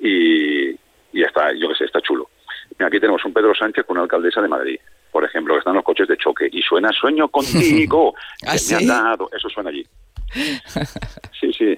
Y, 0.00 0.70
y 1.12 1.22
está, 1.22 1.52
yo 1.54 1.68
qué 1.68 1.74
sé, 1.74 1.84
está 1.84 2.00
chulo. 2.00 2.28
Mira, 2.78 2.86
aquí 2.88 2.98
tenemos 3.00 3.24
un 3.24 3.32
Pedro 3.32 3.54
Sánchez 3.54 3.84
con 3.84 3.96
una 3.96 4.04
alcaldesa 4.04 4.40
de 4.40 4.48
Madrid, 4.48 4.78
por 5.10 5.24
ejemplo, 5.24 5.54
que 5.54 5.58
están 5.58 5.74
los 5.74 5.84
coches 5.84 6.08
de 6.08 6.16
choque 6.16 6.48
y 6.50 6.62
suena 6.62 6.90
Sueño 6.92 7.28
contigo, 7.28 8.14
¿Ah, 8.46 8.52
me 8.52 8.58
sí? 8.58 8.74
han 8.74 8.86
dado. 8.86 9.28
Eso 9.36 9.48
suena 9.48 9.70
allí. 9.70 9.84
Sí, 11.40 11.52
sí. 11.52 11.76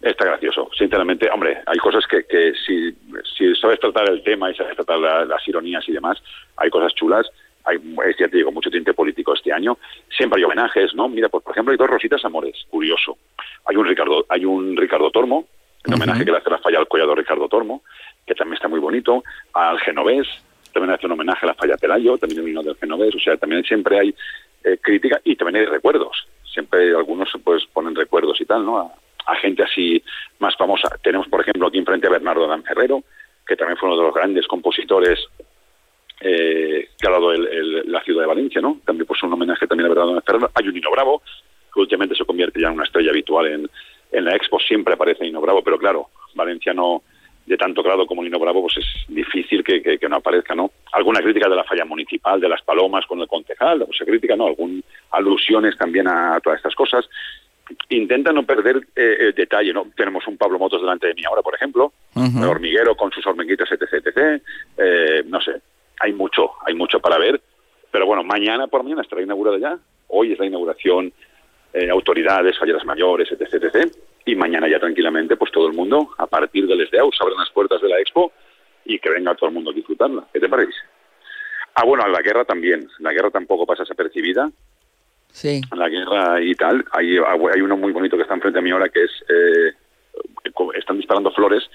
Está 0.00 0.24
gracioso, 0.26 0.68
sinceramente. 0.76 1.28
Hombre, 1.30 1.62
hay 1.66 1.78
cosas 1.78 2.06
que, 2.06 2.24
que 2.24 2.52
si, 2.66 2.92
si 3.36 3.54
sabes 3.56 3.80
tratar 3.80 4.08
el 4.10 4.22
tema 4.22 4.50
y 4.50 4.54
sabes 4.54 4.74
tratar 4.76 4.98
la- 4.98 5.24
las 5.24 5.46
ironías 5.48 5.86
y 5.88 5.92
demás, 5.92 6.22
hay 6.56 6.68
cosas 6.70 6.94
chulas. 6.94 7.26
Hay, 7.64 7.76
es, 8.06 8.16
ya 8.18 8.28
te 8.28 8.36
digo, 8.36 8.52
mucho 8.52 8.70
tinte 8.70 8.92
político 8.92 9.34
este 9.34 9.52
año. 9.52 9.78
Siempre 10.16 10.38
hay 10.38 10.44
homenajes, 10.44 10.94
¿no? 10.94 11.08
Mira, 11.08 11.28
pues, 11.28 11.42
por 11.42 11.52
ejemplo, 11.52 11.72
hay 11.72 11.78
dos 11.78 11.88
Rositas 11.88 12.24
Amores, 12.24 12.66
curioso. 12.70 13.16
Hay 13.66 13.76
un 13.76 13.86
Ricardo, 13.86 14.26
hay 14.28 14.44
un 14.44 14.76
Ricardo 14.76 15.10
Tormo, 15.10 15.46
en 15.84 15.94
homenaje 15.94 16.24
que 16.24 16.30
le 16.30 16.38
hace 16.38 16.50
la 16.50 16.58
falla 16.58 16.78
al 16.78 16.88
collado 16.88 17.14
Ricardo 17.14 17.48
Tormo, 17.48 17.82
que 18.26 18.34
también 18.34 18.54
está 18.54 18.68
muy 18.68 18.80
bonito. 18.80 19.22
Al 19.52 19.78
Genovés, 19.80 20.26
también 20.72 20.94
hace 20.94 21.06
un 21.06 21.12
homenaje 21.12 21.46
a 21.46 21.48
la 21.48 21.54
falla 21.54 21.76
Pelayo, 21.76 22.18
también 22.18 22.40
el 22.40 22.46
vino 22.46 22.62
del 22.62 22.76
Genovés. 22.76 23.14
O 23.14 23.18
sea, 23.18 23.36
también 23.36 23.64
siempre 23.64 23.98
hay 23.98 24.14
eh, 24.64 24.78
crítica 24.80 25.20
y 25.24 25.36
también 25.36 25.64
hay 25.64 25.70
recuerdos. 25.70 26.26
Siempre 26.44 26.94
algunos 26.94 27.28
pues 27.42 27.66
ponen 27.66 27.94
recuerdos 27.94 28.40
y 28.40 28.44
tal, 28.44 28.64
¿no? 28.64 28.78
A, 28.78 28.94
a 29.26 29.34
gente 29.36 29.62
así 29.62 30.02
más 30.38 30.56
famosa. 30.56 30.88
Tenemos, 31.02 31.28
por 31.28 31.40
ejemplo, 31.40 31.66
aquí 31.66 31.78
enfrente 31.78 32.06
a 32.06 32.10
Bernardo 32.10 32.46
Dan 32.46 32.62
Ferrero, 32.62 33.02
que 33.46 33.56
también 33.56 33.76
fue 33.76 33.88
uno 33.88 33.98
de 33.98 34.04
los 34.04 34.14
grandes 34.14 34.46
compositores 34.46 35.18
eh, 36.26 36.88
que 36.98 37.06
ha 37.06 37.10
dado 37.10 37.32
el- 37.32 37.46
el- 37.46 37.92
la 37.92 38.02
ciudad 38.02 38.22
de 38.22 38.26
Valencia, 38.28 38.60
¿no? 38.62 38.80
También 38.86 39.06
pues 39.06 39.22
un 39.22 39.32
homenaje 39.34 39.66
también 39.66 39.86
a 39.86 39.88
Bernardo 39.90 40.14
Dan 40.14 40.22
Ferrero. 40.22 40.50
Hay 40.54 40.66
un 40.66 40.72
Nino 40.74 40.90
Bravo, 40.90 41.22
que 41.72 41.80
últimamente 41.80 42.14
se 42.16 42.24
convierte 42.24 42.60
ya 42.60 42.68
en 42.68 42.74
una 42.74 42.84
estrella 42.84 43.10
habitual 43.10 43.46
en, 43.46 43.70
en 44.10 44.24
la 44.24 44.34
Expo, 44.34 44.58
siempre 44.58 44.94
aparece 44.94 45.24
Nino 45.24 45.40
Bravo, 45.42 45.62
pero 45.62 45.76
claro, 45.78 46.08
valenciano 46.34 47.02
de 47.44 47.58
tanto 47.58 47.82
grado 47.82 48.06
como 48.06 48.22
Nino 48.22 48.38
Bravo, 48.38 48.62
pues 48.62 48.78
es 48.78 48.86
difícil 49.14 49.62
que, 49.62 49.82
que- 49.82 49.98
que 49.98 50.08
no 50.08 50.16
aparezca, 50.16 50.54
¿no? 50.54 50.70
Alguna 50.92 51.20
crítica 51.20 51.46
de 51.46 51.56
la 51.56 51.64
falla 51.64 51.84
municipal, 51.84 52.40
de 52.40 52.48
las 52.48 52.62
palomas 52.62 53.04
con 53.06 53.20
el 53.20 53.28
concejal, 53.28 53.82
o 53.82 53.92
sea, 53.92 54.06
crítica, 54.06 54.34
¿no? 54.34 54.46
Algún 54.46 54.82
alusiones 55.10 55.76
también 55.76 56.08
a, 56.08 56.40
todas 56.42 56.56
estas 56.56 56.74
cosas. 56.74 57.06
Intenta 57.90 58.32
no 58.32 58.44
perder 58.44 58.76
eh, 58.96 59.16
el 59.20 59.34
detalle, 59.34 59.72
¿no? 59.72 59.86
Tenemos 59.96 60.26
un 60.26 60.36
Pablo 60.38 60.58
Motos 60.58 60.80
delante 60.80 61.06
de 61.08 61.14
mí 61.14 61.22
ahora, 61.26 61.42
por 61.42 61.54
ejemplo, 61.54 61.92
el 62.42 62.48
hormiguero 62.48 62.94
con 62.94 63.10
sus 63.10 63.26
hormiguitas, 63.26 63.70
etc, 63.72 63.92
etc. 64.06 64.42
Eh, 64.78 65.22
no 65.26 65.40
sé, 65.40 65.52
hay 66.00 66.12
mucho, 66.12 66.50
hay 66.66 66.74
mucho 66.74 67.00
para 67.00 67.18
ver, 67.18 67.40
pero 67.90 68.06
bueno, 68.06 68.22
mañana 68.24 68.66
por 68.66 68.82
mañana 68.82 69.02
estará 69.02 69.22
inaugurada 69.22 69.58
ya, 69.58 69.78
hoy 70.08 70.32
es 70.32 70.38
la 70.38 70.46
inauguración, 70.46 71.12
eh, 71.72 71.90
autoridades, 71.90 72.58
falleras 72.58 72.84
mayores, 72.84 73.30
etc, 73.32 73.54
etc, 73.54 73.92
y 74.26 74.34
mañana 74.36 74.68
ya 74.68 74.78
tranquilamente, 74.78 75.36
pues 75.36 75.50
todo 75.52 75.66
el 75.66 75.74
mundo, 75.74 76.10
a 76.18 76.26
partir 76.26 76.66
del 76.66 76.86
SDAU, 76.88 77.10
se 77.12 77.22
abren 77.22 77.38
las 77.38 77.50
puertas 77.50 77.80
de 77.82 77.88
la 77.88 78.00
Expo 78.00 78.32
y 78.84 78.98
que 78.98 79.10
venga 79.10 79.34
todo 79.34 79.48
el 79.48 79.54
mundo 79.54 79.70
a 79.70 79.74
disfrutarla. 79.74 80.24
¿Qué 80.32 80.40
te 80.40 80.48
parece? 80.48 80.72
Ah, 81.74 81.84
bueno, 81.84 82.06
la 82.08 82.22
guerra 82.22 82.44
también, 82.44 82.88
la 83.00 83.12
guerra 83.12 83.30
tampoco 83.30 83.66
pasa 83.66 83.82
desapercibida, 83.82 84.50
Sí. 85.32 85.60
la 85.76 85.88
guerra 85.88 86.40
y 86.40 86.54
tal. 86.54 86.84
Hay, 86.92 87.16
hay 87.18 87.60
uno 87.60 87.76
muy 87.76 87.92
bonito 87.92 88.16
que 88.16 88.22
está 88.22 88.34
enfrente 88.34 88.60
a 88.60 88.62
mí 88.62 88.70
ahora 88.70 88.88
que 88.88 89.02
es, 89.02 89.10
eh, 89.28 89.72
están 90.76 90.96
disparando 90.96 91.32
flores, 91.32 91.68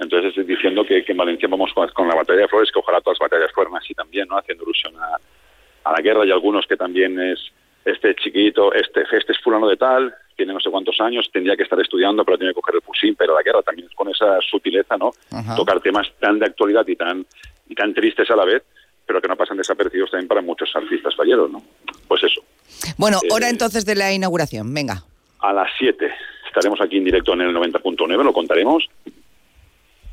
entonces 0.00 0.30
estoy 0.30 0.44
diciendo 0.44 0.84
que, 0.84 1.04
que 1.04 1.12
en 1.12 1.18
Valencia 1.18 1.48
vamos 1.48 1.72
con, 1.74 1.88
con 1.90 2.08
la 2.08 2.14
batalla 2.14 2.40
de 2.40 2.48
flores, 2.48 2.70
que 2.72 2.78
ojalá 2.78 3.00
todas 3.00 3.18
las 3.20 3.30
batallas 3.30 3.52
fueran 3.54 3.76
así 3.76 3.94
también, 3.94 4.26
¿no? 4.28 4.36
Haciendo 4.38 4.64
alusión 4.64 4.94
a, 4.96 5.16
a 5.88 5.92
la 5.92 6.00
guerra 6.02 6.24
y 6.26 6.30
algunos 6.30 6.66
que 6.66 6.76
también 6.76 7.18
es 7.20 7.38
este 7.84 8.14
chiquito, 8.16 8.72
este, 8.74 9.02
este 9.12 9.32
es 9.32 9.38
fulano 9.40 9.68
de 9.68 9.76
tal, 9.76 10.14
tiene 10.36 10.52
no 10.52 10.60
sé 10.60 10.70
cuántos 10.70 11.00
años, 11.00 11.28
tendría 11.32 11.56
que 11.56 11.62
estar 11.62 11.80
estudiando, 11.80 12.24
pero 12.24 12.38
tiene 12.38 12.52
que 12.52 12.60
coger 12.60 12.74
el 12.76 12.82
fusil, 12.82 13.14
pero 13.16 13.34
la 13.34 13.42
guerra 13.42 13.62
también 13.62 13.88
es 13.88 13.94
con 13.94 14.08
esa 14.08 14.38
sutileza, 14.40 14.96
¿no? 14.96 15.12
Ajá. 15.32 15.54
Tocar 15.54 15.80
temas 15.80 16.10
tan 16.18 16.38
de 16.38 16.46
actualidad 16.46 16.86
y 16.86 16.96
tan, 16.96 17.24
y 17.68 17.74
tan 17.74 17.92
tristes 17.94 18.30
a 18.30 18.36
la 18.36 18.44
vez, 18.44 18.62
pero 19.06 19.20
que 19.20 19.28
no 19.28 19.36
pasan 19.36 19.56
desapercibidos 19.56 20.10
también 20.10 20.28
para 20.28 20.40
muchos 20.40 20.70
artistas 20.74 21.14
falleros, 21.16 21.50
¿no? 21.50 21.62
Pues 22.06 22.22
eso. 22.22 22.42
Bueno, 22.96 23.18
Eh, 23.22 23.28
hora 23.32 23.48
entonces 23.48 23.84
de 23.84 23.94
la 23.96 24.12
inauguración. 24.12 24.72
Venga. 24.72 25.02
A 25.40 25.52
las 25.52 25.70
7 25.78 26.10
estaremos 26.46 26.80
aquí 26.80 26.98
en 26.98 27.04
directo 27.04 27.32
en 27.32 27.42
el 27.42 27.54
90.9, 27.54 28.24
lo 28.24 28.32
contaremos. 28.32 28.88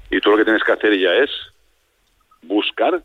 Y 0.10 0.20
tú 0.22 0.32
lo 0.32 0.38
que 0.38 0.46
tienes 0.46 0.64
que 0.64 0.72
hacer 0.72 0.98
ya 0.98 1.14
es 1.16 1.30
buscar 2.42 3.04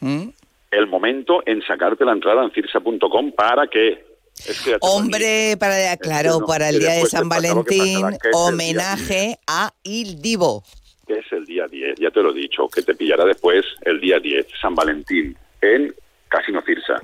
¿Mm? 0.00 0.28
el 0.70 0.86
momento 0.86 1.42
en 1.46 1.62
sacarte 1.62 2.04
la 2.04 2.12
entrada 2.12 2.44
en 2.44 2.50
cirsa.com 2.50 3.32
para 3.32 3.66
que... 3.66 4.04
Es 4.46 4.60
que 4.62 4.76
Hombre, 4.80 5.56
para 5.58 5.96
claro, 5.96 6.40
no, 6.40 6.46
para 6.46 6.68
el 6.70 6.80
día 6.80 6.94
de 6.94 7.06
San 7.06 7.28
Valentín, 7.28 8.00
pasará, 8.02 8.18
homenaje 8.34 9.38
a 9.46 9.72
Il 9.84 10.20
Divo. 10.20 10.64
que 11.06 11.20
es 11.20 11.32
el 11.32 11.46
día 11.46 11.66
10, 11.68 12.00
ya 12.00 12.10
te 12.10 12.20
lo 12.20 12.32
he 12.32 12.34
dicho, 12.34 12.68
que 12.68 12.82
te 12.82 12.94
pillará 12.94 13.24
después 13.24 13.64
el 13.82 14.00
día 14.00 14.18
10, 14.18 14.46
San 14.60 14.74
Valentín, 14.74 15.36
en 15.60 15.94
Casino 16.28 16.62
Cirsa. 16.62 17.00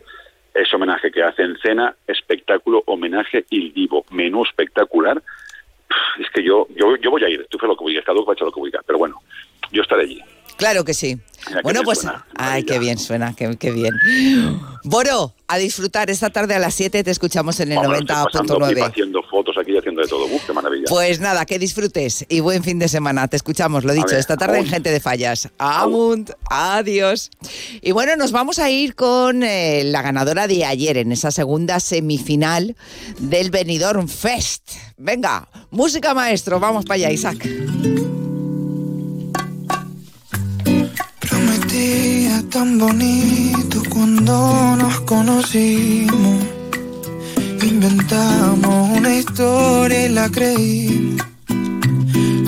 Es 0.52 0.74
homenaje 0.74 1.12
que 1.12 1.22
hace 1.22 1.42
en 1.42 1.56
cena, 1.58 1.94
espectáculo, 2.08 2.82
homenaje 2.86 3.44
Il 3.50 3.72
Divo, 3.72 4.04
menú 4.10 4.42
espectacular. 4.42 5.22
Es 6.18 6.30
que 6.30 6.42
yo 6.42 6.66
yo, 6.70 6.96
yo 6.96 7.10
voy 7.10 7.24
a 7.24 7.28
ir, 7.28 7.46
tú 7.48 7.58
fue 7.58 7.68
lo 7.68 7.76
que 7.76 7.84
voy 7.84 7.96
a 7.96 8.00
echar 8.00 8.14
lo 8.14 8.24
que 8.24 8.60
voy 8.60 8.72
a, 8.76 8.82
pero 8.82 8.98
bueno, 8.98 9.20
yo 9.72 9.82
estaré 9.82 10.02
allí. 10.02 10.22
Claro 10.60 10.84
que 10.84 10.92
sí. 10.92 11.18
Mira, 11.48 11.62
Bueno, 11.62 11.80
pues, 11.84 12.00
suena, 12.00 12.26
ay, 12.36 12.64
qué 12.64 12.78
bien 12.78 12.98
suena, 12.98 13.34
qué, 13.34 13.56
qué 13.56 13.70
bien. 13.70 13.94
Boro, 14.84 15.32
a 15.48 15.56
disfrutar 15.56 16.10
esta 16.10 16.28
tarde 16.28 16.54
a 16.54 16.58
las 16.58 16.74
7, 16.74 17.02
te 17.02 17.10
escuchamos 17.10 17.58
en 17.60 17.72
el 17.72 17.78
Vamos, 17.78 17.98
estoy 17.98 18.14
pasando 18.14 18.58
clip 18.58 18.76
90.9. 18.78 18.88
haciendo 18.90 19.22
fotos 19.22 19.56
aquí 19.58 19.74
haciendo 19.76 20.02
de 20.02 20.08
todo. 20.08 20.26
Uf, 20.26 20.44
qué 20.46 20.52
maravilla. 20.52 20.84
Pues 20.90 21.18
nada, 21.18 21.46
que 21.46 21.58
disfrutes 21.58 22.26
y 22.28 22.40
buen 22.40 22.62
fin 22.62 22.78
de 22.78 22.88
semana. 22.88 23.26
Te 23.26 23.36
escuchamos, 23.36 23.84
lo 23.84 23.94
dicho, 23.94 24.08
ver, 24.08 24.18
esta 24.18 24.36
tarde 24.36 24.58
en. 24.58 24.66
Gente 24.66 24.90
de 24.90 25.00
Fallas. 25.00 25.48
Amunt, 25.56 26.30
adiós. 26.50 27.30
Y 27.80 27.92
bueno, 27.92 28.16
nos 28.16 28.32
vamos 28.32 28.58
a 28.58 28.68
ir 28.68 28.94
con 28.94 29.42
eh, 29.42 29.82
la 29.84 30.02
ganadora 30.02 30.46
de 30.46 30.66
ayer 30.66 30.98
en 30.98 31.10
esa 31.10 31.30
segunda 31.30 31.80
semifinal 31.80 32.76
del 33.18 33.50
Benidorm 33.50 34.08
Fest. 34.08 34.72
Venga, 34.98 35.48
música 35.70 36.12
maestro, 36.12 36.60
vamos 36.60 36.84
para 36.84 36.96
allá, 36.96 37.12
Isaac. 37.12 37.48
Tan 42.48 42.78
bonito 42.78 43.82
cuando 43.90 44.76
nos 44.76 45.00
conocimos. 45.00 46.44
Inventamos 47.62 48.98
una 48.98 49.14
historia 49.14 50.06
y 50.06 50.08
la 50.08 50.28
creímos. 50.30 51.26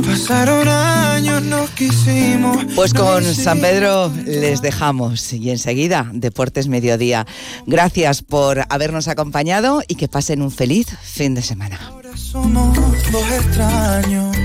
Pasaron 0.04 0.66
años, 0.66 1.42
nos 1.42 1.70
quisimos. 1.70 2.64
Pues 2.74 2.94
con 2.94 3.22
San 3.22 3.60
Pedro 3.60 4.10
les 4.24 4.62
dejamos 4.62 5.32
y 5.32 5.50
enseguida 5.50 6.10
Deportes 6.12 6.68
Mediodía. 6.68 7.26
Gracias 7.66 8.22
por 8.22 8.64
habernos 8.70 9.08
acompañado 9.08 9.82
y 9.86 9.94
que 9.96 10.08
pasen 10.08 10.42
un 10.42 10.50
feliz 10.50 10.86
fin 11.02 11.34
de 11.34 11.42
semana. 11.42 11.78
Somos 12.14 12.76
dos 13.12 13.30
extraños. 13.30 14.36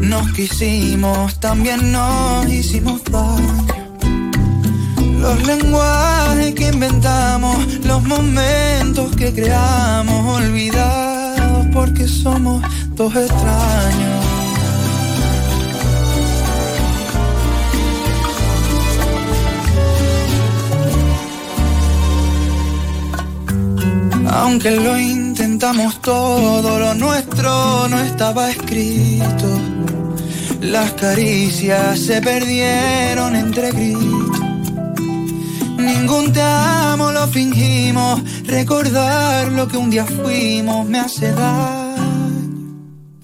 Nos 0.00 0.32
quisimos, 0.32 1.38
también 1.38 1.92
nos 1.92 2.48
hicimos 2.48 3.04
daño. 3.04 3.77
Los 5.20 5.46
lenguajes 5.46 6.54
que 6.54 6.68
inventamos, 6.68 7.56
los 7.84 8.02
momentos 8.04 9.14
que 9.16 9.32
creamos, 9.32 10.42
olvidados 10.42 11.66
porque 11.72 12.06
somos 12.06 12.62
dos 12.94 13.14
extraños. 13.14 14.38
Aunque 24.30 24.70
lo 24.70 24.98
intentamos 24.98 26.00
todo, 26.00 26.78
lo 26.78 26.94
nuestro 26.94 27.88
no 27.88 27.98
estaba 28.00 28.50
escrito. 28.50 29.48
Las 30.60 30.92
caricias 30.92 31.98
se 31.98 32.20
perdieron 32.20 33.36
entre 33.36 33.70
gritos. 33.72 34.17
Ningún 35.88 36.32
te 36.32 36.42
amo 36.42 37.10
lo 37.12 37.26
fingimos. 37.28 38.20
Recordar 38.44 39.48
lo 39.52 39.66
que 39.66 39.76
un 39.78 39.88
día 39.90 40.04
fuimos 40.04 40.86
me 40.86 41.00
hace 41.00 41.32
daño. 41.32 41.88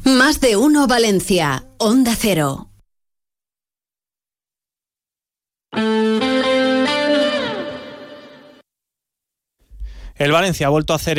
Más 0.04 0.40
de 0.40 0.56
uno 0.56 0.86
Valencia, 0.86 1.66
Onda 1.78 2.14
Cero. 2.16 2.70
El 10.16 10.30
Valencia 10.30 10.68
ha 10.68 10.70
vuelto 10.70 10.92
a 10.94 10.96
hacer 10.96 11.12